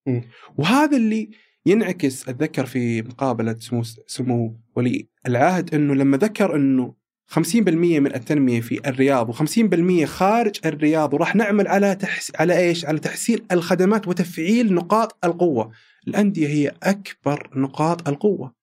م. 0.07 0.22
وهذا 0.57 0.97
اللي 0.97 1.30
ينعكس 1.65 2.30
أتذكر 2.30 2.65
في 2.65 3.01
مقابلة 3.01 3.55
سمو 3.59 3.84
سمو 4.07 4.59
ولي 4.76 5.07
العهد 5.28 5.76
إنه 5.76 5.95
لما 5.95 6.17
ذكر 6.17 6.55
إنه 6.55 7.01
50% 7.32 7.38
من 7.69 8.15
التنمية 8.15 8.61
في 8.61 8.89
الرياض 8.89 9.32
و50% 9.34 10.03
خارج 10.03 10.55
الرياض 10.65 11.13
وراح 11.13 11.36
نعمل 11.36 11.67
على 11.67 11.95
تحس... 11.95 12.32
على 12.36 12.57
إيش؟ 12.57 12.86
على 12.86 12.99
تحسين 12.99 13.39
الخدمات 13.51 14.07
وتفعيل 14.07 14.74
نقاط 14.74 15.26
القوة. 15.26 15.72
الأندية 16.07 16.47
هي 16.47 16.72
أكبر 16.84 17.49
نقاط 17.55 18.07
القوة. 18.07 18.53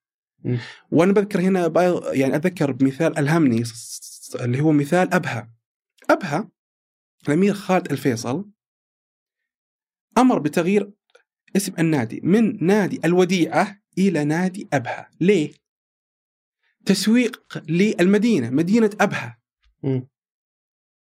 م. 0.49 0.59
وأنا 0.91 1.13
بذكر 1.13 1.41
هنا 1.41 1.73
يعني 2.13 2.37
اتذكر 2.37 2.73
بمثال 2.73 3.19
ألهمني 3.19 3.63
اللي 4.35 4.61
هو 4.61 4.73
مثال 4.73 5.15
أبها. 5.15 5.51
أبها 6.11 6.49
الأمير 7.29 7.55
خالد 7.55 7.93
الفيصل 7.93 8.51
أمر 10.19 10.39
بتغيير 10.39 10.91
اسم 11.57 11.73
النادي 11.79 12.21
من 12.25 12.65
نادي 12.67 13.01
الوديعة 13.05 13.81
إلى 13.99 14.25
نادي 14.25 14.69
أبها 14.73 15.11
ليه؟ 15.21 15.53
تسويق 16.87 17.63
للمدينة 17.69 18.51
مدينة 18.51 18.91
أبها 19.01 19.39
م. 19.83 20.01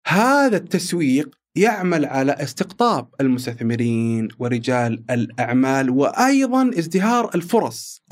هذا 0.07 0.57
التسويق 0.57 1.39
يعمل 1.57 2.05
على 2.05 2.33
استقطاب 2.33 3.15
المستثمرين 3.21 4.29
ورجال 4.39 5.05
الأعمال 5.11 5.91
وأيضا 5.91 6.71
ازدهار 6.79 7.35
الفرص 7.35 8.03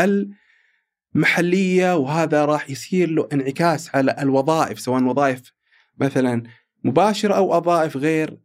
المحلية 1.14 1.96
وهذا 1.96 2.44
راح 2.44 2.70
يصير 2.70 3.10
له 3.10 3.28
انعكاس 3.32 3.96
على 3.96 4.16
الوظائف 4.18 4.80
سواء 4.80 5.02
وظائف 5.02 5.52
مثلا 5.98 6.42
مباشرة 6.84 7.34
أو 7.34 7.56
وظائف 7.56 7.96
غير 7.96 8.38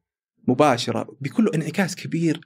مباشرة 0.47 1.17
بيكون 1.21 1.45
له 1.45 1.51
انعكاس 1.55 1.95
كبير 1.95 2.41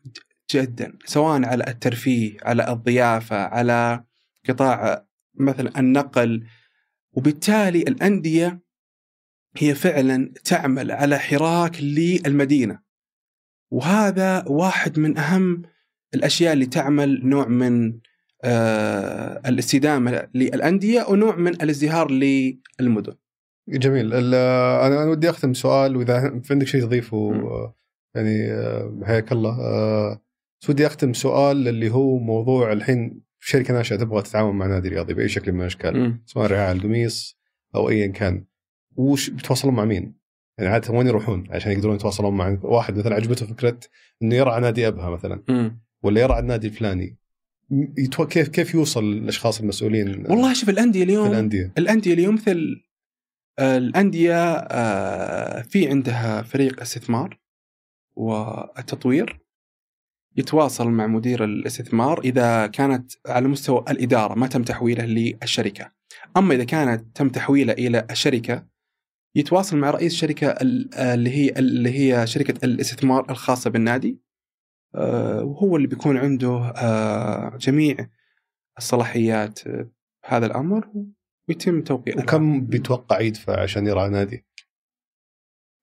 جدا 0.51 0.97
سواء 1.05 1.45
على 1.45 1.63
الترفيه 1.67 2.37
على 2.43 2.71
الضيافة 2.71 3.35
على 3.35 4.03
قطاع 4.49 5.05
مثلا 5.35 5.79
النقل. 5.79 6.47
وبالتالي 7.13 7.81
الأندية 7.81 8.63
هي 9.57 9.75
فعلا 9.75 10.33
تعمل 10.43 10.91
على 10.91 11.19
حراك 11.19 11.81
للمدينة. 11.81 12.79
وهذا 13.71 14.45
واحد 14.47 14.99
من 14.99 15.17
أهم 15.17 15.61
الأشياء 16.13 16.53
اللي 16.53 16.65
تعمل 16.65 17.27
نوع 17.27 17.47
من 17.47 17.99
آه 18.43 19.41
الاستدامة 19.49 20.27
للأندية 20.33 21.05
ونوع 21.09 21.35
من 21.35 21.51
الازدهار 21.51 22.11
للمدن. 22.11 23.13
جميل. 23.69 24.13
أنا 24.13 25.03
ودي 25.03 25.29
أختم 25.29 25.53
سؤال 25.53 25.95
وإذا 25.95 26.41
عندك 26.51 26.67
شيء 26.67 26.81
تضيفه 26.81 27.33
يعني 28.15 28.47
حياك 29.05 29.31
الله. 29.31 29.57
بس 30.61 30.69
ودي 30.69 30.87
أختم 30.87 31.13
سؤال 31.13 31.67
اللي 31.67 31.89
هو 31.89 32.17
موضوع 32.17 32.73
الحين 32.73 33.21
شركة 33.39 33.73
ناشئة 33.73 33.95
تبغى 33.95 34.21
تتعاون 34.21 34.55
مع 34.55 34.67
نادي 34.67 34.89
رياضي 34.89 35.13
بأي 35.13 35.29
شكل 35.29 35.51
من 35.51 35.61
الأشكال 35.61 36.19
سواء 36.25 36.47
رعاية 36.47 36.71
القميص 36.71 37.39
أو 37.75 37.89
ايا 37.89 38.07
كان. 38.07 38.45
وش 38.95 39.29
بيتواصلون 39.29 39.73
مع 39.73 39.85
مين؟ 39.85 40.15
يعني 40.57 40.69
عادة 40.71 40.93
وين 40.93 41.07
يروحون 41.07 41.47
عشان 41.49 41.71
يقدرون 41.71 41.95
يتواصلون 41.95 42.33
مع 42.33 42.57
واحد 42.61 42.97
مثلا 42.97 43.15
عجبته 43.15 43.45
فكرة 43.45 43.79
إنه 44.21 44.35
يرعى 44.35 44.61
نادي 44.61 44.87
أبها 44.87 45.09
مثلا 45.09 45.43
م. 45.49 45.71
ولا 46.03 46.21
يرعى 46.21 46.39
النادي 46.39 46.67
الفلاني؟ 46.67 47.17
يتو... 47.71 48.27
كيف 48.27 48.47
كيف 48.47 48.73
يوصل 48.73 49.03
الأشخاص 49.03 49.59
المسؤولين 49.59 50.25
والله 50.29 50.53
شوف 50.53 50.69
الأندية 50.69 51.03
اليوم 51.03 51.27
الأندية. 51.27 51.73
الأندية 51.77 52.13
اليوم 52.13 52.35
مثل 52.35 52.83
الأندية 53.59 54.67
في 55.61 55.87
عندها 55.87 56.41
فريق 56.41 56.81
استثمار 56.81 57.39
والتطوير 58.15 59.39
يتواصل 60.37 60.89
مع 60.89 61.07
مدير 61.07 61.43
الاستثمار 61.43 62.19
إذا 62.19 62.67
كانت 62.67 63.11
على 63.27 63.47
مستوى 63.47 63.85
الإدارة 63.89 64.33
ما 64.33 64.47
تم 64.47 64.63
تحويله 64.63 65.05
للشركة. 65.05 65.91
أما 66.37 66.55
إذا 66.55 66.63
كانت 66.63 67.17
تم 67.17 67.29
تحويله 67.29 67.73
إلى 67.73 68.07
الشركة 68.11 68.67
يتواصل 69.35 69.77
مع 69.77 69.91
رئيس 69.91 70.13
الشركة 70.13 70.47
اللي 70.47 71.29
هي 71.29 71.49
اللي 71.49 71.89
هي 71.89 72.27
شركة 72.27 72.65
الاستثمار 72.65 73.31
الخاصة 73.31 73.69
بالنادي 73.69 74.19
وهو 75.43 75.75
اللي 75.75 75.87
بيكون 75.87 76.17
عنده 76.17 76.73
جميع 77.57 78.09
الصلاحيات 78.77 79.59
هذا 80.25 80.45
الأمر 80.45 80.89
ويتم 81.49 81.81
توقيع 81.81 82.15
وكم 82.17 82.65
بيتوقع 82.65 83.19
يدفع 83.19 83.61
عشان 83.61 83.87
يرعى 83.87 84.09
نادي؟ 84.09 84.45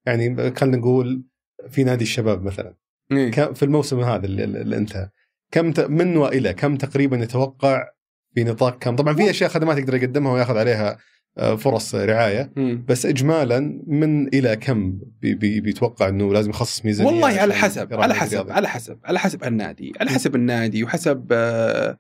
يعني 0.07 0.55
خلينا 0.57 0.77
نقول 0.77 1.25
في 1.69 1.85
نادي 1.85 2.05
الشباب 2.05 2.43
مثلا 2.43 2.77
إيه؟ 3.13 3.31
في 3.31 3.63
الموسم 3.63 4.01
هذا 4.01 4.27
اللي, 4.27 4.45
اللي 4.45 4.77
انتهى 4.77 5.11
كم 5.53 5.73
من 5.93 6.17
وإلى 6.17 6.55
كم 6.55 6.77
تقريبا 6.77 7.17
يتوقع 7.17 7.91
في 8.35 8.45
نطاق 8.45 8.79
كم 8.79 8.97
طبعا 8.97 9.15
في 9.15 9.31
أشياء 9.31 9.51
خدمات 9.51 9.79
يقدر 9.79 9.95
يقدمها 9.95 10.33
ويأخذ 10.33 10.57
عليها 10.57 10.99
فرص 11.41 11.95
رعاية 11.95 12.53
مم. 12.57 12.84
بس 12.88 13.07
اجمالا 13.07 13.82
من 13.86 14.26
إلى 14.28 14.57
كم 14.57 14.99
بي 15.20 15.34
بي 15.34 15.61
بيتوقع 15.61 16.09
إنه 16.09 16.32
لازم 16.32 16.51
يخصص 16.51 16.84
ميزانية 16.84 17.11
والله 17.12 17.41
على 17.41 17.55
حسب 17.55 17.95
على 17.95 18.14
حسب 18.14 18.32
الرياضي؟ 18.32 18.53
على 18.53 18.68
حسب 18.68 18.99
على 19.05 19.18
حسب 19.18 19.45
النادي 19.45 19.93
على 20.01 20.11
حسب 20.11 20.34
النادي 20.34 20.84
وحسب 20.84 21.26
آه، 21.32 21.99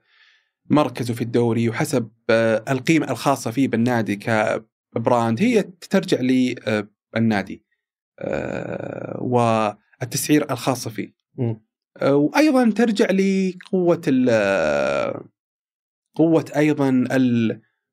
مركزه 0.70 1.14
في 1.14 1.22
الدوري 1.22 1.68
وحسب 1.68 2.10
آه، 2.30 2.64
القيمة 2.68 3.10
الخاصة 3.10 3.50
فيه 3.50 3.68
بالنادي 3.68 4.16
كبراند 4.16 5.42
هي 5.42 5.62
ترجع 5.90 6.20
للنادي 6.20 7.64
والتسعير 9.18 10.50
الخاصة 10.50 10.90
فيه. 10.90 11.12
آه، 11.96 12.14
وأيضا 12.16 12.70
ترجع 12.70 13.06
لقوه 13.10 14.00
ال- 14.08 15.20
قوة 16.14 16.44
أيضا 16.56 17.04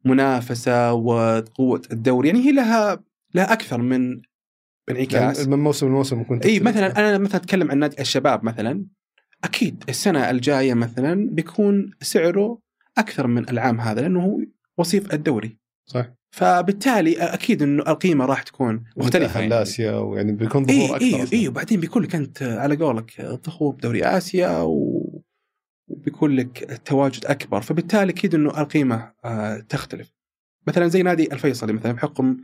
المنافسه 0.08 0.93
وقوة 0.93 1.82
الدوري 1.91 2.28
يعني 2.28 2.45
هي 2.45 2.51
لها 2.51 3.03
لها 3.36 3.53
أكثر 3.53 3.82
من 3.82 4.22
انعكاس 4.89 5.39
يعني 5.39 5.51
من 5.51 5.60
موسم 5.60 5.88
لموسم 5.88 6.18
ممكن 6.18 6.39
إي. 6.39 6.60
مثلا 6.60 6.99
أنا 6.99 7.18
مثلا 7.18 7.41
أتكلم 7.41 7.72
عن 7.72 7.78
نادي 7.78 8.01
الشباب 8.01 8.43
مثلا 8.43 8.86
أكيد 9.43 9.84
السنة 9.89 10.30
الجاية 10.30 10.74
مثلا 10.74 11.30
بيكون 11.32 11.91
سعره 12.01 12.60
أكثر 12.97 13.28
من 13.28 13.49
العام 13.49 13.82
هذا 13.82 14.01
لأنه 14.01 14.24
هو 14.24 14.39
وصيف 14.78 15.14
الدوري 15.14 15.58
صح 15.86 16.05
فبالتالي 16.32 17.18
أكيد 17.18 17.62
إنه 17.62 17.84
القيمة 17.84 18.26
راح 18.26 18.43
تكون 18.43 18.84
مختلفة 18.97 19.39
يعني. 19.39 19.49
لاسيا 19.49 19.91
ويعني 19.91 20.32
بيكون 20.32 20.66
ظهور 20.66 21.01
اي 21.01 21.16
أكثر 21.16 21.36
إي. 21.36 21.39
إي 21.39 21.47
وبعدين 21.47 21.80
بيكون 21.80 22.03
لك 22.03 22.16
انت 22.16 22.43
على 22.43 22.76
قولك 22.76 23.39
ظهور 23.45 23.74
بدوري 23.74 24.05
آسيا 24.05 24.62
و... 24.62 24.96
وبيكون 25.88 26.35
لك 26.35 26.81
تواجد 26.85 27.25
أكبر 27.25 27.61
فبالتالي 27.61 28.11
أكيد 28.11 28.35
إنه 28.35 28.61
القيمة 28.61 29.11
آه، 29.25 29.57
تختلف 29.69 30.13
مثلا 30.67 30.88
زي 30.88 31.03
نادي 31.03 31.33
الفيصلي 31.33 31.73
مثلا 31.73 31.91
بحكم 31.91 32.38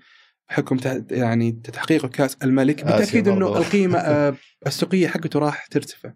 بحكم 0.49 0.77
يعني 1.11 1.51
تحقيق 1.51 2.05
كأس 2.05 2.37
الملك 2.43 2.83
بالتأكيد 2.83 3.27
إنه. 3.27 3.57
القيمة 3.57 3.97
آه، 4.09 4.35
السوقية 4.67 5.07
حقته 5.07 5.39
راح 5.39 5.65
ترتفع 5.65 6.13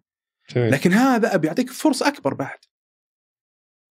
جميل. 0.56 0.72
لكن 0.72 0.94
هذا 0.94 1.38
بيعطيك 1.38 1.70
فرصة 1.70 2.08
أكبر 2.08 2.34
بعد 2.34 2.58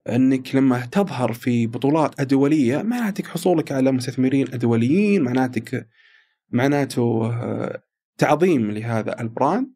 إنك 0.08 0.54
لما 0.54 0.86
تظهر 0.86 1.32
في 1.32 1.66
بطولات 1.66 2.20
دوليه 2.20 2.82
معناتك 2.82 3.26
حصولك 3.26 3.72
على 3.72 3.92
مستثمرين 3.92 4.46
دوليين 4.46 5.22
معناتك 5.22 5.88
معناته 6.50 7.32
آه، 7.32 7.82
تعظيم 8.18 8.70
لهذا 8.70 9.20
البراند 9.20 9.68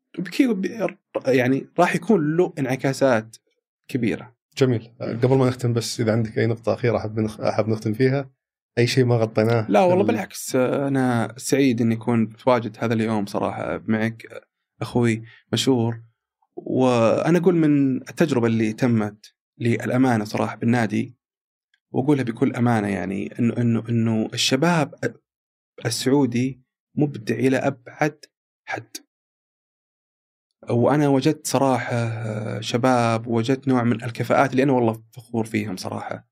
يعني 1.27 1.67
راح 1.79 1.95
يكون 1.95 2.37
له 2.37 2.53
انعكاسات 2.59 3.37
كبيرة. 3.91 4.37
جميل. 4.57 4.91
قبل 5.01 5.37
ما 5.37 5.49
نختم 5.49 5.73
بس 5.73 6.01
إذا 6.01 6.13
عندك 6.13 6.39
أي 6.39 6.47
نقطة 6.47 6.75
أخيرة 6.75 6.97
أحب 6.99 7.19
أحب 7.41 7.69
نختم 7.69 7.93
فيها 7.93 8.31
أي 8.79 8.87
شيء 8.87 9.05
ما 9.05 9.17
غطيناه 9.17 9.67
لا 9.71 9.81
والله 9.81 10.05
بالعكس 10.05 10.57
أنا 10.57 11.35
سعيد 11.37 11.81
إني 11.81 11.95
أكون 11.95 12.21
متواجد 12.21 12.77
هذا 12.81 12.95
اليوم 12.95 13.27
صراحة 13.27 13.83
معك 13.87 14.47
أخوي 14.83 15.23
مشهور. 15.53 16.03
وأنا 16.57 17.39
أقول 17.39 17.57
من 17.57 17.97
التجربة 17.97 18.47
اللي 18.47 18.73
تمت 18.73 19.35
للأمانة 19.59 20.25
صراحة 20.25 20.57
بالنادي 20.57 21.17
وأقولها 21.93 22.25
بكل 22.25 22.57
أمانة 22.57 22.89
يعني 22.89 23.39
إنه 23.39 23.57
إنه 23.59 23.85
إنه 23.89 24.29
الشباب 24.35 24.95
السعودي 25.87 26.63
مبدع 26.95 27.35
إلى 27.35 27.57
أبعد 27.57 28.25
حد. 28.65 28.97
وأنا 30.69 31.09
وجدت 31.09 31.47
صراحة 31.47 32.11
شباب 32.61 33.27
وجدت 33.27 33.69
نوع 33.69 33.85
من 33.85 34.05
الكفاءات 34.05 34.53
اللي 34.53 34.63
أنا 34.63 34.73
والله 34.73 35.03
فخور 35.13 35.45
فيهم 35.45 35.77
صراحة 35.77 36.29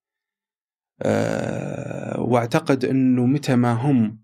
أه 1.02 2.20
وأعتقد 2.20 2.84
إنه 2.84 3.26
متى 3.26 3.56
ما 3.56 3.72
هم 3.72 4.22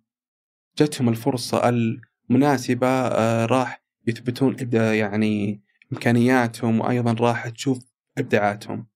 جتهم 0.78 1.08
الفرصة 1.08 1.68
المناسبة 1.68 2.86
أه 2.88 3.46
راح 3.46 3.84
يثبتون 4.06 4.56
يعني 4.72 5.62
إمكانياتهم 5.92 6.80
وأيضا 6.80 7.12
راح 7.12 7.48
تشوف 7.48 7.78
إبداعاتهم. 8.18 8.86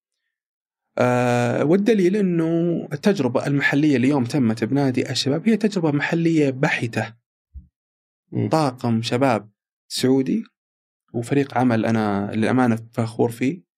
أه 0.99 1.65
والدليل 1.65 2.17
إنه 2.17 2.89
التجربة 2.93 3.47
المحلية 3.47 3.97
اليوم 3.97 4.25
تمت 4.25 4.65
بنادي 4.65 5.11
الشباب 5.11 5.49
هي 5.49 5.57
تجربة 5.57 5.93
محلية 5.93 6.51
بحتة. 6.51 7.15
طاقم 8.51 9.03
شباب 9.03 9.51
سعودي 9.89 10.45
وفريق 11.13 11.59
عمل 11.59 11.87
أنا 11.87 12.31
للأمانة 12.35 12.79
فخور 12.93 13.31
فيه 13.31 13.69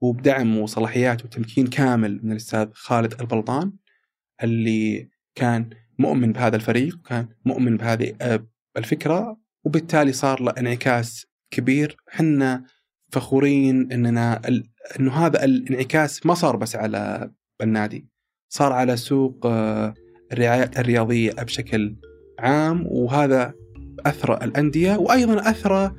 وبدعم 0.00 0.58
وصلاحيات 0.58 1.24
وتمكين 1.24 1.66
كامل 1.66 2.20
من 2.22 2.32
الأستاذ 2.32 2.68
خالد 2.72 3.20
البلطان 3.20 3.72
اللي 4.42 5.08
كان 5.34 5.70
مؤمن 5.98 6.32
بهذا 6.32 6.56
الفريق 6.56 6.96
وكان 6.96 7.28
مؤمن 7.44 7.76
بهذه 7.76 8.14
آه، 8.20 8.46
الفكرة. 8.76 9.38
وبالتالي 9.64 10.12
صار 10.12 10.42
له 10.42 10.52
انعكاس 10.58 11.26
كبير. 11.50 11.96
حنا 12.08 12.64
فخورين 13.12 13.92
إننا 13.92 14.40
إنه 15.00 15.12
هذا 15.12 15.44
الانعكاس 15.44 16.26
ما 16.26 16.34
صار 16.34 16.56
بس 16.56 16.76
على 16.76 17.30
النادي 17.62 18.08
صار 18.48 18.72
على 18.72 18.96
سوق 18.96 19.46
آه، 19.46 19.94
الرعايات 20.32 20.78
الرياضية 20.78 21.32
بشكل 21.32 21.96
عام. 22.38 22.86
وهذا 22.86 23.54
اثرى 24.06 24.38
الأندية 24.44 24.96
وأيضا 24.96 25.50
اثرى 25.50 25.94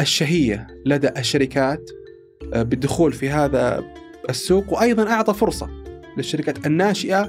الشهية 0.00 0.66
لدى 0.86 1.08
الشركات 1.08 1.90
آه، 2.54 2.62
بالدخول 2.62 3.12
في 3.12 3.30
هذا 3.30 3.84
السوق 4.30 4.72
وأيضا 4.72 5.10
أعطى 5.10 5.34
فرصة 5.34 5.70
للشركات 6.16 6.66
الناشئة 6.66 7.28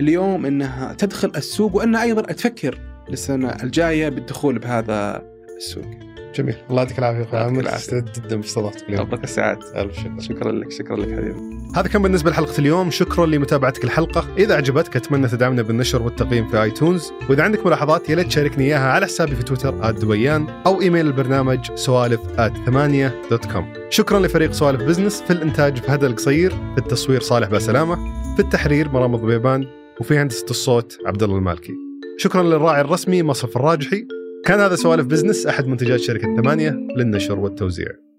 اليوم 0.00 0.46
إنها 0.46 0.92
تدخل 0.92 1.32
السوق 1.36 1.76
وأنها 1.76 2.02
أيضا 2.02 2.22
تفكر 2.22 2.78
للسنة 3.08 3.56
الجاية 3.62 4.08
بالدخول 4.08 4.58
بهذا 4.58 5.22
السوق. 5.56 6.09
جميل. 6.42 6.56
الله 6.70 6.82
يعطيك 6.82 6.98
العافية 6.98 7.22
أخوي. 7.22 7.38
عامر 7.40 7.68
سعيد 7.68 8.04
جدا 8.04 8.36
باستضافتك 8.36 8.88
اليوم. 8.88 9.00
يعطيك 9.00 9.24
السعاد 9.24 9.58
ألف 9.76 9.96
شكر. 9.96 10.20
شكرا 10.20 10.52
لك 10.52 10.70
شكرا 10.70 10.96
لك 10.96 11.08
حبيبي. 11.08 11.60
هذا 11.76 11.88
كان 11.88 12.02
بالنسبة 12.02 12.30
لحلقة 12.30 12.58
اليوم. 12.58 12.90
شكرا 12.90 13.26
لمتابعتك 13.26 13.84
الحلقة. 13.84 14.26
إذا 14.38 14.56
عجبتك 14.56 14.96
أتمنى 14.96 15.28
تدعمنا 15.28 15.62
بالنشر 15.62 16.02
والتقييم 16.02 16.48
في 16.48 16.62
آيتونز. 16.62 17.12
وإذا 17.30 17.42
عندك 17.42 17.66
ملاحظات 17.66 18.10
يا 18.10 18.14
ليت 18.14 18.26
تشاركني 18.26 18.64
إياها 18.64 18.92
على 18.92 19.06
حسابي 19.06 19.36
في 19.36 19.42
تويتر 19.42 19.90
@دبيان 19.90 20.46
أو 20.66 20.80
إيميل 20.80 21.06
البرنامج 21.06 21.58
سوالف 21.74 22.20
ثمانية 22.66 23.22
dot 23.30 23.46
com 23.52 23.72
شكرا 23.90 24.18
لفريق 24.20 24.52
سوالف 24.52 24.82
business 24.82 25.22
في 25.22 25.32
الإنتاج 25.32 25.78
فهد 25.78 26.04
القصير. 26.04 26.50
في 26.50 26.78
التصوير 26.78 27.20
صالح 27.20 27.48
باسلامه 27.48 27.96
في 28.36 28.42
التحرير 28.42 28.88
مرام 28.88 29.14
الضبيبان. 29.14 29.66
وفي 30.00 30.18
هندسة 30.18 30.46
الصوت 30.50 30.98
عبد 31.06 31.22
الله 31.22 31.36
المالكي. 31.36 31.72
شكرا 32.18 32.42
للراعي 32.42 32.80
الرسمي 32.80 33.22
مصرف 33.22 33.56
الراجحي. 33.56 34.06
كان 34.44 34.60
هذا 34.60 34.74
سوالف 34.74 35.06
business 35.06 35.46
أحد 35.46 35.66
منتجات 35.66 36.00
شركة 36.00 36.36
ثمانية 36.36 36.70
للنشر 36.96 37.38
والتوزيع. 37.38 38.09